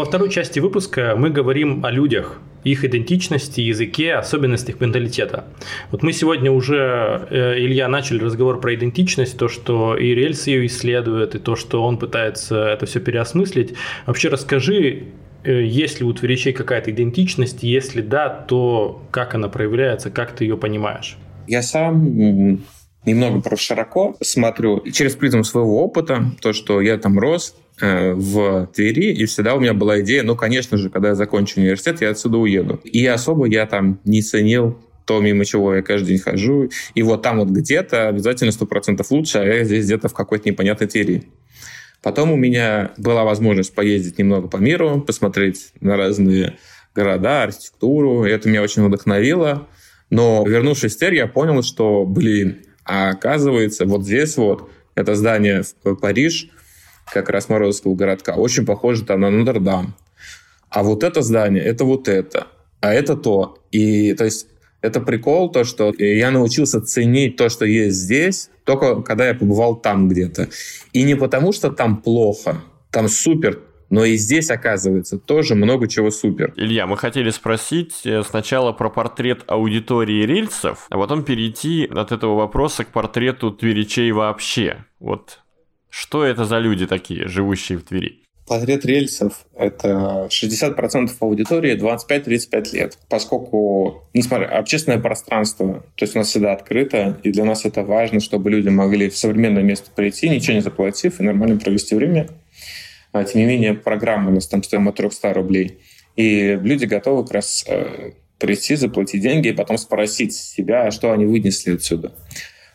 Во 0.00 0.06
второй 0.06 0.30
части 0.30 0.60
выпуска 0.60 1.14
мы 1.14 1.28
говорим 1.28 1.84
о 1.84 1.90
людях, 1.90 2.40
их 2.64 2.86
идентичности, 2.86 3.60
языке, 3.60 4.14
особенностях 4.14 4.80
менталитета. 4.80 5.44
Вот 5.90 6.02
мы 6.02 6.14
сегодня 6.14 6.50
уже, 6.50 7.28
э, 7.30 7.58
Илья, 7.58 7.86
начали 7.86 8.24
разговор 8.24 8.62
про 8.62 8.74
идентичность, 8.74 9.36
то, 9.36 9.48
что 9.48 9.98
и 9.98 10.14
рельс 10.14 10.46
ее 10.46 10.64
исследует, 10.64 11.34
и 11.34 11.38
то, 11.38 11.54
что 11.54 11.82
он 11.82 11.98
пытается 11.98 12.68
это 12.68 12.86
все 12.86 12.98
переосмыслить. 12.98 13.74
Вообще 14.06 14.30
расскажи, 14.30 15.08
э, 15.44 15.64
есть 15.64 16.00
ли 16.00 16.06
у 16.06 16.14
творичей 16.14 16.54
какая-то 16.54 16.92
идентичность, 16.92 17.62
если 17.62 18.00
да, 18.00 18.30
то 18.30 19.02
как 19.10 19.34
она 19.34 19.50
проявляется, 19.50 20.10
как 20.10 20.32
ты 20.32 20.44
ее 20.44 20.56
понимаешь? 20.56 21.18
Я 21.46 21.60
сам 21.60 22.62
немного 23.04 23.42
про 23.42 23.56
широко 23.58 24.16
смотрю 24.22 24.82
через 24.92 25.14
призму 25.14 25.44
своего 25.44 25.84
опыта, 25.84 26.24
то, 26.40 26.54
что 26.54 26.80
я 26.80 26.96
там 26.96 27.18
рос, 27.18 27.54
в 27.80 28.68
Твери, 28.74 29.12
и 29.12 29.24
всегда 29.24 29.54
у 29.54 29.60
меня 29.60 29.74
была 29.74 30.00
идея, 30.00 30.22
ну, 30.22 30.36
конечно 30.36 30.76
же, 30.76 30.90
когда 30.90 31.08
я 31.08 31.14
закончу 31.14 31.60
университет, 31.60 32.00
я 32.00 32.10
отсюда 32.10 32.38
уеду. 32.38 32.80
И 32.84 33.06
особо 33.06 33.46
я 33.46 33.66
там 33.66 34.00
не 34.04 34.22
ценил 34.22 34.78
то, 35.06 35.20
мимо 35.20 35.44
чего 35.44 35.74
я 35.74 35.82
каждый 35.82 36.08
день 36.08 36.18
хожу. 36.18 36.70
И 36.94 37.02
вот 37.02 37.22
там 37.22 37.38
вот 37.38 37.48
где-то 37.48 38.08
обязательно 38.08 38.52
сто 38.52 38.66
процентов 38.66 39.10
лучше, 39.10 39.38
а 39.38 39.44
я 39.44 39.64
здесь 39.64 39.86
где-то 39.86 40.08
в 40.08 40.14
какой-то 40.14 40.48
непонятной 40.48 40.86
Твери. 40.86 41.24
Потом 42.02 42.30
у 42.30 42.36
меня 42.36 42.92
была 42.96 43.24
возможность 43.24 43.74
поездить 43.74 44.18
немного 44.18 44.48
по 44.48 44.58
миру, 44.58 45.00
посмотреть 45.00 45.72
на 45.80 45.96
разные 45.96 46.58
города, 46.94 47.42
архитектуру. 47.42 48.24
И 48.24 48.30
это 48.30 48.48
меня 48.48 48.62
очень 48.62 48.84
вдохновило. 48.84 49.66
Но 50.10 50.44
вернувшись 50.46 50.94
в 50.94 50.98
Тверь, 50.98 51.16
я 51.16 51.26
понял, 51.26 51.62
что, 51.62 52.04
блин, 52.06 52.62
А 52.84 53.10
оказывается, 53.10 53.86
вот 53.86 54.04
здесь 54.04 54.36
вот, 54.36 54.70
это 54.94 55.14
здание 55.14 55.62
в 55.84 55.94
Париж, 55.96 56.50
как 57.12 57.28
раз 57.28 57.48
Морозовского 57.48 57.94
городка, 57.94 58.34
очень 58.34 58.64
похоже 58.64 59.04
там 59.04 59.20
на 59.20 59.30
Нотр-Дам. 59.30 59.94
А 60.68 60.82
вот 60.82 61.02
это 61.02 61.22
здание, 61.22 61.62
это 61.62 61.84
вот 61.84 62.08
это, 62.08 62.46
а 62.80 62.92
это 62.92 63.16
то. 63.16 63.58
И 63.70 64.14
то 64.14 64.24
есть 64.24 64.46
это 64.80 65.00
прикол, 65.00 65.50
то, 65.50 65.64
что 65.64 65.92
я 65.98 66.30
научился 66.30 66.80
ценить 66.80 67.36
то, 67.36 67.48
что 67.48 67.64
есть 67.64 67.96
здесь, 67.96 68.50
только 68.64 69.02
когда 69.02 69.28
я 69.28 69.34
побывал 69.34 69.76
там 69.76 70.08
где-то. 70.08 70.48
И 70.92 71.02
не 71.02 71.14
потому, 71.16 71.52
что 71.52 71.70
там 71.70 71.98
плохо, 71.98 72.62
там 72.90 73.08
супер, 73.08 73.60
но 73.90 74.04
и 74.04 74.16
здесь, 74.16 74.50
оказывается, 74.50 75.18
тоже 75.18 75.56
много 75.56 75.88
чего 75.88 76.10
супер. 76.10 76.54
Илья, 76.56 76.86
мы 76.86 76.96
хотели 76.96 77.30
спросить 77.30 78.02
э, 78.04 78.22
сначала 78.22 78.72
про 78.72 78.88
портрет 78.88 79.42
аудитории 79.48 80.24
рельсов, 80.24 80.86
а 80.90 80.96
потом 80.96 81.24
перейти 81.24 81.90
от 81.92 82.12
этого 82.12 82.36
вопроса 82.36 82.84
к 82.84 82.92
портрету 82.92 83.50
тверичей 83.50 84.12
вообще. 84.12 84.84
Вот 85.00 85.39
что 85.90 86.24
это 86.24 86.44
за 86.44 86.58
люди 86.58 86.86
такие, 86.86 87.28
живущие 87.28 87.78
в 87.78 87.82
Твери? 87.82 88.20
Портрет 88.50 88.84
рельсов– 88.84 89.46
это 89.56 90.26
60% 90.28 91.10
аудитории 91.20 91.78
25-35 91.78 92.74
лет. 92.74 92.98
Поскольку, 93.08 94.08
несмотря 94.12 94.46
общественное 94.46 94.98
пространство, 94.98 95.84
то 95.94 96.04
есть 96.04 96.16
у 96.16 96.18
нас 96.18 96.28
всегда 96.28 96.52
открыто, 96.52 97.20
и 97.22 97.30
для 97.30 97.44
нас 97.44 97.64
это 97.64 97.84
важно, 97.84 98.18
чтобы 98.18 98.50
люди 98.50 98.68
могли 98.68 99.08
в 99.08 99.16
современное 99.16 99.62
место 99.62 99.90
прийти, 99.94 100.28
ничего 100.28 100.54
не 100.54 100.62
заплатив, 100.62 101.20
и 101.20 101.22
нормально 101.22 101.60
провести 101.60 101.94
время. 101.94 102.28
А, 103.12 103.22
тем 103.22 103.42
не 103.42 103.46
менее, 103.46 103.74
программа 103.74 104.30
у 104.30 104.34
нас 104.34 104.48
там 104.48 104.64
стоит 104.64 104.84
от 104.84 104.96
300 104.96 105.32
рублей. 105.32 105.78
И 106.16 106.58
люди 106.60 106.86
готовы 106.86 107.22
как 107.22 107.34
раз 107.34 107.64
э, 107.68 108.12
прийти, 108.38 108.74
заплатить 108.74 109.22
деньги 109.22 109.48
и 109.48 109.52
потом 109.52 109.78
спросить 109.78 110.34
себя, 110.34 110.90
что 110.90 111.12
они 111.12 111.24
вынесли 111.24 111.74
отсюда. 111.74 112.14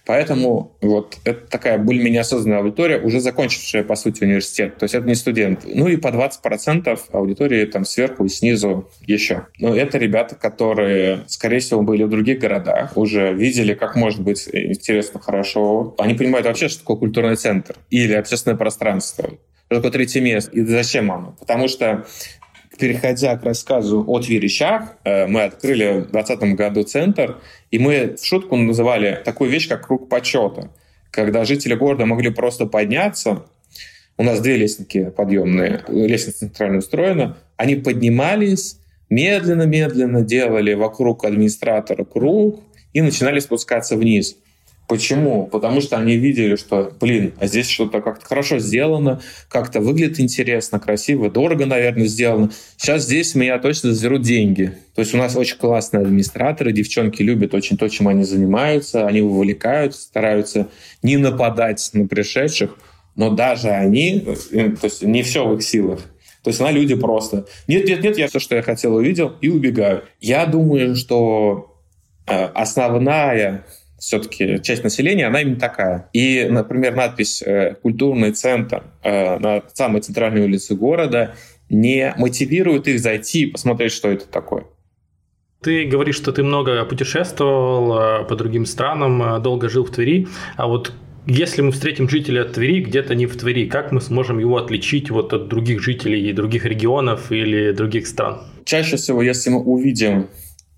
Поэтому 0.05 0.77
вот 0.81 1.17
это 1.23 1.47
такая 1.47 1.77
более-менее 1.77 2.21
осознанная 2.21 2.59
аудитория, 2.59 2.99
уже 2.99 3.19
закончившая, 3.19 3.83
по 3.83 3.95
сути, 3.95 4.23
университет. 4.23 4.77
То 4.77 4.83
есть 4.85 4.95
это 4.95 5.07
не 5.07 5.15
студент. 5.15 5.61
Ну 5.65 5.87
и 5.87 5.97
по 5.97 6.09
20% 6.09 6.99
аудитории 7.11 7.65
там 7.65 7.85
сверху 7.85 8.25
и 8.25 8.29
снизу 8.29 8.89
еще. 9.07 9.47
Но 9.59 9.75
это 9.75 9.97
ребята, 9.97 10.35
которые, 10.35 11.23
скорее 11.27 11.59
всего, 11.59 11.81
были 11.81 12.03
в 12.03 12.09
других 12.09 12.39
городах, 12.39 12.95
уже 12.97 13.33
видели, 13.33 13.73
как 13.73 13.95
может 13.95 14.21
быть 14.21 14.47
интересно, 14.51 15.19
хорошо. 15.19 15.95
Они 15.97 16.13
понимают 16.13 16.45
вообще, 16.45 16.67
что 16.67 16.79
такое 16.79 16.97
культурный 16.97 17.35
центр 17.35 17.75
или 17.89 18.13
общественное 18.13 18.57
пространство. 18.57 19.25
Что 19.67 19.77
такое 19.77 19.91
третье 19.91 20.21
место 20.21 20.51
и 20.51 20.61
зачем 20.61 21.11
оно? 21.11 21.35
Потому 21.39 21.67
что 21.67 22.05
переходя 22.77 23.37
к 23.37 23.43
рассказу 23.43 24.03
о 24.07 24.19
Тверищах, 24.19 24.95
э, 25.03 25.27
мы 25.27 25.43
открыли 25.43 26.01
в 26.01 26.11
2020 26.11 26.55
году 26.55 26.83
центр, 26.83 27.37
и 27.71 27.79
мы 27.79 28.15
в 28.19 28.25
шутку 28.25 28.55
называли 28.55 29.21
такую 29.23 29.49
вещь, 29.49 29.67
как 29.67 29.87
круг 29.87 30.09
почета, 30.09 30.71
когда 31.11 31.45
жители 31.45 31.75
города 31.75 32.05
могли 32.05 32.29
просто 32.29 32.65
подняться, 32.65 33.43
у 34.17 34.23
нас 34.23 34.39
две 34.39 34.57
лестники 34.57 35.09
подъемные, 35.09 35.83
лестница 35.87 36.39
центрально 36.39 36.77
устроена, 36.77 37.37
они 37.57 37.75
поднимались, 37.75 38.79
медленно-медленно 39.09 40.21
делали 40.21 40.73
вокруг 40.73 41.25
администратора 41.25 42.05
круг 42.05 42.63
и 42.93 43.01
начинали 43.01 43.39
спускаться 43.39 43.97
вниз. 43.97 44.37
Почему? 44.87 45.47
Потому 45.47 45.81
что 45.81 45.97
они 45.97 46.15
видели, 46.15 46.55
что, 46.55 46.91
блин, 46.99 47.33
а 47.39 47.47
здесь 47.47 47.67
что-то 47.67 48.01
как-то 48.01 48.25
хорошо 48.25 48.59
сделано, 48.59 49.19
как-то 49.49 49.79
выглядит 49.79 50.19
интересно, 50.19 50.79
красиво, 50.79 51.29
дорого, 51.31 51.65
наверное, 51.65 52.05
сделано. 52.05 52.51
Сейчас 52.77 53.05
здесь 53.05 53.33
меня 53.33 53.57
точно 53.57 53.93
заберут 53.93 54.21
деньги. 54.21 54.73
То 54.93 55.01
есть 55.01 55.13
у 55.15 55.17
нас 55.17 55.35
очень 55.35 55.57
классные 55.57 56.01
администраторы, 56.01 56.71
девчонки 56.71 57.23
любят 57.23 57.55
очень 57.55 57.77
то, 57.77 57.89
чем 57.89 58.07
они 58.07 58.23
занимаются, 58.23 59.07
они 59.07 59.21
вовлекают, 59.21 59.95
стараются 59.95 60.67
не 61.01 61.17
нападать 61.17 61.89
на 61.93 62.07
пришедших, 62.07 62.77
но 63.15 63.31
даже 63.31 63.69
они, 63.69 64.23
э, 64.51 64.69
то 64.69 64.85
есть 64.85 65.01
не 65.01 65.23
все 65.23 65.47
в 65.47 65.55
их 65.55 65.63
силах. 65.63 66.01
То 66.43 66.49
есть 66.49 66.59
на 66.59 66.69
люди 66.69 66.93
просто 66.93 67.47
нет, 67.67 67.87
нет, 67.87 68.03
нет, 68.03 68.19
я 68.19 68.27
все, 68.27 68.37
что 68.37 68.55
я 68.55 68.61
хотел, 68.61 68.93
увидел 68.93 69.33
и 69.41 69.49
убегаю. 69.49 70.03
Я 70.21 70.45
думаю, 70.45 70.95
что 70.95 71.75
э, 72.27 72.45
основная 72.53 73.65
все-таки 74.05 74.61
часть 74.61 74.83
населения, 74.83 75.27
она 75.27 75.41
именно 75.41 75.59
такая. 75.59 76.09
И, 76.13 76.47
например, 76.49 76.95
надпись 76.95 77.41
э, 77.41 77.75
«Культурный 77.81 78.31
центр» 78.31 78.83
э, 79.03 79.39
на 79.39 79.63
самой 79.73 80.01
центральной 80.01 80.41
улице 80.41 80.75
города 80.75 81.35
не 81.69 82.13
мотивирует 82.17 82.87
их 82.87 82.99
зайти 82.99 83.41
и 83.41 83.45
посмотреть, 83.47 83.91
что 83.91 84.09
это 84.09 84.27
такое. 84.27 84.65
Ты 85.63 85.85
говоришь, 85.85 86.17
что 86.17 86.31
ты 86.31 86.43
много 86.43 86.85
путешествовал 86.85 87.97
э, 87.97 88.25
по 88.25 88.35
другим 88.35 88.67
странам, 88.67 89.41
долго 89.41 89.69
жил 89.69 89.85
в 89.85 89.91
Твери, 89.91 90.27
а 90.55 90.67
вот 90.67 90.93
если 91.25 91.63
мы 91.63 91.71
встретим 91.71 92.07
жителя 92.07 92.43
Твери 92.43 92.81
где-то 92.81 93.15
не 93.15 93.25
в 93.25 93.35
Твери, 93.35 93.67
как 93.67 93.91
мы 93.91 93.99
сможем 93.99 94.37
его 94.37 94.57
отличить 94.57 95.09
вот 95.09 95.33
от 95.33 95.47
других 95.47 95.81
жителей 95.81 96.31
других 96.33 96.65
регионов 96.65 97.31
или 97.31 97.71
других 97.71 98.05
стран? 98.05 98.41
Чаще 98.63 98.97
всего, 98.97 99.23
если 99.23 99.49
мы 99.49 99.63
увидим 99.63 100.29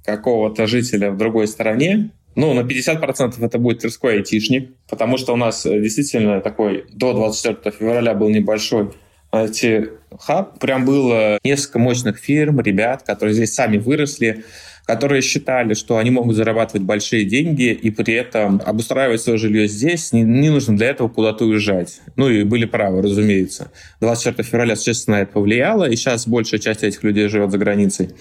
какого-то 0.05 0.65
жителя 0.67 1.11
в 1.11 1.17
другой 1.17 1.47
стране, 1.47 2.11
ну, 2.37 2.53
на 2.53 2.59
50% 2.59 3.43
это 3.43 3.57
будет 3.57 3.79
Тверской 3.79 4.17
айтишник, 4.17 4.69
потому 4.87 5.17
что 5.17 5.33
у 5.33 5.35
нас 5.35 5.65
э, 5.65 5.81
действительно 5.81 6.39
такой 6.39 6.85
до 6.93 7.13
24 7.13 7.75
февраля 7.75 8.13
был 8.13 8.29
небольшой 8.29 8.91
IT-хаб. 9.33 10.59
Прям 10.59 10.85
было 10.85 11.39
несколько 11.43 11.79
мощных 11.79 12.19
фирм, 12.19 12.61
ребят, 12.61 13.01
которые 13.01 13.33
здесь 13.33 13.55
сами 13.55 13.79
выросли, 13.79 14.45
которые 14.85 15.23
считали, 15.23 15.73
что 15.73 15.97
они 15.97 16.11
могут 16.11 16.35
зарабатывать 16.35 16.83
большие 16.83 17.25
деньги 17.25 17.71
и 17.71 17.89
при 17.89 18.13
этом 18.13 18.61
обустраивать 18.63 19.19
свое 19.19 19.39
жилье 19.39 19.67
здесь, 19.67 20.13
не, 20.13 20.21
не 20.21 20.51
нужно 20.51 20.77
для 20.77 20.89
этого 20.89 21.09
куда-то 21.09 21.43
уезжать. 21.43 22.01
Ну 22.17 22.29
и 22.29 22.43
были 22.43 22.65
правы, 22.65 23.01
разумеется. 23.01 23.71
24 23.99 24.47
февраля, 24.47 24.75
существенно, 24.75 25.15
это 25.15 25.33
повлияло, 25.33 25.89
и 25.89 25.95
сейчас 25.95 26.27
большая 26.27 26.59
часть 26.59 26.83
этих 26.83 27.01
людей 27.01 27.29
живет 27.29 27.49
за 27.49 27.57
границей. 27.57 28.11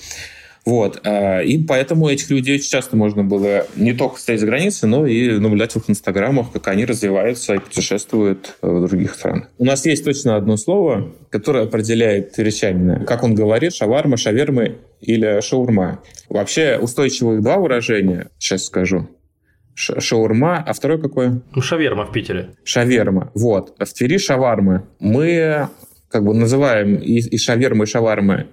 Вот. 0.66 1.00
А, 1.04 1.40
и 1.40 1.62
поэтому 1.62 2.08
этих 2.08 2.28
людей 2.28 2.56
очень 2.56 2.68
часто 2.68 2.96
можно 2.96 3.22
было 3.22 3.66
не 3.76 3.92
только 3.92 4.16
встретить 4.16 4.40
за 4.40 4.46
границей, 4.46 4.88
но 4.88 5.06
и 5.06 5.38
наблюдать 5.38 5.72
в 5.72 5.76
их 5.76 5.88
инстаграмах, 5.88 6.50
как 6.52 6.66
они 6.66 6.84
развиваются 6.84 7.54
и 7.54 7.58
путешествуют 7.58 8.56
в 8.60 8.88
других 8.88 9.14
странах. 9.14 9.48
У 9.58 9.64
нас 9.64 9.86
есть 9.86 10.04
точно 10.04 10.34
одно 10.36 10.56
слово, 10.56 11.12
которое 11.30 11.64
определяет 11.64 12.32
тверичанина. 12.32 13.04
Как 13.06 13.22
он 13.22 13.36
говорит, 13.36 13.74
шаварма, 13.74 14.16
шавермы 14.16 14.78
или 15.00 15.40
шаурма. 15.40 16.02
Вообще 16.28 16.78
устойчивых 16.78 17.42
два 17.42 17.58
выражения, 17.58 18.28
сейчас 18.38 18.64
скажу. 18.64 19.08
Шаурма, 19.74 20.64
а 20.66 20.72
второй 20.72 21.00
какой? 21.00 21.42
Ну, 21.54 21.62
шаверма 21.62 22.06
в 22.06 22.12
Питере. 22.12 22.56
Шаверма, 22.64 23.30
вот. 23.34 23.76
В 23.78 23.92
Твери 23.92 24.18
шавармы. 24.18 24.84
Мы 24.98 25.68
как 26.08 26.24
бы 26.24 26.34
называем 26.34 26.96
и, 26.96 27.18
и 27.18 27.38
шавермы, 27.38 27.84
и 27.84 27.86
шавармы 27.86 28.46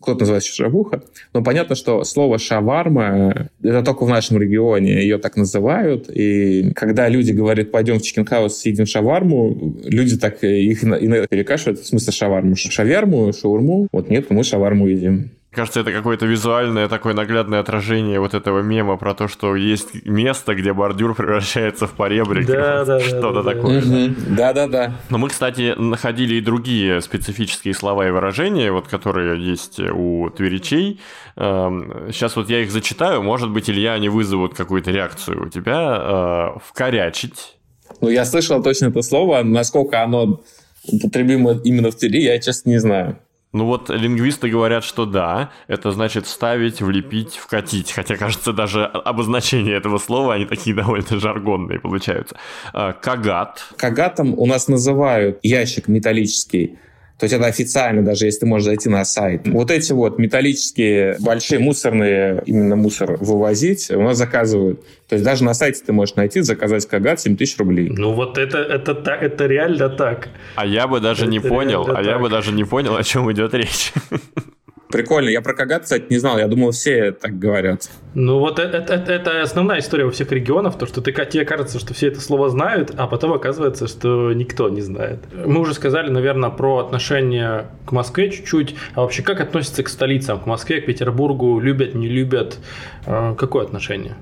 кто-то 0.00 0.20
называет 0.20 0.44
шавуха, 0.44 1.02
но 1.32 1.42
понятно, 1.42 1.74
что 1.74 2.04
слово 2.04 2.38
шаварма— 2.38 3.50
это 3.62 3.82
только 3.82 4.04
в 4.04 4.08
нашем 4.08 4.38
регионе 4.38 5.02
ее 5.02 5.18
так 5.18 5.36
называют, 5.36 6.10
и 6.10 6.72
когда 6.74 7.08
люди 7.08 7.32
говорят, 7.32 7.70
пойдем 7.70 7.98
в 7.98 8.02
Chicken 8.02 8.31
House, 8.31 8.56
съедим 8.56 8.86
шаварму, 8.86 9.76
люди 9.84 10.16
так 10.16 10.42
их 10.42 10.84
иногда 10.84 11.26
перекашивают, 11.26 11.80
в 11.80 11.86
смысле 11.86 12.12
шаварму, 12.12 12.56
шаверму, 12.56 13.32
шаурму, 13.32 13.88
вот 13.92 14.08
нет, 14.10 14.30
мы 14.30 14.44
шаварму 14.44 14.86
едим. 14.86 15.30
Кажется, 15.52 15.80
это 15.80 15.90
какое-то 15.90 16.26
визуальное 16.26 16.86
такое 16.86 17.12
наглядное 17.12 17.58
отражение 17.58 18.20
вот 18.20 18.34
этого 18.34 18.60
мема 18.60 18.96
про 18.96 19.14
то, 19.14 19.26
что 19.26 19.56
есть 19.56 20.06
место, 20.06 20.54
где 20.54 20.72
бордюр 20.72 21.16
превращается 21.16 21.88
в 21.88 21.92
поребрик. 21.92 22.46
Да, 22.46 22.84
да, 22.86 23.00
Что-то 23.00 23.42
да, 23.42 23.54
такое. 23.54 23.82
Да-да-да. 24.28 24.94
Но 25.08 25.18
мы, 25.18 25.28
кстати, 25.28 25.74
находили 25.76 26.36
и 26.36 26.40
другие 26.40 27.00
специфические 27.00 27.74
слова 27.74 28.06
и 28.06 28.12
выражения, 28.12 28.70
вот 28.70 28.86
которые 28.86 29.44
есть 29.44 29.80
у 29.80 30.30
тверичей. 30.30 31.00
Сейчас 31.34 32.36
эм, 32.36 32.42
вот 32.42 32.48
я 32.48 32.60
их 32.60 32.70
зачитаю, 32.70 33.20
может 33.22 33.50
быть, 33.50 33.68
Илья, 33.68 33.94
они 33.94 34.08
вызовут 34.08 34.54
какую-то 34.54 34.92
реакцию 34.92 35.46
у 35.46 35.48
тебя. 35.48 36.54
Э, 36.54 36.58
вкорячить. 36.64 37.56
Ну, 38.00 38.08
я 38.08 38.24
слышал 38.24 38.62
точно 38.62 38.86
это 38.86 39.02
слово. 39.02 39.42
Насколько 39.42 40.04
оно 40.04 40.42
употребимо 40.86 41.60
именно 41.64 41.90
в 41.90 41.96
Твери, 41.96 42.22
я, 42.22 42.38
честно, 42.38 42.70
не 42.70 42.78
знаю. 42.78 43.18
Ну 43.52 43.66
вот 43.66 43.90
лингвисты 43.90 44.48
говорят, 44.48 44.84
что 44.84 45.06
да, 45.06 45.50
это 45.66 45.90
значит 45.90 46.26
вставить, 46.26 46.80
влепить, 46.80 47.34
вкатить. 47.34 47.90
Хотя, 47.90 48.16
кажется, 48.16 48.52
даже 48.52 48.84
обозначение 48.84 49.76
этого 49.76 49.98
слова, 49.98 50.34
они 50.34 50.44
такие 50.44 50.74
довольно 50.76 51.18
жаргонные 51.18 51.80
получаются. 51.80 52.36
А, 52.72 52.92
кагат. 52.92 53.66
Кагатом 53.76 54.34
у 54.38 54.46
нас 54.46 54.68
называют 54.68 55.40
ящик 55.42 55.88
металлический, 55.88 56.78
то 57.20 57.24
есть 57.24 57.34
это 57.34 57.44
официально, 57.44 58.02
даже 58.02 58.24
если 58.24 58.40
ты 58.40 58.46
можешь 58.46 58.64
зайти 58.64 58.88
на 58.88 59.04
сайт. 59.04 59.46
Вот 59.46 59.70
эти 59.70 59.92
вот 59.92 60.18
металлические 60.18 61.18
большие 61.20 61.58
мусорные, 61.58 62.42
именно 62.46 62.76
мусор 62.76 63.18
вывозить, 63.20 63.90
у 63.90 64.00
нас 64.00 64.16
заказывают. 64.16 64.80
То 65.06 65.16
есть 65.16 65.24
даже 65.24 65.44
на 65.44 65.52
сайте 65.52 65.82
ты 65.84 65.92
можешь 65.92 66.14
найти, 66.14 66.40
заказать 66.40 66.86
кагат 66.86 67.20
7 67.20 67.36
тысяч 67.36 67.58
рублей. 67.58 67.90
Ну 67.90 68.14
вот 68.14 68.38
это, 68.38 68.56
это, 68.56 68.92
это, 68.92 69.10
это 69.10 69.46
реально 69.46 69.90
так. 69.90 70.30
А 70.54 70.64
я 70.64 70.88
бы 70.88 71.00
даже 71.00 71.24
это 71.24 71.30
не 71.30 71.40
понял, 71.40 71.82
а 71.82 71.96
так. 71.96 72.06
я 72.06 72.18
бы 72.18 72.30
даже 72.30 72.52
не 72.52 72.64
понял, 72.64 72.96
о 72.96 73.04
чем 73.04 73.30
идет 73.30 73.52
речь. 73.52 73.92
Прикольно. 74.90 75.28
Я 75.28 75.40
про 75.40 75.54
Кагат, 75.54 75.84
кстати, 75.84 76.06
не 76.10 76.18
знал. 76.18 76.38
Я 76.38 76.48
думал, 76.48 76.72
все 76.72 77.12
так 77.12 77.38
говорят. 77.38 77.88
Ну 78.14 78.38
вот 78.40 78.58
это, 78.58 78.78
это, 78.78 79.12
это 79.12 79.42
основная 79.42 79.78
история 79.78 80.04
у 80.04 80.10
всех 80.10 80.32
регионов, 80.32 80.76
то, 80.76 80.86
что 80.86 81.00
ты, 81.00 81.12
тебе 81.12 81.44
кажется, 81.44 81.78
что 81.78 81.94
все 81.94 82.08
это 82.08 82.20
слово 82.20 82.48
знают, 82.50 82.92
а 82.96 83.06
потом 83.06 83.32
оказывается, 83.32 83.86
что 83.86 84.32
никто 84.32 84.68
не 84.68 84.80
знает. 84.80 85.20
Мы 85.32 85.60
уже 85.60 85.74
сказали, 85.74 86.10
наверное, 86.10 86.50
про 86.50 86.78
отношение 86.78 87.66
к 87.86 87.92
Москве 87.92 88.30
чуть-чуть. 88.30 88.74
А 88.94 89.02
вообще, 89.02 89.22
как 89.22 89.40
относятся 89.40 89.82
к 89.82 89.88
столицам, 89.88 90.40
к 90.40 90.46
Москве, 90.46 90.80
к 90.80 90.86
Петербургу? 90.86 91.60
Любят, 91.60 91.94
не 91.94 92.08
любят? 92.08 92.58
А, 93.06 93.34
какое 93.34 93.64
отношение? 93.64 94.16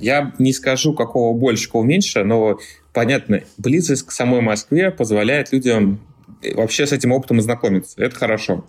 Я 0.00 0.32
не 0.38 0.52
скажу, 0.52 0.94
какого 0.94 1.36
больше, 1.36 1.66
какого 1.66 1.84
меньше, 1.84 2.24
но 2.24 2.58
понятно, 2.92 3.42
близость 3.58 4.06
к 4.06 4.12
самой 4.12 4.40
Москве 4.40 4.90
позволяет 4.90 5.52
людям 5.52 6.00
вообще 6.54 6.86
с 6.86 6.92
этим 6.92 7.12
опытом 7.12 7.38
ознакомиться. 7.38 8.02
Это 8.02 8.16
хорошо. 8.16 8.64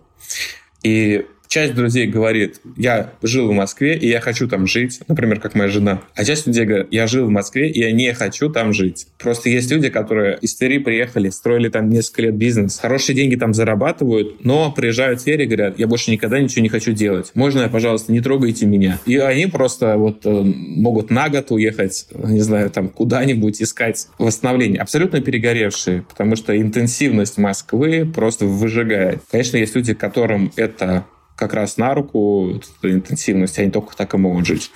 И 0.84 1.26
часть 1.52 1.76
друзей 1.76 2.08
говорит, 2.08 2.62
я 2.78 3.12
жил 3.22 3.50
в 3.50 3.52
Москве, 3.52 3.98
и 3.98 4.08
я 4.08 4.22
хочу 4.22 4.48
там 4.48 4.68
жить, 4.68 5.02
например, 5.10 5.42
как 5.42 5.54
моя 5.54 5.70
жена. 5.70 6.02
А 6.16 6.24
часть 6.24 6.48
людей 6.48 6.64
говорит, 6.64 6.88
я 6.92 7.08
жил 7.08 7.26
в 7.26 7.30
Москве, 7.30 7.70
и 7.70 7.80
я 7.80 7.92
не 7.92 8.14
хочу 8.14 8.50
там 8.50 8.72
жить. 8.72 9.08
Просто 9.20 9.50
есть 9.50 9.70
люди, 9.70 9.90
которые 9.90 10.38
из 10.40 10.56
Твери 10.56 10.78
приехали, 10.78 11.30
строили 11.30 11.68
там 11.68 11.90
несколько 11.90 12.22
лет 12.22 12.36
бизнес, 12.36 12.80
хорошие 12.80 13.18
деньги 13.18 13.36
там 13.36 13.54
зарабатывают, 13.54 14.46
но 14.46 14.72
приезжают 14.72 15.20
в 15.20 15.24
Твери 15.26 15.44
и 15.44 15.46
говорят, 15.46 15.78
я 15.78 15.88
больше 15.88 16.10
никогда 16.12 16.40
ничего 16.40 16.64
не 16.64 16.70
хочу 16.70 16.94
делать. 16.94 17.32
Можно, 17.34 17.68
пожалуйста, 17.68 18.14
не 18.14 18.22
трогайте 18.22 18.66
меня. 18.66 18.98
И 19.06 19.18
они 19.18 19.48
просто 19.48 19.98
вот 19.98 20.26
э, 20.26 20.30
могут 20.30 21.10
на 21.10 21.28
год 21.28 21.52
уехать, 21.52 22.08
не 22.14 22.40
знаю, 22.40 22.70
там 22.70 22.88
куда-нибудь 22.88 23.62
искать 23.62 24.08
восстановление. 24.18 24.82
Абсолютно 24.82 25.20
перегоревшие, 25.20 26.04
потому 26.04 26.38
что 26.38 26.58
интенсивность 26.58 27.38
Москвы 27.38 28.06
просто 28.06 28.46
выжигает. 28.46 29.20
Конечно, 29.30 29.58
есть 29.58 29.76
люди, 29.76 29.94
которым 29.94 30.54
это 30.56 31.06
как 31.42 31.56
раз 31.56 31.78
на 31.78 31.96
руку 31.96 32.62
интенсивность, 32.84 33.58
они 33.58 33.72
только 33.72 33.96
так 33.98 34.14
и 34.14 34.18
могут 34.18 34.46
жить. 34.46 34.70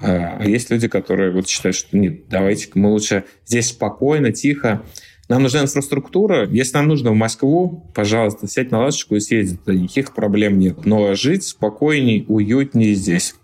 А, 0.00 0.38
а 0.40 0.44
есть 0.46 0.70
люди, 0.70 0.88
которые 0.88 1.30
вот 1.30 1.46
считают, 1.46 1.76
что 1.76 1.94
нет, 1.94 2.26
давайте 2.30 2.70
мы 2.72 2.90
лучше 2.90 3.24
здесь 3.44 3.68
спокойно, 3.68 4.32
тихо. 4.32 4.82
Нам 5.28 5.42
нужна 5.42 5.60
инфраструктура. 5.60 6.48
Если 6.48 6.74
нам 6.74 6.88
нужно 6.88 7.10
в 7.10 7.16
Москву, 7.16 7.92
пожалуйста, 7.94 8.48
сядь 8.48 8.70
на 8.70 8.78
ласточку 8.78 9.16
и 9.16 9.20
съезди. 9.20 9.58
Никаких 9.66 10.14
проблем 10.14 10.58
нет. 10.58 10.86
Но 10.86 11.14
жить 11.14 11.44
спокойней, 11.44 12.24
уютнее 12.28 12.94
здесь. 12.94 13.34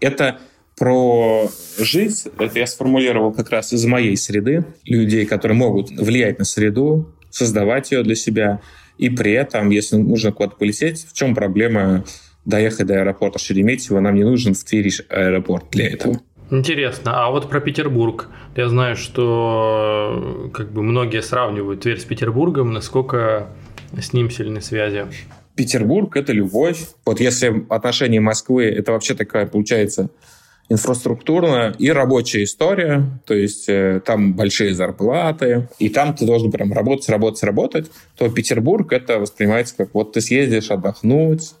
Это 0.00 0.40
про 0.76 1.48
жить, 1.78 2.26
это 2.38 2.58
я 2.58 2.66
сформулировал 2.66 3.32
как 3.32 3.48
раз 3.48 3.72
из 3.72 3.86
моей 3.86 4.18
среды, 4.18 4.66
людей, 4.84 5.24
которые 5.24 5.56
могут 5.56 5.88
влиять 5.92 6.38
на 6.38 6.44
среду, 6.44 7.14
создавать 7.30 7.90
ее 7.90 8.02
для 8.02 8.16
себя– 8.16 8.60
и 8.98 9.10
при 9.10 9.32
этом, 9.32 9.70
если 9.70 9.96
нужно 9.96 10.32
куда-то 10.32 10.56
полететь, 10.56 11.06
в 11.08 11.12
чем 11.12 11.34
проблема 11.34 12.04
доехать 12.44 12.86
до 12.86 13.00
аэропорта 13.00 13.38
Шереметьево? 13.38 14.00
Нам 14.00 14.14
не 14.14 14.24
нужен 14.24 14.54
в 14.54 14.64
Твери 14.64 14.90
аэропорт 15.08 15.66
для 15.70 15.88
этого. 15.90 16.20
Интересно, 16.50 17.24
а 17.24 17.30
вот 17.30 17.48
про 17.48 17.60
Петербург. 17.60 18.28
Я 18.54 18.68
знаю, 18.68 18.96
что 18.96 20.50
как 20.52 20.72
бы 20.72 20.82
многие 20.82 21.22
сравнивают 21.22 21.80
Тверь 21.80 21.98
с 21.98 22.04
Петербургом, 22.04 22.72
насколько 22.72 23.48
с 23.98 24.12
ним 24.12 24.30
сильны 24.30 24.60
связи. 24.60 25.06
Петербург– 25.56 26.16
это 26.18 26.32
любовь. 26.32 26.88
Вот 27.06 27.20
если 27.20 27.64
отношения 27.70 28.20
Москвы– 28.20 28.64
это 28.66 28.92
вообще 28.92 29.14
такая, 29.14 29.46
получается, 29.46 30.10
инфраструктурная 30.68 31.74
и 31.78 31.90
рабочая 31.90 32.44
история, 32.44 33.04
то 33.26 33.34
есть 33.34 33.68
э, 33.68 34.00
там 34.04 34.32
большие 34.32 34.74
зарплаты, 34.74 35.68
и 35.78 35.88
там 35.88 36.14
ты 36.14 36.24
должен 36.24 36.50
прям 36.50 36.72
работать, 36.72 37.08
работать, 37.08 37.42
работать, 37.42 37.90
то 38.16 38.30
Петербург 38.30 38.92
это 38.92 39.18
воспринимается 39.18 39.76
как 39.76 39.94
вот 39.94 40.12
ты 40.12 40.20
съездишь 40.20 40.70
отдохнуть, 40.70 41.52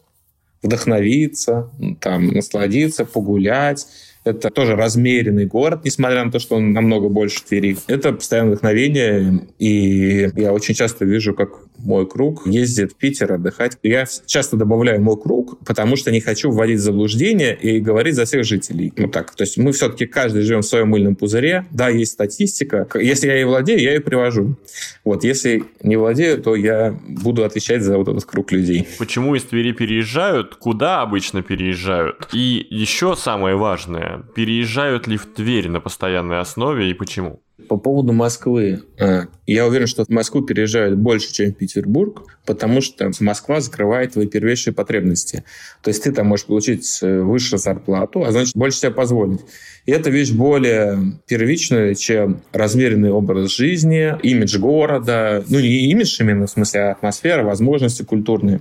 вдохновиться, 0.62 1.70
там 2.00 2.28
насладиться, 2.28 3.04
погулять, 3.04 3.86
это 4.24 4.50
тоже 4.50 4.76
размеренный 4.76 5.46
город, 5.46 5.80
несмотря 5.84 6.24
на 6.24 6.32
то, 6.32 6.38
что 6.38 6.56
он 6.56 6.72
намного 6.72 7.08
больше 7.08 7.44
Твери. 7.44 7.76
Это 7.86 8.12
постоянное 8.12 8.52
вдохновение, 8.52 9.48
и 9.58 10.30
я 10.34 10.52
очень 10.52 10.74
часто 10.74 11.04
вижу, 11.04 11.34
как 11.34 11.50
мой 11.78 12.08
круг 12.08 12.46
ездит 12.46 12.92
в 12.92 12.96
Питер 12.96 13.32
отдыхать. 13.32 13.78
Я 13.82 14.06
часто 14.26 14.56
добавляю 14.56 15.02
мой 15.02 15.20
круг, 15.20 15.58
потому 15.64 15.96
что 15.96 16.10
не 16.10 16.20
хочу 16.20 16.50
вводить 16.50 16.78
в 16.78 16.82
заблуждение 16.82 17.54
и 17.54 17.80
говорить 17.80 18.14
за 18.14 18.24
всех 18.24 18.44
жителей. 18.44 18.92
Вот 18.96 19.12
так. 19.12 19.34
То 19.34 19.42
есть 19.42 19.58
мы 19.58 19.72
все-таки 19.72 20.06
каждый 20.06 20.42
живем 20.42 20.60
в 20.60 20.66
своем 20.66 20.88
мыльном 20.88 21.16
пузыре. 21.16 21.66
Да, 21.70 21.88
есть 21.88 22.12
статистика. 22.12 22.86
Если 22.94 23.26
я 23.26 23.34
ей 23.34 23.44
владею, 23.44 23.80
я 23.80 23.94
ее 23.94 24.00
привожу. 24.00 24.56
Вот. 25.04 25.24
Если 25.24 25.64
не 25.82 25.96
владею, 25.96 26.40
то 26.40 26.54
я 26.54 26.98
буду 27.06 27.44
отвечать 27.44 27.82
за 27.82 27.98
вот 27.98 28.08
этот 28.08 28.24
круг 28.24 28.52
людей. 28.52 28.86
Почему 28.98 29.34
из 29.34 29.42
Твери 29.42 29.72
переезжают? 29.72 30.54
Куда 30.54 31.02
обычно 31.02 31.42
переезжают? 31.42 32.28
И 32.32 32.66
еще 32.70 33.16
самое 33.16 33.56
важное, 33.56 34.13
переезжают 34.34 35.06
ли 35.06 35.16
в 35.16 35.26
Тверь 35.26 35.68
на 35.68 35.80
постоянной 35.80 36.40
основе 36.40 36.90
и 36.90 36.94
почему? 36.94 37.40
По 37.68 37.76
поводу 37.76 38.12
Москвы. 38.12 38.82
А, 38.98 39.26
я 39.46 39.66
уверен, 39.66 39.86
что 39.86 40.04
в 40.04 40.08
Москву 40.08 40.42
переезжают 40.42 40.98
больше, 40.98 41.32
чем 41.32 41.52
в 41.52 41.56
Петербург, 41.56 42.24
потому 42.44 42.80
что 42.80 43.10
Москва 43.20 43.60
закрывает 43.60 44.12
твои 44.12 44.26
первейшие 44.26 44.74
потребности. 44.74 45.44
То 45.82 45.88
есть 45.88 46.02
ты 46.02 46.12
там 46.12 46.26
можешь 46.26 46.46
получить 46.46 46.98
э, 47.02 47.20
высшую 47.20 47.60
зарплату, 47.60 48.24
а 48.24 48.32
значит 48.32 48.56
больше 48.56 48.78
себе 48.78 48.90
позволить. 48.90 49.40
И 49.86 49.92
это 49.92 50.10
вещь 50.10 50.32
более 50.32 51.20
первичная, 51.26 51.94
чем 51.94 52.42
размеренный 52.52 53.10
образ 53.10 53.54
жизни, 53.54 54.14
имидж 54.22 54.58
города. 54.58 55.44
Ну, 55.48 55.60
не 55.60 55.90
имидж 55.90 56.20
именно, 56.20 56.46
в 56.46 56.50
смысле, 56.50 56.80
а 56.80 56.90
атмосфера, 56.92 57.44
возможности 57.44 58.02
культурные. 58.02 58.60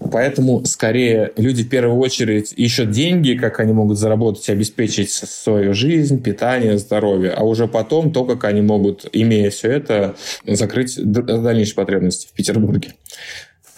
Поэтому 0.00 0.64
скорее 0.64 1.32
люди 1.36 1.62
в 1.62 1.68
первую 1.68 1.98
очередь 1.98 2.54
ищут 2.56 2.90
деньги, 2.90 3.34
как 3.34 3.60
они 3.60 3.72
могут 3.72 3.98
заработать, 3.98 4.48
обеспечить 4.48 5.10
свою 5.10 5.74
жизнь, 5.74 6.22
питание, 6.22 6.78
здоровье, 6.78 7.32
а 7.32 7.44
уже 7.44 7.68
потом 7.68 8.10
то, 8.10 8.24
как 8.24 8.44
они 8.44 8.62
могут, 8.62 9.06
имея 9.12 9.50
все 9.50 9.70
это, 9.72 10.16
закрыть 10.46 10.96
дальнейшие 10.98 11.74
потребности 11.74 12.28
в 12.28 12.32
Петербурге. 12.32 12.94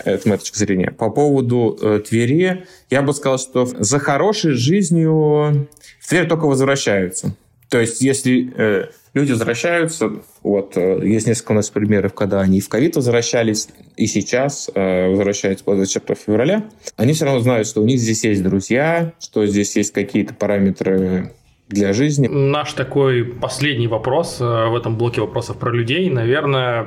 Это 0.04 0.28
моя 0.28 0.38
точка 0.38 0.58
зрения. 0.58 0.90
По 0.90 1.10
поводу 1.10 1.78
э, 1.80 2.00
Твери, 2.08 2.64
я 2.88 3.02
бы 3.02 3.12
сказал, 3.12 3.38
что 3.38 3.66
за 3.66 3.98
хорошей 3.98 4.52
жизнью 4.52 5.68
в 6.00 6.08
Тверь 6.08 6.28
только 6.28 6.46
возвращаются. 6.46 7.34
То 7.68 7.80
есть, 7.80 8.00
если 8.00 8.52
э, 8.56 8.86
люди 9.14 9.32
возвращаются. 9.32 10.10
Вот, 10.42 10.76
э, 10.76 11.00
есть 11.06 11.26
несколько 11.26 11.52
у 11.52 11.54
нас 11.54 11.70
примеров, 11.70 12.14
когда 12.14 12.40
они 12.40 12.60
в 12.60 12.68
ковид 12.68 12.96
возвращались, 12.96 13.68
и 13.96 14.06
сейчас 14.06 14.70
э, 14.74 15.08
возвращаются 15.08 15.64
после 15.64 15.86
4 15.86 16.14
февраля. 16.14 16.64
Они 16.96 17.12
все 17.12 17.26
равно 17.26 17.40
знают, 17.40 17.66
что 17.66 17.82
у 17.82 17.86
них 17.86 17.98
здесь 17.98 18.24
есть 18.24 18.42
друзья, 18.42 19.12
что 19.20 19.46
здесь 19.46 19.76
есть 19.76 19.92
какие-то 19.92 20.34
параметры 20.34 21.32
для 21.68 21.92
жизни. 21.92 22.26
Наш 22.26 22.72
такой 22.74 23.24
последний 23.24 23.86
вопрос 23.86 24.38
э, 24.40 24.44
в 24.44 24.74
этом 24.76 24.96
блоке 24.96 25.20
вопросов 25.20 25.58
про 25.58 25.70
людей, 25.70 26.10
наверное, 26.10 26.86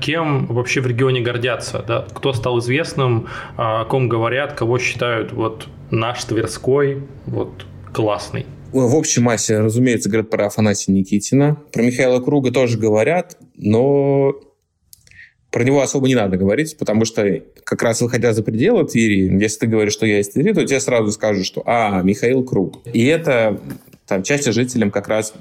кем 0.00 0.46
вообще 0.46 0.80
в 0.80 0.86
регионе 0.86 1.20
гордятся, 1.20 1.84
да? 1.86 2.06
Кто 2.12 2.32
стал 2.32 2.58
известным, 2.58 3.28
о 3.56 3.84
ком 3.84 4.08
говорят, 4.08 4.52
кого 4.54 4.78
считают 4.78 5.32
вот 5.32 5.68
наш 5.90 6.24
Тверской, 6.24 7.02
вот 7.26 7.66
классный. 7.92 8.46
В 8.72 8.94
общей 8.94 9.20
массе, 9.20 9.58
разумеется, 9.58 10.10
говорят 10.10 10.30
про 10.30 10.46
Афанасия 10.46 10.94
Никитина. 10.94 11.56
Про 11.72 11.82
Михаила 11.82 12.20
Круга 12.20 12.50
тоже 12.50 12.78
говорят, 12.78 13.38
но 13.56 14.34
про 15.50 15.64
него 15.64 15.80
особо 15.80 16.06
не 16.06 16.14
надо 16.14 16.36
говорить, 16.36 16.76
потому 16.76 17.06
что 17.06 17.42
как 17.64 17.82
раз 17.82 18.02
выходя 18.02 18.34
за 18.34 18.42
пределы 18.42 18.84
Твери, 18.86 19.40
если 19.40 19.60
ты 19.60 19.66
говоришь, 19.68 19.94
что 19.94 20.04
я 20.04 20.20
из 20.20 20.28
Твери, 20.28 20.52
то 20.52 20.66
тебе 20.66 20.80
сразу 20.80 21.10
скажут, 21.12 21.46
что 21.46 21.62
«А, 21.64 22.02
Михаил 22.02 22.44
Круг». 22.44 22.86
И 22.92 23.06
это 23.06 23.58
там, 24.06 24.22
части 24.22 24.50
жителям 24.50 24.90
как 24.90 25.08
раз 25.08 25.32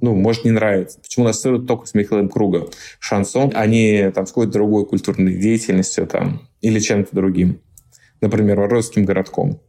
ну, 0.00 0.14
может, 0.14 0.44
не 0.44 0.50
нравится. 0.50 0.98
Почему 1.00 1.26
ассоциируют 1.26 1.66
только 1.66 1.86
с 1.86 1.92
Михаилом 1.94 2.28
Кругом? 2.28 2.68
Шансон, 3.00 3.52
они 3.54 4.10
там 4.14 4.26
с 4.26 4.30
какой-то 4.30 4.52
другой 4.52 4.86
культурной 4.86 5.34
деятельностью 5.34 6.06
там, 6.06 6.48
или 6.62 6.78
чем-то 6.78 7.14
другим. 7.14 7.60
Например, 8.20 8.60
Воровским 8.60 9.04
городком. 9.04 9.60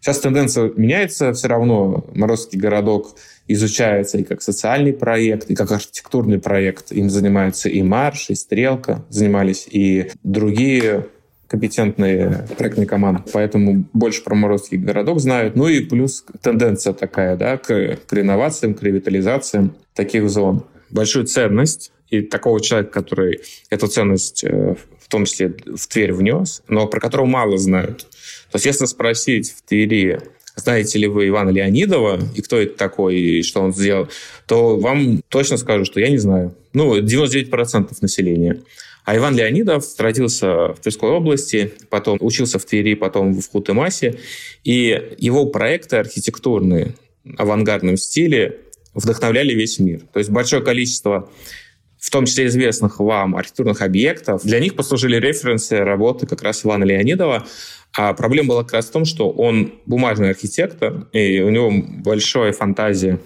Сейчас 0.00 0.20
тенденция 0.20 0.72
меняется 0.76 1.32
все 1.32 1.48
равно. 1.48 2.06
Морозский 2.14 2.58
городок 2.58 3.16
изучается 3.48 4.18
и 4.18 4.24
как 4.24 4.42
социальный 4.42 4.92
проект, 4.92 5.50
и 5.50 5.54
как 5.54 5.72
архитектурный 5.72 6.38
проект. 6.38 6.92
Им 6.92 7.10
занимаются 7.10 7.68
и 7.68 7.82
Марш, 7.82 8.30
и 8.30 8.34
Стрелка, 8.34 9.04
занимались 9.08 9.66
и 9.70 10.10
другие 10.22 11.06
компетентные 11.48 12.46
проектные 12.56 12.86
команды. 12.86 13.22
Поэтому 13.32 13.84
больше 13.92 14.22
про 14.22 14.34
Морозский 14.34 14.78
городок 14.78 15.20
знают. 15.20 15.54
Ну 15.56 15.68
и 15.68 15.80
плюс 15.80 16.24
тенденция 16.42 16.92
такая, 16.92 17.36
да, 17.36 17.56
к, 17.56 17.98
к 18.06 18.12
реновациям, 18.12 18.74
к 18.74 18.82
ревитализациям 18.82 19.76
таких 19.94 20.28
зон. 20.28 20.64
Большую 20.90 21.26
ценность 21.26 21.92
и 22.08 22.20
такого 22.20 22.60
человека, 22.60 22.90
который 22.90 23.40
эту 23.70 23.86
ценность 23.88 24.44
э, 24.44 24.76
в 25.06 25.08
том 25.08 25.24
числе 25.24 25.54
в 25.66 25.86
Тверь 25.86 26.12
внес, 26.12 26.62
но 26.68 26.88
про 26.88 27.00
которого 27.00 27.26
мало 27.26 27.58
знают. 27.58 28.06
То 28.56 28.58
есть 28.58 28.80
если 28.80 28.86
спросить 28.86 29.52
в 29.52 29.68
Твери, 29.68 30.18
знаете 30.54 30.98
ли 30.98 31.06
вы 31.06 31.28
Ивана 31.28 31.50
Леонидова, 31.50 32.18
и 32.34 32.40
кто 32.40 32.56
это 32.56 32.74
такой, 32.74 33.16
и 33.16 33.42
что 33.42 33.60
он 33.60 33.74
сделал, 33.74 34.08
то 34.46 34.78
вам 34.78 35.20
точно 35.28 35.58
скажу, 35.58 35.84
что 35.84 36.00
я 36.00 36.08
не 36.08 36.16
знаю. 36.16 36.54
Ну, 36.72 36.98
99% 36.98 37.94
населения. 38.00 38.62
А 39.04 39.14
Иван 39.14 39.36
Леонидов 39.36 39.84
родился 39.98 40.68
в 40.68 40.76
Тверской 40.80 41.10
области, 41.10 41.74
потом 41.90 42.16
учился 42.22 42.58
в 42.58 42.64
Твери, 42.64 42.94
потом 42.94 43.34
в 43.34 43.46
Хутымасе. 43.46 44.20
И 44.64 45.16
его 45.18 45.44
проекты 45.44 45.96
архитектурные, 45.96 46.94
авангардном 47.36 47.98
стиле, 47.98 48.60
вдохновляли 48.94 49.52
весь 49.52 49.78
мир. 49.78 50.00
То 50.14 50.18
есть 50.18 50.30
большое 50.30 50.62
количество 50.62 51.28
в 52.06 52.10
том 52.10 52.24
числе 52.24 52.46
известных 52.46 53.00
вам 53.00 53.34
архитектурных 53.34 53.82
объектов, 53.82 54.42
для 54.44 54.60
них 54.60 54.76
послужили 54.76 55.16
референсы 55.16 55.78
работы 55.78 56.26
как 56.26 56.40
раз 56.42 56.64
Ивана 56.64 56.84
Леонидова. 56.84 57.46
А 57.96 58.12
проблема 58.12 58.50
была 58.50 58.62
как 58.62 58.74
раз 58.74 58.86
в 58.86 58.92
том, 58.92 59.04
что 59.04 59.30
он 59.30 59.72
бумажный 59.86 60.30
архитектор, 60.30 61.08
и 61.12 61.40
у 61.40 61.50
него 61.50 61.72
большая 62.04 62.52
фантазия, 62.52 63.18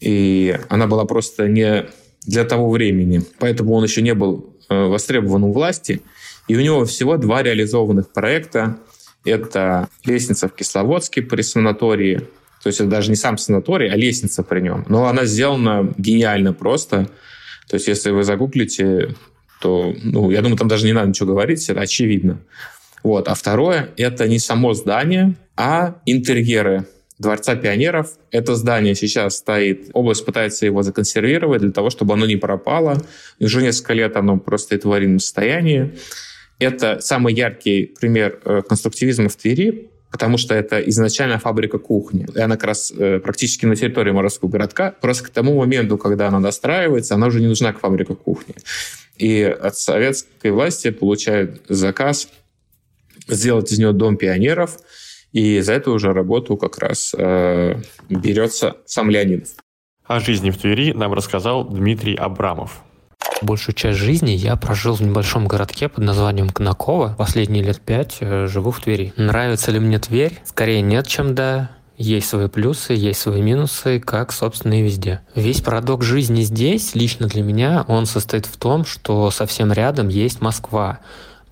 и 0.00 0.58
она 0.68 0.88
была 0.88 1.04
просто 1.04 1.46
не 1.46 1.86
для 2.26 2.44
того 2.44 2.70
времени. 2.70 3.22
Поэтому 3.38 3.74
он 3.74 3.84
еще 3.84 4.02
не 4.02 4.14
был 4.14 4.56
э, 4.68 4.86
востребован 4.86 5.44
у 5.44 5.52
власти. 5.52 6.02
И 6.48 6.56
у 6.56 6.60
него 6.60 6.84
всего 6.84 7.16
два 7.16 7.42
реализованных 7.42 8.12
проекта. 8.12 8.78
Это 9.24 9.88
лестница 10.04 10.48
в 10.48 10.54
Кисловодске 10.54 11.22
при 11.22 11.42
санатории. 11.42 12.22
То 12.62 12.68
есть 12.68 12.80
это 12.80 12.88
даже 12.88 13.10
не 13.10 13.16
сам 13.16 13.38
санаторий, 13.38 13.90
а 13.90 13.96
лестница 13.96 14.42
при 14.42 14.60
нем. 14.60 14.84
Но 14.88 15.06
она 15.06 15.24
сделана 15.24 15.92
гениально 15.96 16.52
просто. 16.52 17.08
То 17.68 17.76
есть 17.76 17.86
если 17.86 18.10
вы 18.10 18.24
загуглите, 18.24 19.14
то, 19.60 19.94
ну, 20.02 20.30
я 20.30 20.42
думаю, 20.42 20.58
там 20.58 20.68
даже 20.68 20.86
не 20.86 20.92
надо 20.92 21.08
ничего 21.08 21.28
говорить, 21.28 21.68
это 21.68 21.80
очевидно. 21.80 22.40
Вот. 23.02 23.28
А 23.28 23.34
второе– 23.34 23.90
это 23.96 24.28
не 24.28 24.38
само 24.38 24.74
здание, 24.74 25.34
а 25.56 25.96
интерьеры 26.06 26.86
Дворца 27.22 27.54
пионеров. 27.54 28.08
Это 28.32 28.56
здание 28.56 28.96
сейчас 28.96 29.36
стоит, 29.36 29.90
область 29.92 30.24
пытается 30.24 30.66
его 30.66 30.82
законсервировать 30.82 31.62
для 31.62 31.70
того, 31.70 31.88
чтобы 31.88 32.14
оно 32.14 32.26
не 32.26 32.34
пропало. 32.34 33.00
Уже 33.38 33.62
несколько 33.62 33.92
лет 33.92 34.16
оно 34.16 34.38
просто 34.38 34.76
в 34.76 34.86
аварийном 34.86 35.20
состоянии. 35.20 35.92
Это 36.58 36.98
самый 37.00 37.32
яркий 37.32 37.94
пример 38.00 38.40
э, 38.44 38.62
конструктивизма 38.68 39.28
в 39.28 39.36
Твери, 39.36 39.90
потому 40.10 40.36
что 40.36 40.54
это 40.56 40.80
изначально 40.80 41.38
фабрика 41.38 41.78
кухни. 41.78 42.26
И 42.34 42.40
она 42.40 42.56
как 42.56 42.64
раз 42.64 42.92
э, 42.96 43.20
практически 43.20 43.66
на 43.66 43.76
территории 43.76 44.10
морского 44.10 44.48
городка. 44.48 44.92
Просто 45.00 45.24
к 45.24 45.30
тому 45.30 45.56
моменту, 45.56 45.98
когда 45.98 46.26
она 46.26 46.40
достраивается, 46.40 47.14
она 47.14 47.28
уже 47.28 47.40
не 47.40 47.46
нужна 47.46 47.72
к 47.72 47.78
фабрике 47.78 48.16
кухни. 48.16 48.56
И 49.16 49.42
от 49.42 49.76
советской 49.76 50.50
власти 50.50 50.90
получают 50.90 51.62
заказ 51.68 52.28
сделать 53.28 53.72
из 53.72 53.78
нее 53.78 53.92
дом 53.92 54.16
пионеров, 54.16 54.78
и 55.32 55.60
за 55.60 55.74
эту 55.74 55.92
уже 55.92 56.12
работу 56.12 56.56
как 56.56 56.78
раз 56.78 57.14
э, 57.16 57.80
берется 58.08 58.76
сам 58.84 59.10
Леонидов. 59.10 59.48
О 60.04 60.20
жизни 60.20 60.50
в 60.50 60.58
Твери 60.58 60.92
нам 60.92 61.12
рассказал 61.14 61.64
Дмитрий 61.64 62.14
Абрамов. 62.14 62.82
Большую 63.40 63.74
часть 63.74 63.98
жизни 63.98 64.30
я 64.30 64.56
прожил 64.56 64.94
в 64.94 65.00
небольшом 65.00 65.46
городке 65.46 65.88
под 65.88 66.04
названием 66.04 66.50
Конаково. 66.50 67.14
Последние 67.16 67.62
лет 67.62 67.80
пять 67.80 68.18
э, 68.20 68.46
живу 68.46 68.70
в 68.70 68.80
Твери. 68.80 69.12
Нравится 69.16 69.70
ли 69.70 69.78
мне 69.78 69.98
Тверь? 69.98 70.38
Скорее 70.44 70.82
нет, 70.82 71.06
чем 71.06 71.34
да. 71.34 71.70
Есть 71.96 72.28
свои 72.28 72.48
плюсы, 72.48 72.94
есть 72.94 73.20
свои 73.20 73.42
минусы, 73.42 74.00
как, 74.00 74.32
собственно, 74.32 74.80
и 74.80 74.82
везде. 74.82 75.20
Весь 75.34 75.60
парадокс 75.60 76.04
жизни 76.04 76.42
здесь, 76.42 76.94
лично 76.94 77.28
для 77.28 77.42
меня, 77.42 77.84
он 77.86 78.06
состоит 78.06 78.46
в 78.46 78.56
том, 78.56 78.84
что 78.84 79.30
совсем 79.30 79.72
рядом 79.72 80.08
есть 80.08 80.40
Москва 80.40 81.00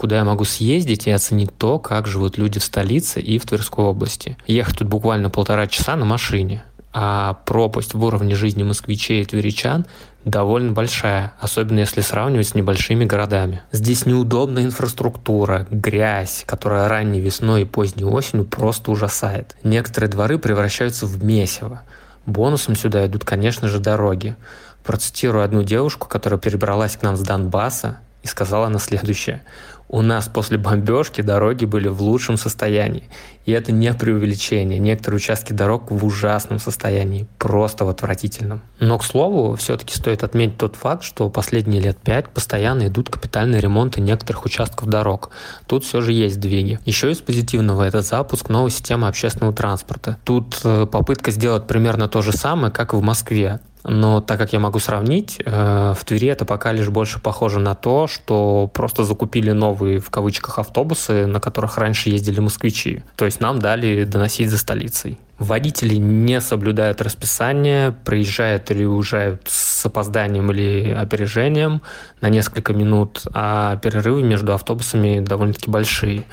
куда 0.00 0.16
я 0.16 0.24
могу 0.24 0.44
съездить 0.44 1.06
и 1.06 1.10
оценить 1.10 1.54
то, 1.58 1.78
как 1.78 2.06
живут 2.06 2.38
люди 2.38 2.58
в 2.58 2.64
столице 2.64 3.20
и 3.20 3.38
в 3.38 3.44
Тверской 3.44 3.84
области. 3.84 4.38
Ехать 4.46 4.78
тут 4.78 4.88
буквально 4.88 5.28
полтора 5.28 5.66
часа 5.66 5.94
на 5.94 6.06
машине, 6.06 6.64
а 6.94 7.34
пропасть 7.44 7.92
в 7.92 8.02
уровне 8.02 8.34
жизни 8.34 8.62
москвичей 8.62 9.20
и 9.20 9.26
тверичан 9.26 9.84
довольно 10.24 10.72
большая, 10.72 11.34
особенно 11.38 11.80
если 11.80 12.00
сравнивать 12.00 12.48
с 12.48 12.54
небольшими 12.54 13.04
городами. 13.04 13.60
Здесь 13.72 14.06
неудобная 14.06 14.64
инфраструктура, 14.64 15.66
грязь, 15.70 16.44
которая 16.46 16.88
ранней 16.88 17.20
весной 17.20 17.62
и 17.62 17.66
поздней 17.66 18.04
осенью 18.04 18.46
просто 18.46 18.92
ужасает. 18.92 19.54
Некоторые 19.64 20.08
дворы 20.08 20.38
превращаются 20.38 21.04
в 21.04 21.22
месиво. 21.22 21.82
Бонусом 22.24 22.74
сюда 22.74 23.04
идут, 23.04 23.26
конечно 23.26 23.68
же, 23.68 23.80
дороги. 23.80 24.34
Процитирую 24.82 25.44
одну 25.44 25.62
девушку, 25.62 26.08
которая 26.08 26.40
перебралась 26.40 26.96
к 26.96 27.02
нам 27.02 27.18
с 27.18 27.20
Донбасса 27.20 27.98
и 28.22 28.26
сказала 28.26 28.66
она 28.66 28.78
следующее. 28.78 29.42
У 29.92 30.02
нас 30.02 30.28
после 30.28 30.56
бомбежки 30.56 31.20
дороги 31.20 31.64
были 31.64 31.88
в 31.88 32.00
лучшем 32.00 32.36
состоянии. 32.36 33.08
И 33.44 33.50
это 33.50 33.72
не 33.72 33.92
преувеличение. 33.92 34.78
Некоторые 34.78 35.16
участки 35.16 35.52
дорог 35.52 35.90
в 35.90 36.04
ужасном 36.04 36.60
состоянии, 36.60 37.26
просто 37.38 37.84
в 37.84 37.88
отвратительном. 37.88 38.62
Но, 38.78 38.98
к 38.98 39.04
слову, 39.04 39.56
все-таки 39.56 39.92
стоит 39.92 40.22
отметить 40.22 40.58
тот 40.58 40.76
факт, 40.76 41.02
что 41.02 41.28
последние 41.28 41.82
лет 41.82 41.98
пять 41.98 42.28
постоянно 42.28 42.86
идут 42.86 43.10
капитальные 43.10 43.60
ремонты 43.60 44.00
некоторых 44.00 44.44
участков 44.44 44.88
дорог. 44.88 45.30
Тут 45.66 45.84
все 45.84 46.00
же 46.02 46.12
есть 46.12 46.38
двиги. 46.38 46.78
Еще 46.84 47.10
из 47.10 47.18
позитивного 47.18 47.82
это 47.82 48.02
запуск 48.02 48.48
новой 48.48 48.70
системы 48.70 49.08
общественного 49.08 49.52
транспорта. 49.52 50.18
Тут 50.22 50.60
э, 50.62 50.86
попытка 50.86 51.32
сделать 51.32 51.66
примерно 51.66 52.08
то 52.08 52.22
же 52.22 52.30
самое, 52.30 52.72
как 52.72 52.92
и 52.92 52.96
в 52.96 53.02
Москве. 53.02 53.58
Но 53.84 54.20
так 54.20 54.38
как 54.38 54.52
я 54.52 54.58
могу 54.58 54.78
сравнить, 54.78 55.38
э, 55.44 55.94
в 55.96 56.04
Твери 56.04 56.28
это 56.28 56.44
пока 56.44 56.72
лишь 56.72 56.88
больше 56.88 57.20
похоже 57.20 57.58
на 57.60 57.74
то, 57.74 58.06
что 58.06 58.70
просто 58.72 59.04
закупили 59.04 59.52
новые, 59.52 60.00
в 60.00 60.10
кавычках, 60.10 60.58
автобусы, 60.58 61.26
на 61.26 61.40
которых 61.40 61.78
раньше 61.78 62.10
ездили 62.10 62.40
москвичи. 62.40 63.02
То 63.16 63.24
есть 63.24 63.40
нам 63.40 63.58
дали 63.58 64.04
доносить 64.04 64.50
за 64.50 64.58
столицей. 64.58 65.18
Водители 65.38 65.94
не 65.94 66.40
соблюдают 66.42 67.00
расписание, 67.00 67.92
приезжают 67.92 68.70
или 68.70 68.84
уезжают 68.84 69.42
с 69.46 69.86
опозданием 69.86 70.52
или 70.52 70.90
опережением 70.92 71.80
на 72.20 72.28
несколько 72.28 72.74
минут, 72.74 73.22
а 73.32 73.76
перерывы 73.76 74.22
между 74.22 74.52
автобусами 74.52 75.20
довольно-таки 75.20 75.70
большие. 75.70 76.24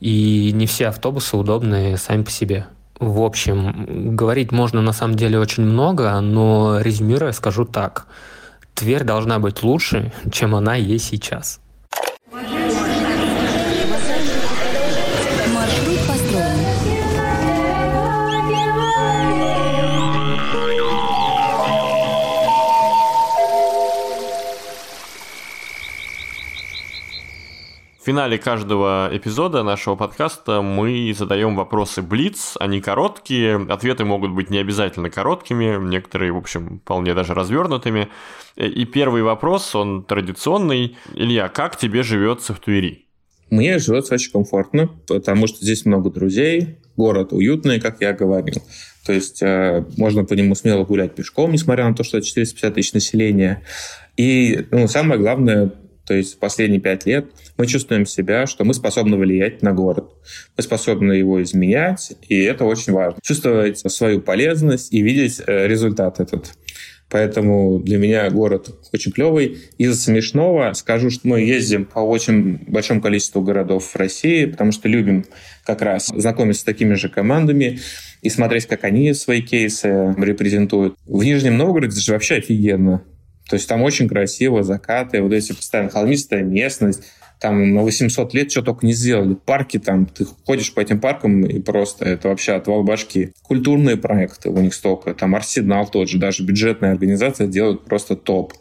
И 0.00 0.50
не 0.52 0.66
все 0.66 0.88
автобусы 0.88 1.36
удобны 1.36 1.96
сами 1.96 2.22
по 2.22 2.30
себе. 2.30 2.66
В 3.00 3.22
общем, 3.22 4.14
говорить 4.14 4.52
можно 4.52 4.82
на 4.82 4.92
самом 4.92 5.16
деле 5.16 5.38
очень 5.38 5.64
много, 5.64 6.20
но 6.20 6.80
резюмируя 6.80 7.32
скажу 7.32 7.64
так. 7.64 8.06
Тверь 8.74 9.04
должна 9.04 9.38
быть 9.38 9.62
лучше, 9.62 10.12
чем 10.30 10.54
она 10.54 10.74
есть 10.74 11.06
сейчас. 11.06 11.60
В 28.00 28.06
финале 28.06 28.38
каждого 28.38 29.10
эпизода 29.12 29.62
нашего 29.62 29.94
подкаста 29.94 30.62
мы 30.62 31.14
задаем 31.14 31.54
вопросы 31.54 32.00
Блиц. 32.00 32.54
Они 32.58 32.80
короткие, 32.80 33.56
ответы 33.68 34.06
могут 34.06 34.30
быть 34.30 34.48
не 34.48 34.56
обязательно 34.56 35.10
короткими, 35.10 35.76
некоторые, 35.86 36.32
в 36.32 36.38
общем, 36.38 36.80
вполне 36.82 37.12
даже 37.12 37.34
развернутыми. 37.34 38.08
И 38.56 38.86
первый 38.86 39.22
вопрос, 39.22 39.74
он 39.74 40.02
традиционный. 40.02 40.96
Илья, 41.14 41.50
как 41.50 41.76
тебе 41.76 42.02
живется 42.02 42.54
в 42.54 42.60
Твери? 42.60 43.04
Мне 43.50 43.78
живется 43.78 44.14
очень 44.14 44.32
комфортно, 44.32 44.88
потому 45.06 45.46
что 45.46 45.58
здесь 45.58 45.84
много 45.84 46.08
друзей, 46.08 46.78
город 46.96 47.34
уютный, 47.34 47.80
как 47.80 48.00
я 48.00 48.14
говорил. 48.14 48.62
То 49.04 49.12
есть 49.12 49.42
э, 49.42 49.84
можно 49.98 50.24
по 50.24 50.32
нему 50.32 50.54
смело 50.54 50.84
гулять 50.84 51.14
пешком, 51.14 51.52
несмотря 51.52 51.86
на 51.86 51.94
то, 51.94 52.02
что 52.02 52.22
450 52.22 52.74
тысяч 52.74 52.94
населения. 52.94 53.62
И 54.16 54.66
ну, 54.70 54.88
самое 54.88 55.20
главное, 55.20 55.72
то 56.06 56.14
есть 56.14 56.38
последние 56.38 56.80
пять 56.80 57.06
лет 57.06 57.26
мы 57.56 57.66
чувствуем 57.66 58.06
себя, 58.06 58.46
что 58.46 58.64
мы 58.64 58.74
способны 58.74 59.16
влиять 59.16 59.62
на 59.62 59.72
город. 59.72 60.10
Мы 60.56 60.62
способны 60.62 61.12
его 61.12 61.42
изменять, 61.42 62.12
и 62.28 62.42
это 62.42 62.64
очень 62.64 62.92
важно. 62.92 63.18
Чувствовать 63.22 63.78
свою 63.78 64.20
полезность 64.20 64.92
и 64.92 65.02
видеть 65.02 65.40
э, 65.46 65.66
результат 65.68 66.20
этот. 66.20 66.52
Поэтому 67.10 67.80
для 67.80 67.98
меня 67.98 68.30
город 68.30 68.70
очень 68.92 69.10
клевый. 69.10 69.58
Из 69.78 70.00
смешного 70.02 70.72
скажу, 70.74 71.10
что 71.10 71.26
мы 71.26 71.40
ездим 71.40 71.84
по 71.84 71.98
очень 71.98 72.58
большому 72.68 73.02
количеству 73.02 73.42
городов 73.42 73.84
в 73.84 73.96
России, 73.96 74.44
потому 74.44 74.70
что 74.70 74.88
любим 74.88 75.24
как 75.64 75.82
раз 75.82 76.06
знакомиться 76.06 76.62
с 76.62 76.64
такими 76.64 76.94
же 76.94 77.08
командами 77.08 77.80
и 78.22 78.30
смотреть, 78.30 78.66
как 78.66 78.84
они 78.84 79.12
свои 79.12 79.42
кейсы 79.42 80.14
репрезентуют. 80.16 80.94
В 81.04 81.24
Нижнем 81.24 81.56
Новгороде 81.56 82.00
же 82.00 82.12
вообще 82.12 82.36
офигенно. 82.36 83.02
То 83.50 83.56
есть 83.56 83.68
там 83.68 83.82
очень 83.82 84.08
красиво, 84.08 84.62
закаты, 84.62 85.20
вот 85.20 85.32
эти 85.32 85.52
постоянно 85.52 85.90
холмистая 85.90 86.44
местность. 86.44 87.02
Там 87.40 87.74
на 87.74 87.82
800 87.82 88.32
лет 88.32 88.52
что 88.52 88.62
только 88.62 88.86
не 88.86 88.92
сделали. 88.92 89.34
Парки 89.34 89.80
там, 89.80 90.06
ты 90.06 90.24
ходишь 90.46 90.72
по 90.72 90.78
этим 90.78 91.00
паркам 91.00 91.44
и 91.44 91.58
просто 91.58 92.04
это 92.04 92.28
вообще 92.28 92.52
отвал 92.52 92.84
башки. 92.84 93.32
Культурные 93.42 93.96
проекты 93.96 94.50
у 94.50 94.58
них 94.60 94.72
столько. 94.72 95.14
Там 95.14 95.34
Арсенал 95.34 95.88
тот 95.88 96.08
же, 96.08 96.18
даже 96.18 96.44
бюджетная 96.44 96.92
организация 96.92 97.48
делает 97.48 97.82
просто 97.84 98.14
топ. 98.14 98.52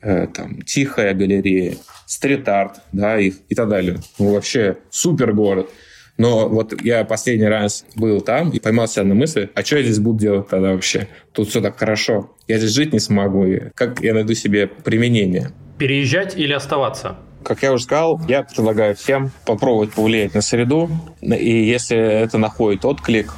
Э, 0.00 0.26
там 0.26 0.62
Тихая 0.62 1.14
галерея, 1.14 1.76
стрит-арт, 2.06 2.80
да, 2.90 3.20
и, 3.20 3.32
и 3.48 3.54
так 3.54 3.68
далее. 3.68 4.00
Ну, 4.18 4.32
вообще 4.32 4.78
супер 4.90 5.32
город. 5.32 5.70
Но 6.18 6.48
вот 6.48 6.74
я 6.82 7.04
последний 7.04 7.46
раз 7.46 7.86
был 7.94 8.20
там 8.20 8.50
и 8.50 8.58
поймал 8.58 8.88
себя 8.88 9.04
на 9.04 9.14
мысли, 9.14 9.50
а 9.54 9.64
что 9.64 9.76
я 9.76 9.84
здесь 9.84 10.00
буду 10.00 10.18
делать 10.18 10.48
тогда 10.48 10.72
вообще? 10.72 11.06
Тут 11.32 11.48
все 11.48 11.60
так 11.60 11.78
хорошо. 11.78 12.34
Я 12.48 12.58
здесь 12.58 12.72
жить 12.72 12.92
не 12.92 12.98
смогу. 12.98 13.46
Как 13.74 14.00
я 14.00 14.14
найду 14.14 14.34
себе 14.34 14.66
применение? 14.66 15.52
Переезжать 15.78 16.36
или 16.36 16.52
оставаться? 16.52 17.18
Как 17.44 17.62
я 17.62 17.72
уже 17.72 17.84
сказал, 17.84 18.20
я 18.28 18.42
предлагаю 18.42 18.96
всем 18.96 19.30
попробовать 19.46 19.92
повлиять 19.92 20.34
на 20.34 20.40
среду. 20.40 20.90
И 21.22 21.64
если 21.64 21.96
это 21.96 22.36
находит 22.36 22.84
отклик, 22.84 23.32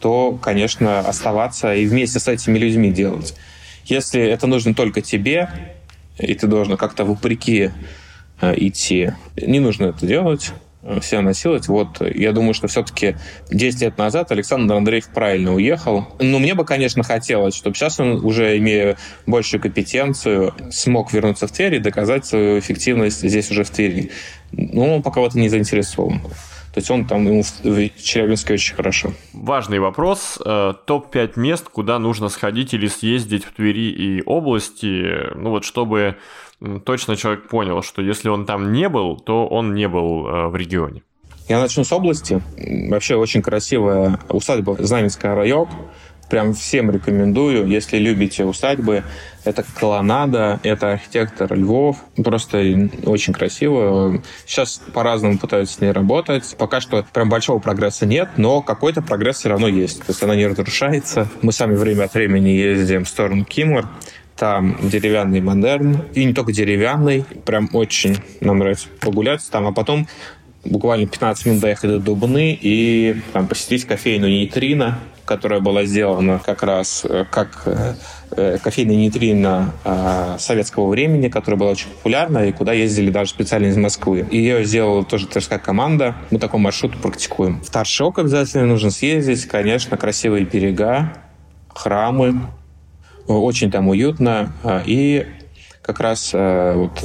то, 0.00 0.38
конечно, 0.40 1.00
оставаться 1.00 1.74
и 1.74 1.84
вместе 1.84 2.20
с 2.20 2.26
этими 2.26 2.58
людьми 2.58 2.90
делать. 2.90 3.34
Если 3.84 4.22
это 4.22 4.46
нужно 4.46 4.74
только 4.74 5.02
тебе, 5.02 5.50
и 6.18 6.34
ты 6.34 6.46
должен 6.46 6.78
как-то 6.78 7.04
вопреки 7.04 7.70
э, 8.40 8.54
идти, 8.56 9.12
не 9.36 9.60
нужно 9.60 9.86
это 9.86 10.06
делать 10.06 10.52
себя 11.02 11.22
насиловать. 11.22 11.68
Вот, 11.68 12.00
я 12.00 12.32
думаю, 12.32 12.54
что 12.54 12.68
все-таки 12.68 13.16
10 13.50 13.80
лет 13.82 13.98
назад 13.98 14.30
Александр 14.32 14.74
Андреев 14.74 15.08
правильно 15.08 15.54
уехал. 15.54 16.06
Но 16.18 16.38
мне 16.38 16.54
бы, 16.54 16.64
конечно, 16.64 17.02
хотелось, 17.02 17.54
чтобы 17.54 17.76
сейчас 17.76 18.00
он, 18.00 18.24
уже 18.24 18.56
имея 18.58 18.96
большую 19.26 19.60
компетенцию, 19.60 20.54
смог 20.70 21.12
вернуться 21.12 21.46
в 21.46 21.52
Тверь 21.52 21.76
и 21.76 21.78
доказать 21.78 22.26
свою 22.26 22.58
эффективность 22.58 23.20
здесь 23.20 23.50
уже 23.50 23.64
в 23.64 23.70
Твери. 23.70 24.10
Но 24.52 24.96
он 24.96 25.02
пока 25.02 25.20
в 25.20 25.24
этом 25.24 25.40
не 25.40 25.48
заинтересован. 25.48 26.20
То 26.78 26.80
есть 26.80 26.90
он 26.90 27.06
там 27.06 27.26
ему 27.26 27.42
в 27.42 28.02
Челябинске 28.02 28.54
очень 28.54 28.76
хорошо. 28.76 29.12
Важный 29.32 29.78
вопрос. 29.78 30.38
Э, 30.44 30.74
Топ-5 30.84 31.32
мест, 31.36 31.68
куда 31.68 31.98
нужно 31.98 32.28
сходить 32.28 32.74
или 32.74 32.86
съездить 32.86 33.44
в 33.44 33.52
Твери 33.52 33.90
и 33.90 34.22
области, 34.24 35.34
ну 35.34 35.50
вот 35.50 35.64
чтобы 35.64 36.16
точно 36.84 37.16
человек 37.16 37.48
понял, 37.48 37.82
что 37.82 38.02
если 38.02 38.28
он 38.28 38.46
там 38.46 38.72
не 38.72 38.88
был, 38.88 39.16
то 39.16 39.46
он 39.46 39.74
не 39.74 39.88
был 39.88 40.26
э, 40.26 40.48
в 40.48 40.56
регионе. 40.56 41.02
Я 41.48 41.60
начну 41.60 41.82
с 41.82 41.92
области. 41.92 42.42
Вообще 42.90 43.16
очень 43.16 43.40
красивая 43.40 44.20
усадьба 44.28 44.76
Знаменская 44.78 45.34
район. 45.34 45.68
Прям 46.28 46.52
всем 46.52 46.90
рекомендую, 46.90 47.66
если 47.66 47.96
любите 47.96 48.44
усадьбы. 48.44 49.02
Это 49.44 49.64
колоннада, 49.80 50.60
это 50.62 50.92
архитектор 50.92 51.50
Львов. 51.54 51.96
Просто 52.22 52.58
очень 53.06 53.32
красиво. 53.32 54.22
Сейчас 54.44 54.82
по-разному 54.92 55.38
пытаются 55.38 55.76
с 55.76 55.80
ней 55.80 55.90
работать. 55.90 56.54
Пока 56.58 56.82
что 56.82 57.02
прям 57.14 57.30
большого 57.30 57.60
прогресса 57.60 58.04
нет, 58.04 58.28
но 58.36 58.60
какой-то 58.60 59.00
прогресс 59.00 59.38
все 59.38 59.48
равно 59.48 59.68
есть. 59.68 60.00
То 60.00 60.10
есть 60.10 60.22
она 60.22 60.36
не 60.36 60.46
разрушается. 60.46 61.28
Мы 61.40 61.52
сами 61.52 61.76
время 61.76 62.04
от 62.04 62.12
времени 62.12 62.50
ездим 62.50 63.06
в 63.06 63.08
сторону 63.08 63.46
Кимор. 63.46 63.86
Там 64.38 64.76
деревянный 64.82 65.40
модерн. 65.40 66.02
И 66.14 66.24
не 66.24 66.32
только 66.32 66.52
деревянный. 66.52 67.24
Прям 67.44 67.68
очень 67.72 68.16
нам 68.40 68.58
нравится 68.58 68.88
погулять 69.00 69.46
там. 69.50 69.66
А 69.66 69.72
потом 69.72 70.06
буквально 70.64 71.06
15 71.06 71.46
минут 71.46 71.60
доехать 71.60 71.90
до 71.90 71.98
Дубны 71.98 72.58
и 72.60 73.20
там, 73.32 73.48
посетить 73.48 73.84
кофейну 73.84 74.28
Нейтрино, 74.28 74.98
которая 75.28 75.60
была 75.60 75.84
сделана 75.84 76.40
как 76.44 76.62
раз 76.62 77.04
э, 77.04 77.26
как 77.30 77.62
э, 77.66 77.94
э, 78.30 78.58
кофейная 78.62 78.96
нейтрино 78.96 79.74
советского 80.38 80.88
времени, 80.88 81.28
которая 81.28 81.58
была 81.58 81.70
очень 81.72 81.88
популярна 81.88 82.46
и 82.46 82.52
куда 82.52 82.72
ездили 82.72 83.10
даже 83.10 83.30
специально 83.30 83.66
из 83.66 83.76
Москвы. 83.76 84.26
Ее 84.30 84.64
сделала 84.64 85.04
тоже 85.04 85.26
тверская 85.26 85.58
команда. 85.58 86.14
Мы 86.30 86.38
такой 86.38 86.60
маршрут 86.60 86.96
практикуем. 86.96 87.60
В 87.60 87.70
Торшок 87.70 88.18
обязательно 88.18 88.66
нужно 88.66 88.90
съездить. 88.90 89.44
Конечно, 89.46 89.96
красивые 89.98 90.44
берега, 90.46 91.12
храмы. 91.74 92.40
Очень 93.28 93.70
там 93.70 93.88
уютно. 93.88 94.52
И 94.86 95.26
как 95.82 96.00
раз 96.00 96.32
вот 96.32 97.04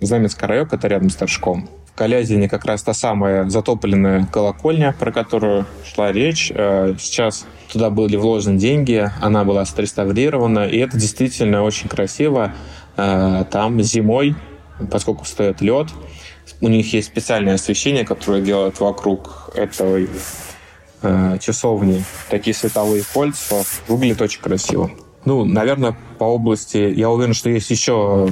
Знаменский 0.00 0.46
район, 0.46 0.68
это 0.70 0.88
рядом 0.88 1.10
с 1.10 1.16
Торжком. 1.16 1.68
Калязине 1.94 2.48
как 2.48 2.64
раз 2.64 2.82
та 2.82 2.92
самая 2.92 3.48
затопленная 3.48 4.26
колокольня, 4.30 4.94
про 4.98 5.12
которую 5.12 5.64
шла 5.84 6.10
речь. 6.10 6.50
Э, 6.52 6.94
сейчас 6.98 7.46
туда 7.72 7.88
были 7.88 8.16
вложены 8.16 8.58
деньги, 8.58 9.08
она 9.20 9.44
была 9.44 9.62
отреставрирована, 9.62 10.66
и 10.66 10.78
это 10.78 10.98
действительно 10.98 11.62
очень 11.62 11.88
красиво. 11.88 12.52
Э, 12.96 13.44
там 13.48 13.80
зимой, 13.80 14.34
поскольку 14.90 15.24
стоит 15.24 15.60
лед, 15.60 15.88
у 16.60 16.68
них 16.68 16.92
есть 16.92 17.08
специальное 17.08 17.54
освещение, 17.54 18.04
которое 18.04 18.42
делают 18.42 18.80
вокруг 18.80 19.50
этого 19.54 20.00
э, 21.02 21.38
часовни. 21.40 22.02
Такие 22.28 22.54
световые 22.54 23.04
кольца. 23.14 23.62
Выглядит 23.86 24.20
очень 24.20 24.42
красиво. 24.42 24.90
Ну, 25.24 25.44
наверное, 25.44 25.96
по 26.18 26.24
области, 26.24 26.76
я 26.76 27.10
уверен, 27.10 27.34
что 27.34 27.50
есть 27.50 27.70
еще 27.70 28.28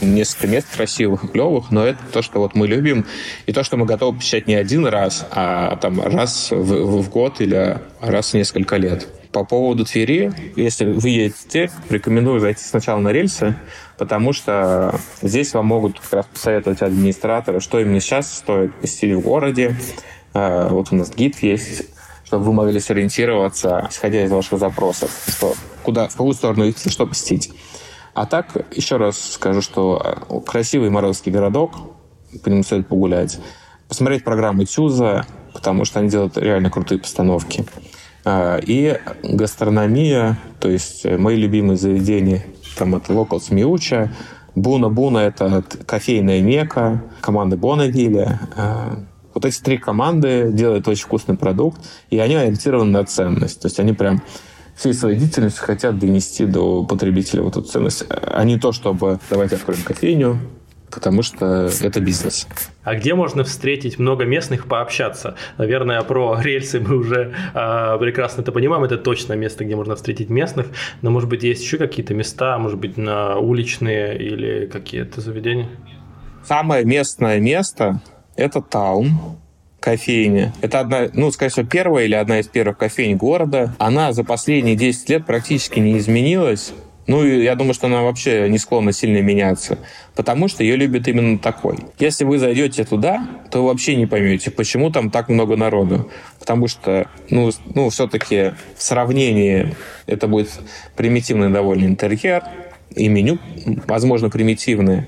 несколько 0.00 0.46
мест 0.46 0.68
красивых 0.74 1.32
клевых, 1.32 1.70
но 1.70 1.84
это 1.84 1.98
то, 2.12 2.22
что 2.22 2.40
вот 2.40 2.54
мы 2.54 2.66
любим, 2.66 3.06
и 3.46 3.52
то, 3.52 3.64
что 3.64 3.76
мы 3.76 3.86
готовы 3.86 4.18
посещать 4.18 4.46
не 4.46 4.54
один 4.54 4.86
раз, 4.86 5.26
а 5.30 5.76
там 5.76 6.00
раз 6.00 6.50
в, 6.50 7.00
в 7.02 7.10
год 7.10 7.40
или 7.40 7.78
раз 8.00 8.30
в 8.30 8.34
несколько 8.34 8.76
лет. 8.76 9.08
По 9.32 9.44
поводу 9.44 9.84
Твери, 9.84 10.32
если 10.56 10.86
вы 10.86 11.08
едете, 11.10 11.70
рекомендую 11.90 12.40
зайти 12.40 12.62
сначала 12.62 13.00
на 13.00 13.10
рельсы, 13.10 13.54
потому 13.98 14.32
что 14.32 14.98
здесь 15.20 15.52
вам 15.52 15.66
могут 15.66 16.00
как 16.00 16.12
раз 16.12 16.26
посоветовать 16.26 16.82
администраторы, 16.82 17.60
что 17.60 17.80
именно 17.80 18.00
сейчас 18.00 18.32
стоит 18.32 18.74
посетить 18.74 19.14
в 19.14 19.20
городе. 19.20 19.76
А, 20.32 20.68
вот 20.68 20.88
у 20.90 20.96
нас 20.96 21.10
гид 21.14 21.42
есть, 21.42 21.84
чтобы 22.26 22.44
вы 22.44 22.52
могли 22.52 22.80
сориентироваться, 22.80 23.88
исходя 23.90 24.24
из 24.24 24.30
ваших 24.30 24.58
запросов, 24.58 25.10
что 25.28 25.54
куда, 25.82 26.08
в 26.08 26.12
какую 26.12 26.34
сторону 26.34 26.68
идти, 26.68 26.90
что 26.90 27.06
посетить. 27.06 27.52
А 28.14 28.26
так, 28.26 28.66
еще 28.74 28.96
раз 28.96 29.32
скажу, 29.32 29.62
что 29.62 30.02
э, 30.02 30.40
красивый 30.46 30.90
Морозский 30.90 31.30
городок, 31.30 31.74
по 32.42 32.48
нему 32.48 32.62
стоит 32.62 32.88
погулять. 32.88 33.38
Посмотреть 33.88 34.24
программы 34.24 34.64
Тюза, 34.64 35.26
потому 35.52 35.84
что 35.84 36.00
они 36.00 36.08
делают 36.08 36.36
реально 36.36 36.70
крутые 36.70 36.98
постановки. 36.98 37.64
А, 38.24 38.58
и 38.58 38.98
гастрономия, 39.22 40.38
то 40.58 40.68
есть 40.68 41.04
э, 41.04 41.16
мои 41.16 41.36
любимые 41.36 41.76
заведения, 41.76 42.44
там 42.76 42.94
это 42.96 43.12
Locals 43.12 43.54
Миуча, 43.54 44.12
Буна 44.56 44.88
Буна– 44.88 45.18
это 45.20 45.62
кофейная 45.84 46.40
мека, 46.40 47.04
команда 47.20 47.58
Бонавилля. 47.58 48.40
Вот 49.36 49.44
эти 49.44 49.60
три 49.60 49.76
команды 49.76 50.48
делают 50.50 50.88
очень 50.88 51.04
вкусный 51.04 51.36
продукт, 51.36 51.78
и 52.08 52.18
они 52.18 52.36
ориентированы 52.36 52.90
на 52.90 53.04
ценность. 53.04 53.60
То 53.60 53.66
есть 53.66 53.78
они 53.78 53.92
прям 53.92 54.22
всей 54.74 54.94
своей 54.94 55.18
деятельностью 55.18 55.62
хотят 55.62 55.98
донести 55.98 56.46
до 56.46 56.84
потребителя 56.84 57.42
вот 57.42 57.54
эту 57.58 57.66
ценность, 57.66 58.06
а 58.08 58.42
не 58.44 58.58
то, 58.58 58.72
чтобы 58.72 59.18
давайте 59.28 59.56
откроем 59.56 59.82
кофейню, 59.82 60.38
потому 60.90 61.20
что 61.20 61.68
это 61.82 62.00
бизнес. 62.00 62.48
А 62.82 62.94
где 62.94 63.14
можно 63.14 63.44
встретить 63.44 63.98
много 63.98 64.24
местных, 64.24 64.68
пообщаться? 64.68 65.34
Наверное, 65.58 66.00
про 66.00 66.40
рельсы 66.40 66.80
мы 66.80 66.96
уже 66.96 67.34
э, 67.52 67.98
прекрасно 68.00 68.40
это 68.40 68.52
понимаем, 68.52 68.84
это 68.84 68.96
точно 68.96 69.34
место, 69.34 69.66
где 69.66 69.76
можно 69.76 69.96
встретить 69.96 70.30
местных, 70.30 70.68
но, 71.02 71.10
может 71.10 71.28
быть, 71.28 71.42
есть 71.42 71.62
еще 71.62 71.76
какие-то 71.76 72.14
места, 72.14 72.56
может 72.56 72.78
быть, 72.78 72.96
на 72.96 73.36
уличные 73.36 74.16
или 74.16 74.64
какие-то 74.64 75.20
заведения? 75.20 75.68
Самое 76.42 76.86
местное 76.86 77.38
место– 77.38 78.00
это 78.36 78.60
таун, 78.60 79.12
кофейня. 79.80 80.52
Это 80.62 80.80
одна, 80.80 81.08
ну, 81.12 81.30
скорее 81.30 81.50
всего, 81.50 81.66
первая 81.66 82.04
или 82.04 82.14
одна 82.14 82.40
из 82.40 82.48
первых 82.48 82.78
кофейн 82.78 83.16
города. 83.16 83.74
Она 83.78 84.12
за 84.12 84.24
последние 84.24 84.74
10 84.74 85.08
лет 85.10 85.26
практически 85.26 85.78
не 85.78 85.98
изменилась. 85.98 86.72
Ну, 87.06 87.24
я 87.24 87.54
думаю, 87.54 87.72
что 87.72 87.86
она 87.86 88.02
вообще 88.02 88.48
не 88.48 88.58
склонна 88.58 88.90
сильно 88.92 89.22
меняться, 89.22 89.78
потому 90.16 90.48
что 90.48 90.64
ее 90.64 90.74
любят 90.74 91.06
именно 91.06 91.38
такой. 91.38 91.78
Если 92.00 92.24
вы 92.24 92.40
зайдете 92.40 92.84
туда, 92.84 93.28
то 93.52 93.64
вообще 93.64 93.94
не 93.94 94.06
поймете, 94.06 94.50
почему 94.50 94.90
там 94.90 95.10
так 95.10 95.28
много 95.28 95.56
народу. 95.56 96.10
Потому 96.40 96.66
что, 96.66 97.08
ну, 97.30 97.52
ну 97.74 97.90
все-таки 97.90 98.54
в 98.76 98.82
сравнении 98.82 99.76
это 100.06 100.26
будет 100.26 100.50
примитивный 100.96 101.50
довольно 101.50 101.84
интерьер, 101.84 102.42
и 102.90 103.08
меню, 103.08 103.38
возможно, 103.86 104.28
примитивное. 104.28 105.06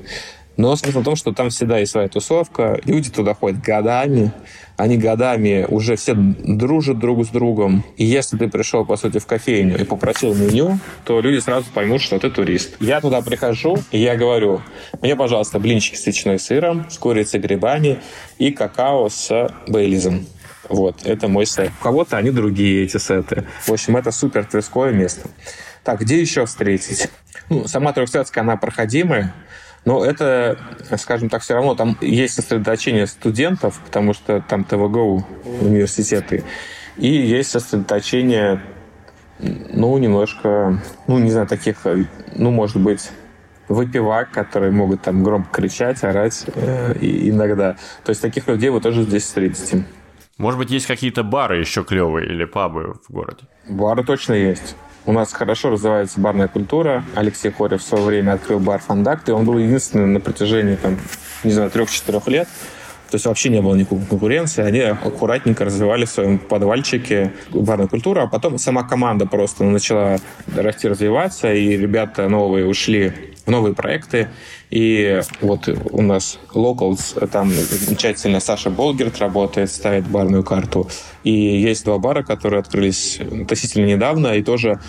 Но 0.58 0.74
смысл 0.74 1.00
в 1.00 1.04
том, 1.04 1.14
что 1.14 1.32
там 1.32 1.50
всегда 1.50 1.78
есть 1.78 1.92
своя 1.92 2.08
тусовка, 2.08 2.80
люди 2.84 3.10
туда 3.10 3.32
ходят 3.32 3.62
годами, 3.62 4.32
они 4.76 4.98
годами 4.98 5.64
уже 5.68 5.94
все 5.94 6.14
дружат 6.14 6.98
друг 6.98 7.24
с 7.24 7.28
другом. 7.28 7.84
И 7.96 8.04
если 8.04 8.36
ты 8.36 8.48
пришел, 8.48 8.84
по 8.84 8.96
сути, 8.96 9.18
в 9.18 9.26
кофейню 9.26 9.80
и 9.80 9.84
попросил 9.84 10.34
меню, 10.34 10.80
то 11.04 11.20
люди 11.20 11.38
сразу 11.38 11.66
поймут, 11.72 12.02
что 12.02 12.18
ты 12.18 12.28
турист. 12.28 12.76
Я 12.80 13.00
туда 13.00 13.22
прихожу, 13.22 13.78
и 13.92 14.00
я 14.00 14.16
говорю, 14.16 14.60
мне, 15.00 15.14
пожалуйста, 15.14 15.60
блинчики 15.60 15.94
с 15.94 16.04
ветчиной 16.04 16.40
сыром, 16.40 16.90
с 16.90 16.98
курицей 16.98 17.38
грибами 17.38 18.00
и 18.38 18.50
какао 18.50 19.08
с 19.08 19.54
бейлизом. 19.68 20.26
Вот, 20.68 21.06
это 21.06 21.28
мой 21.28 21.46
сет. 21.46 21.70
У 21.80 21.84
кого-то 21.84 22.16
они 22.16 22.32
другие, 22.32 22.82
эти 22.82 22.96
сеты. 22.96 23.46
В 23.62 23.72
общем, 23.72 23.96
это 23.96 24.10
супер 24.10 24.44
тверское 24.44 24.90
место. 24.90 25.30
Так, 25.84 26.00
где 26.00 26.20
еще 26.20 26.44
встретить? 26.46 27.08
Ну, 27.48 27.68
сама 27.68 27.92
Трехсетская, 27.92 28.42
она 28.42 28.56
проходимая. 28.56 29.32
Но 29.84 30.04
это, 30.04 30.58
скажем 30.96 31.28
так, 31.28 31.42
все 31.42 31.54
равно 31.54 31.74
там 31.74 31.96
есть 32.00 32.34
сосредоточение 32.34 33.06
студентов, 33.06 33.80
потому 33.84 34.12
что 34.12 34.44
там 34.46 34.64
ТВГУ 34.64 35.26
университеты, 35.60 36.44
и 36.96 37.08
есть 37.08 37.50
сосредоточение, 37.50 38.62
ну, 39.38 39.96
немножко, 39.98 40.82
ну, 41.06 41.18
не 41.18 41.30
знаю, 41.30 41.46
таких, 41.46 41.86
ну, 42.34 42.50
может 42.50 42.80
быть, 42.80 43.10
выпивак, 43.68 44.30
которые 44.30 44.72
могут 44.72 45.02
там 45.02 45.22
громко 45.22 45.50
кричать, 45.52 46.02
орать 46.02 46.44
э, 46.54 46.94
иногда. 47.00 47.76
То 48.04 48.10
есть 48.10 48.22
таких 48.22 48.48
людей 48.48 48.70
вы 48.70 48.80
тоже 48.80 49.02
здесь 49.02 49.24
встретите. 49.24 49.84
Может 50.38 50.58
быть, 50.58 50.70
есть 50.70 50.86
какие-то 50.86 51.22
бары 51.22 51.58
еще 51.58 51.84
клевые 51.84 52.28
или 52.28 52.44
пабы 52.44 52.94
в 53.06 53.12
городе? 53.12 53.44
Бары 53.68 54.04
точно 54.04 54.34
есть. 54.34 54.76
У 55.08 55.12
нас 55.12 55.32
хорошо 55.32 55.70
развивается 55.70 56.20
барная 56.20 56.48
культура. 56.48 57.02
Алексей 57.14 57.50
Хорев 57.50 57.80
в 57.80 57.82
свое 57.82 58.04
время 58.04 58.32
открыл 58.32 58.58
бар 58.58 58.78
«Фандакт», 58.78 59.26
и 59.30 59.32
он 59.32 59.46
был 59.46 59.56
единственным 59.56 60.12
на 60.12 60.20
протяжении, 60.20 60.74
там, 60.74 60.98
не 61.44 61.50
знаю, 61.50 61.70
трех-четырех 61.70 62.28
лет, 62.28 62.46
то 63.08 63.14
есть 63.14 63.24
вообще 63.24 63.48
не 63.48 63.62
было 63.62 63.74
никакой 63.74 64.04
конкуренции. 64.04 64.62
Они 64.62 64.80
аккуратненько 64.80 65.64
развивали 65.64 66.04
в 66.04 66.10
своем 66.10 66.38
подвальчике 66.38 67.32
барную 67.50 67.88
культуру, 67.88 68.20
а 68.20 68.26
потом 68.26 68.58
сама 68.58 68.82
команда 68.82 69.24
просто 69.24 69.64
начала 69.64 70.18
расти, 70.54 70.88
развиваться, 70.88 71.54
и 71.54 71.74
ребята 71.74 72.28
новые 72.28 72.66
ушли 72.66 73.14
в 73.48 73.50
новые 73.50 73.74
проекты. 73.74 74.28
И 74.70 75.22
вот 75.40 75.68
у 75.68 76.02
нас 76.02 76.38
Locals, 76.54 77.26
там 77.28 77.50
замечательно 77.50 78.40
Саша 78.40 78.68
Болгерт 78.70 79.18
работает, 79.18 79.70
ставит 79.70 80.06
барную 80.06 80.44
карту. 80.44 80.88
И 81.24 81.32
есть 81.32 81.84
два 81.84 81.98
бара, 81.98 82.22
которые 82.22 82.60
открылись 82.60 83.18
относительно 83.20 83.86
недавно, 83.86 84.34
и 84.34 84.42
тоже 84.42 84.80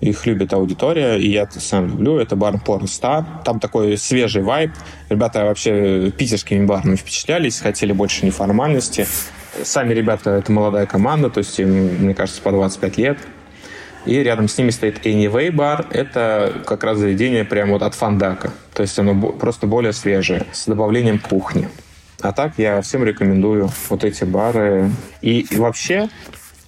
их 0.00 0.26
любит 0.26 0.52
аудитория, 0.52 1.16
и 1.16 1.30
я 1.30 1.48
сам 1.50 1.86
люблю. 1.88 2.18
Это 2.18 2.36
бар 2.36 2.56
Star. 2.56 3.24
Там 3.44 3.58
такой 3.60 3.96
свежий 3.96 4.42
вайб. 4.42 4.72
Ребята 5.08 5.44
вообще 5.44 6.10
питерскими 6.10 6.66
барами 6.66 6.96
впечатлялись, 6.96 7.60
хотели 7.60 7.92
больше 7.92 8.26
неформальности. 8.26 9.06
Сами 9.62 9.94
ребята— 9.94 10.30
это 10.38 10.52
молодая 10.52 10.86
команда, 10.86 11.30
то 11.30 11.38
есть 11.38 11.58
им, 11.58 11.70
мне 11.70 12.14
кажется, 12.14 12.42
по 12.42 12.50
25 12.50 12.96
лет. 12.98 13.18
И 14.04 14.16
рядом 14.16 14.48
с 14.48 14.58
ними 14.58 14.70
стоит 14.70 15.06
Anyway 15.06 15.50
бар. 15.52 15.86
Это 15.90 16.62
как 16.66 16.84
раз 16.84 16.98
заведение 16.98 17.44
прямо 17.44 17.72
вот 17.72 17.82
от 17.82 17.94
фандака. 17.94 18.52
То 18.74 18.82
есть 18.82 18.98
оно 18.98 19.14
просто 19.32 19.66
более 19.66 19.92
свежее, 19.92 20.46
с 20.52 20.66
добавлением 20.66 21.18
кухни. 21.18 21.68
А 22.20 22.32
так 22.32 22.54
я 22.56 22.80
всем 22.82 23.04
рекомендую 23.04 23.70
вот 23.88 24.04
эти 24.04 24.24
бары. 24.24 24.90
И, 25.20 25.40
и 25.40 25.56
вообще 25.56 26.08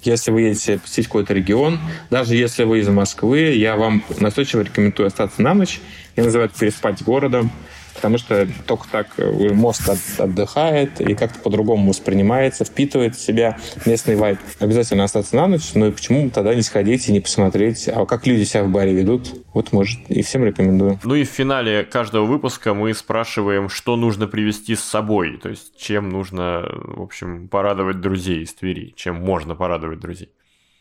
если 0.02 0.30
вы 0.30 0.42
едете 0.42 0.78
посетить 0.78 1.06
какой-то 1.06 1.32
регион, 1.32 1.80
даже 2.10 2.36
если 2.36 2.64
вы 2.64 2.80
из 2.80 2.88
Москвы, 2.88 3.52
я 3.52 3.76
вам 3.76 4.04
настойчиво 4.18 4.60
рекомендую 4.60 5.06
остаться 5.06 5.40
на 5.40 5.54
ночь. 5.54 5.80
Я 6.14 6.24
называю 6.24 6.50
это 6.50 6.58
переспать 6.58 7.02
городом 7.02 7.50
потому 7.94 8.18
что 8.18 8.46
только 8.66 8.86
так 8.90 9.08
э, 9.16 9.52
мозг 9.52 9.88
от, 9.88 9.98
отдыхает 10.18 11.00
и 11.00 11.14
как-то 11.14 11.38
по-другому 11.38 11.90
воспринимается, 11.90 12.64
впитывает 12.64 13.16
в 13.16 13.20
себя 13.20 13.58
местный 13.86 14.16
вайб. 14.16 14.38
Обязательно 14.58 15.04
остаться 15.04 15.36
на 15.36 15.46
ночь, 15.46 15.74
но 15.74 15.86
и 15.86 15.90
почему 15.90 16.30
тогда 16.30 16.54
не 16.54 16.62
сходить 16.62 17.08
и 17.08 17.12
не 17.12 17.20
посмотреть, 17.20 17.88
а 17.88 18.06
как 18.06 18.26
люди 18.26 18.44
себя 18.44 18.64
в 18.64 18.70
баре 18.70 18.92
ведут. 18.92 19.32
Вот, 19.52 19.72
может, 19.72 20.00
и 20.08 20.22
всем 20.22 20.44
рекомендую. 20.44 20.98
Ну 21.04 21.14
и 21.14 21.24
в 21.24 21.28
финале 21.28 21.84
каждого 21.84 22.24
выпуска 22.24 22.74
мы 22.74 22.92
спрашиваем, 22.94 23.68
что 23.68 23.96
нужно 23.96 24.26
привезти 24.26 24.74
с 24.74 24.80
собой, 24.80 25.38
то 25.42 25.48
есть 25.48 25.76
чем 25.76 26.10
нужно, 26.10 26.62
в 26.64 27.02
общем, 27.02 27.48
порадовать 27.48 28.00
друзей 28.00 28.42
из 28.42 28.54
Твери, 28.54 28.92
чем 28.96 29.16
можно 29.16 29.54
порадовать 29.54 30.00
друзей. 30.00 30.30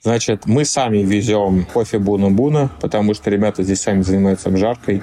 Значит, 0.03 0.45
мы 0.47 0.66
сами 0.66 0.97
везем 0.97 1.66
кофе 1.66 1.97
Буна-Буна, 1.97 2.70
потому 2.82 3.14
что 3.14 3.30
ребята 3.30 3.64
здесь 3.64 3.80
сами 3.80 4.01
занимаются 4.01 4.49
обжаркой. 4.49 5.01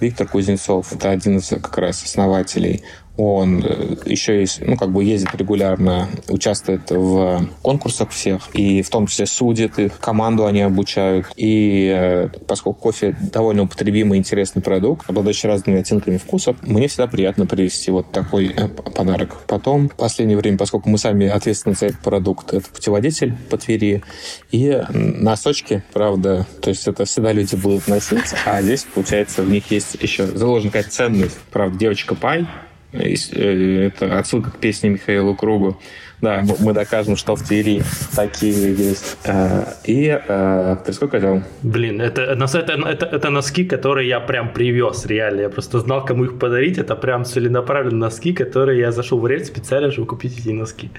Виктор 0.00 0.26
Кузнецов, 0.26 0.92
это 0.92 1.10
один 1.10 1.38
из 1.38 1.48
как 1.48 1.76
раз 1.78 2.02
основателей 2.02 2.82
он 3.20 3.62
э, 3.62 3.96
еще 4.06 4.40
есть, 4.40 4.60
ну, 4.66 4.76
как 4.76 4.90
бы 4.90 5.04
ездит 5.04 5.34
регулярно, 5.34 6.08
участвует 6.28 6.90
в 6.90 7.46
конкурсах 7.60 8.10
всех, 8.10 8.48
и 8.54 8.80
в 8.80 8.88
том 8.88 9.06
числе 9.06 9.26
судит 9.26 9.78
их, 9.78 9.98
команду 10.00 10.46
они 10.46 10.62
обучают. 10.62 11.26
И 11.36 11.92
э, 11.94 12.28
поскольку 12.46 12.80
кофе 12.80 13.14
довольно 13.20 13.64
употребимый, 13.64 14.18
интересный 14.18 14.62
продукт, 14.62 15.08
обладающий 15.08 15.48
разными 15.48 15.80
оттенками 15.80 16.16
вкусов, 16.16 16.56
мне 16.62 16.88
всегда 16.88 17.06
приятно 17.08 17.44
привезти 17.44 17.90
вот 17.90 18.10
такой 18.10 18.54
э, 18.56 18.68
подарок. 18.68 19.42
Потом, 19.46 19.90
в 19.90 19.96
последнее 19.96 20.38
время, 20.38 20.56
поскольку 20.56 20.88
мы 20.88 20.96
сами 20.96 21.28
ответственны 21.28 21.74
за 21.74 21.86
этот 21.86 22.00
продукт, 22.00 22.54
это 22.54 22.66
путеводитель 22.70 23.36
по 23.50 23.58
Твери 23.58 24.02
и 24.50 24.82
носочки, 24.92 25.82
правда, 25.92 26.46
то 26.62 26.70
есть 26.70 26.88
это 26.88 27.04
всегда 27.04 27.32
люди 27.32 27.54
будут 27.54 27.86
носить, 27.86 28.34
а 28.46 28.62
здесь, 28.62 28.86
получается, 28.94 29.42
в 29.42 29.50
них 29.50 29.70
есть 29.70 29.96
еще 30.00 30.26
заложена 30.26 30.70
какая-то 30.70 30.90
ценность. 30.90 31.38
Правда, 31.50 31.78
девочка 31.78 32.14
Пай, 32.14 32.46
это 32.92 34.18
отсылка 34.18 34.50
к 34.50 34.58
песне 34.58 34.90
Михаила 34.90 35.34
Кругу. 35.34 35.78
Да, 36.20 36.44
мы 36.58 36.74
докажем, 36.74 37.16
что 37.16 37.34
в 37.34 37.42
Твери 37.42 37.82
такие 38.14 38.74
есть. 38.74 39.16
Э, 39.24 39.64
и 39.84 40.20
э, 40.28 40.76
ты 40.84 40.92
сколько 40.92 41.16
взял? 41.16 41.42
Блин, 41.62 42.00
это, 42.00 42.22
это, 42.22 42.72
это, 42.88 43.06
это 43.06 43.30
носки, 43.30 43.64
которые 43.64 44.08
я 44.08 44.20
прям 44.20 44.52
привез, 44.52 45.06
реально. 45.06 45.42
Я 45.42 45.48
просто 45.48 45.80
знал, 45.80 46.04
кому 46.04 46.24
их 46.24 46.38
подарить. 46.38 46.76
Это 46.76 46.94
прям 46.94 47.24
целенаправленные 47.24 48.00
носки, 48.00 48.34
которые 48.34 48.80
я 48.80 48.92
зашел 48.92 49.18
в 49.18 49.26
рейд 49.26 49.46
специально, 49.46 49.90
чтобы 49.90 50.08
купить 50.08 50.38
эти 50.38 50.50
носки. 50.50 50.90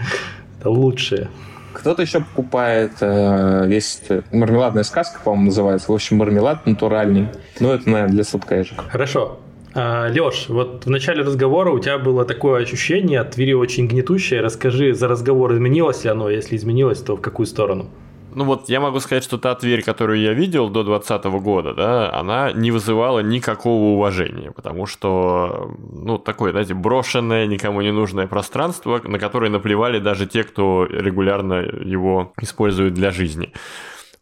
Это 0.60 0.72
лучшие. 0.72 1.30
Кто-то 1.74 2.02
еще 2.02 2.22
покупает, 2.22 2.94
э, 3.02 3.68
есть 3.70 4.10
мармеладная 4.32 4.84
сказка, 4.84 5.20
по-моему, 5.24 5.46
называется. 5.46 5.92
В 5.92 5.96
общем, 5.96 6.18
мармелад 6.18 6.66
натуральный. 6.66 7.28
Ну, 7.60 7.72
это, 7.72 7.88
наверное, 7.88 8.14
для 8.14 8.24
сладкоежек. 8.24 8.82
Хорошо. 8.90 9.40
А, 9.74 10.10
Леш, 10.10 10.50
вот 10.50 10.86
в 10.86 10.90
начале 10.90 11.24
разговора 11.24 11.72
у 11.72 11.80
тебя 11.80 11.98
было 11.98 12.26
такое 12.26 12.62
ощущение 12.62 13.20
от 13.20 13.32
Твери 13.32 13.54
очень 13.54 13.88
гнетущее. 13.88 14.42
Расскажи, 14.42 14.94
за 14.94 15.08
разговор 15.08 15.54
изменилось 15.54 16.04
ли 16.04 16.10
оно? 16.10 16.30
Если 16.30 16.58
изменилось, 16.58 17.00
то 17.00 17.16
в 17.16 17.22
какую 17.22 17.46
сторону? 17.46 17.90
Ну 18.34 18.46
вот 18.46 18.70
я 18.70 18.80
могу 18.80 19.00
сказать, 19.00 19.24
что 19.24 19.38
та 19.38 19.56
Тверь, 19.56 19.84
которую 19.84 20.22
я 20.22 20.34
видел 20.34 20.70
до 20.70 20.84
2020 20.84 21.26
года, 21.44 21.74
да, 21.74 22.14
она 22.14 22.52
не 22.54 22.72
вызывала 22.72 23.20
никакого 23.20 23.96
уважения, 23.96 24.52
потому 24.52 24.86
что, 24.86 25.76
ну, 25.92 26.18
такое, 26.18 26.52
знаете, 26.52 26.74
брошенное, 26.74 27.46
никому 27.46 27.82
не 27.82 27.92
нужное 27.92 28.28
пространство, 28.28 29.02
на 29.04 29.20
которое 29.20 29.52
наплевали 29.52 30.00
даже 30.00 30.28
те, 30.28 30.44
кто 30.44 30.86
регулярно 30.86 31.56
его 31.56 32.32
использует 32.42 32.94
для 32.94 33.12
жизни. 33.12 33.52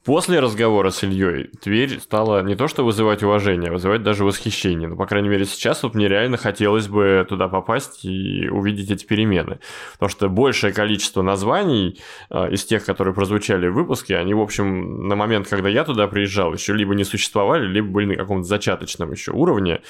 После 0.06 0.39
разговора 0.39 0.91
с 0.91 1.04
Ильей 1.04 1.50
Тверь 1.62 2.00
стала 2.00 2.41
не 2.41 2.56
то 2.56 2.70
что 2.70 2.86
вызывать 2.86 3.22
уважение, 3.22 3.70
а 3.70 3.74
вызывать 3.74 4.02
даже 4.02 4.24
восхищение. 4.24 4.88
Ну, 4.88 4.95
по 4.95 5.06
крайней 5.06 5.28
мере, 5.28 5.43
сейчас 5.43 5.84
вот 5.84 5.93
мне 5.93 6.08
реально 6.08 6.38
хотелось 6.38 6.88
бы 6.88 7.26
туда 7.28 7.50
попасть 7.50 8.06
и 8.06 8.47
увидеть 8.47 8.89
эти 8.91 9.06
перемены. 9.06 9.60
Потому 9.93 10.10
что 10.10 10.30
большее 10.30 10.72
количество 10.72 11.22
названий 11.22 12.00
э, 12.30 12.54
из 12.54 12.64
тех, 12.64 12.86
которые 12.86 13.14
прозвучали 13.14 13.68
в 13.68 13.74
выпуске, 13.74 14.16
они, 14.16 14.34
в 14.34 14.39
общем, 14.39 15.10
на 15.10 15.18
момент, 15.18 15.50
когда 15.50 15.68
я 15.68 15.84
туда 15.84 16.08
приезжал, 16.08 16.54
еще 16.54 16.74
либо 16.74 16.95
не 16.95 17.04
существовали, 17.04 17.68
либо 17.68 17.89
были 17.89 18.06
на 18.06 18.16
каком-то 18.16 18.47
зачаточном 18.47 19.12
еще 19.12 19.34
уровне. 19.34 19.82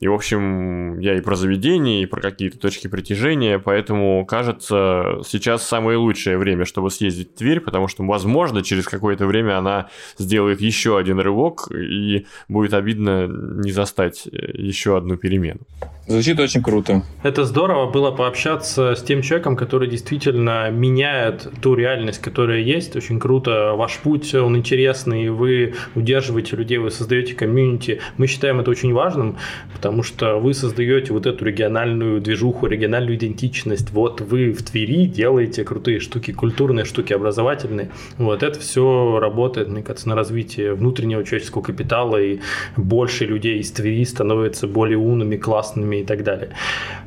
И, 0.00 0.08
в 0.08 0.14
общем, 0.14 0.98
я 0.98 1.14
и 1.14 1.20
про 1.20 1.36
заведения, 1.36 2.02
и 2.02 2.06
про 2.06 2.22
какие-то 2.22 2.58
точки 2.58 2.88
притяжения, 2.88 3.58
поэтому, 3.58 4.24
кажется, 4.24 5.20
сейчас 5.26 5.68
самое 5.68 5.98
лучшее 5.98 6.38
время, 6.38 6.64
чтобы 6.64 6.90
съездить 6.90 7.34
в 7.34 7.38
Тверь, 7.38 7.60
потому 7.60 7.86
что, 7.86 8.02
возможно, 8.02 8.62
через 8.62 8.86
какое-то 8.86 9.26
время 9.26 9.57
она 9.58 9.88
сделает 10.18 10.60
еще 10.60 10.98
один 10.98 11.20
рывок, 11.20 11.70
и 11.72 12.26
будет 12.48 12.74
обидно 12.74 13.26
не 13.28 13.72
застать 13.72 14.26
э, 14.26 14.36
еще 14.54 14.96
одну 14.96 15.16
перемену. 15.16 15.60
Звучит 16.08 16.40
очень 16.40 16.62
круто. 16.62 17.02
Это 17.22 17.44
здорово 17.44 17.90
было 17.90 18.10
пообщаться 18.10 18.94
с 18.94 19.02
тем 19.02 19.20
человеком, 19.20 19.56
который 19.56 19.88
действительно 19.88 20.70
меняет 20.70 21.46
ту 21.60 21.74
реальность, 21.74 22.20
которая 22.20 22.60
есть. 22.60 22.96
Очень 22.96 23.20
круто. 23.20 23.74
Ваш 23.76 23.98
путь, 23.98 24.34
он 24.34 24.56
интересный, 24.56 25.28
вы 25.28 25.74
удерживаете 25.94 26.56
людей, 26.56 26.78
вы 26.78 26.90
создаете 26.90 27.34
комьюнити. 27.34 28.00
Мы 28.16 28.26
считаем 28.26 28.58
это 28.60 28.70
очень 28.70 28.94
важным, 28.94 29.36
потому 29.74 30.02
что 30.02 30.38
вы 30.38 30.54
создаете 30.54 31.12
вот 31.12 31.26
эту 31.26 31.44
региональную 31.44 32.22
движуху, 32.22 32.66
региональную 32.66 33.16
идентичность. 33.16 33.90
Вот 33.90 34.22
вы 34.22 34.52
в 34.52 34.62
Твери 34.62 35.04
делаете 35.04 35.62
крутые 35.62 36.00
штуки, 36.00 36.32
культурные 36.32 36.86
штуки, 36.86 37.12
образовательные. 37.12 37.90
Вот 38.16 38.42
это 38.42 38.58
все 38.60 39.18
работает, 39.20 39.47
мне 39.56 39.82
кажется, 39.82 40.08
на 40.08 40.14
развитие 40.14 40.74
внутреннего 40.74 41.24
человеческого 41.24 41.62
капитала, 41.62 42.16
и 42.16 42.40
больше 42.76 43.24
людей 43.24 43.58
из 43.58 43.70
Твери 43.72 44.04
становятся 44.04 44.66
более 44.66 44.98
умными, 44.98 45.36
классными 45.36 45.96
и 45.96 46.04
так 46.04 46.22
далее. 46.24 46.50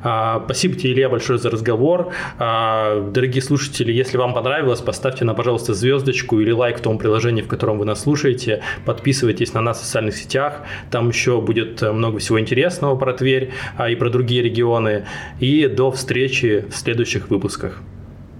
А, 0.04 0.42
спасибо 0.46 0.76
тебе, 0.76 0.94
Илья, 0.94 1.10
большое 1.10 1.40
за 1.40 1.50
разговор. 1.50 2.12
А, 2.38 3.02
дорогие 3.12 3.42
слушатели, 3.42 3.92
если 3.92 4.18
вам 4.18 4.34
понравилось, 4.34 4.82
поставьте 4.82 5.26
нам, 5.26 5.36
пожалуйста, 5.36 5.74
звездочку 5.74 6.40
или 6.40 6.52
лайк 6.52 6.80
в 6.80 6.82
том 6.82 6.98
приложении, 6.98 7.42
в 7.42 7.48
котором 7.48 7.80
вы 7.80 7.86
нас 7.86 8.02
слушаете. 8.02 8.62
Подписывайтесь 8.86 9.54
на 9.54 9.62
нас 9.62 9.80
в 9.80 9.86
социальных 9.86 10.16
сетях. 10.16 10.62
Там 10.90 11.10
еще 11.10 11.42
будет 11.42 11.82
много 11.82 12.20
всего 12.20 12.40
интересного 12.40 12.96
про 12.96 13.14
Тверь 13.14 13.52
а, 13.78 13.90
и 13.90 13.96
про 13.96 14.10
другие 14.10 14.42
регионы. 14.42 15.06
И 15.40 15.68
до 15.68 15.92
встречи 15.92 16.66
в 16.70 16.76
следующих 16.76 17.30
выпусках. 17.30 17.82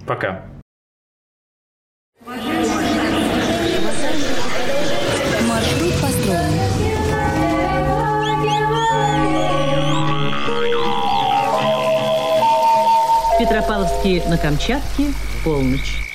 Пока. 0.06 0.51
Петропавловске 13.42 14.22
на 14.30 14.38
Камчатке, 14.38 15.06
полночь. 15.44 16.11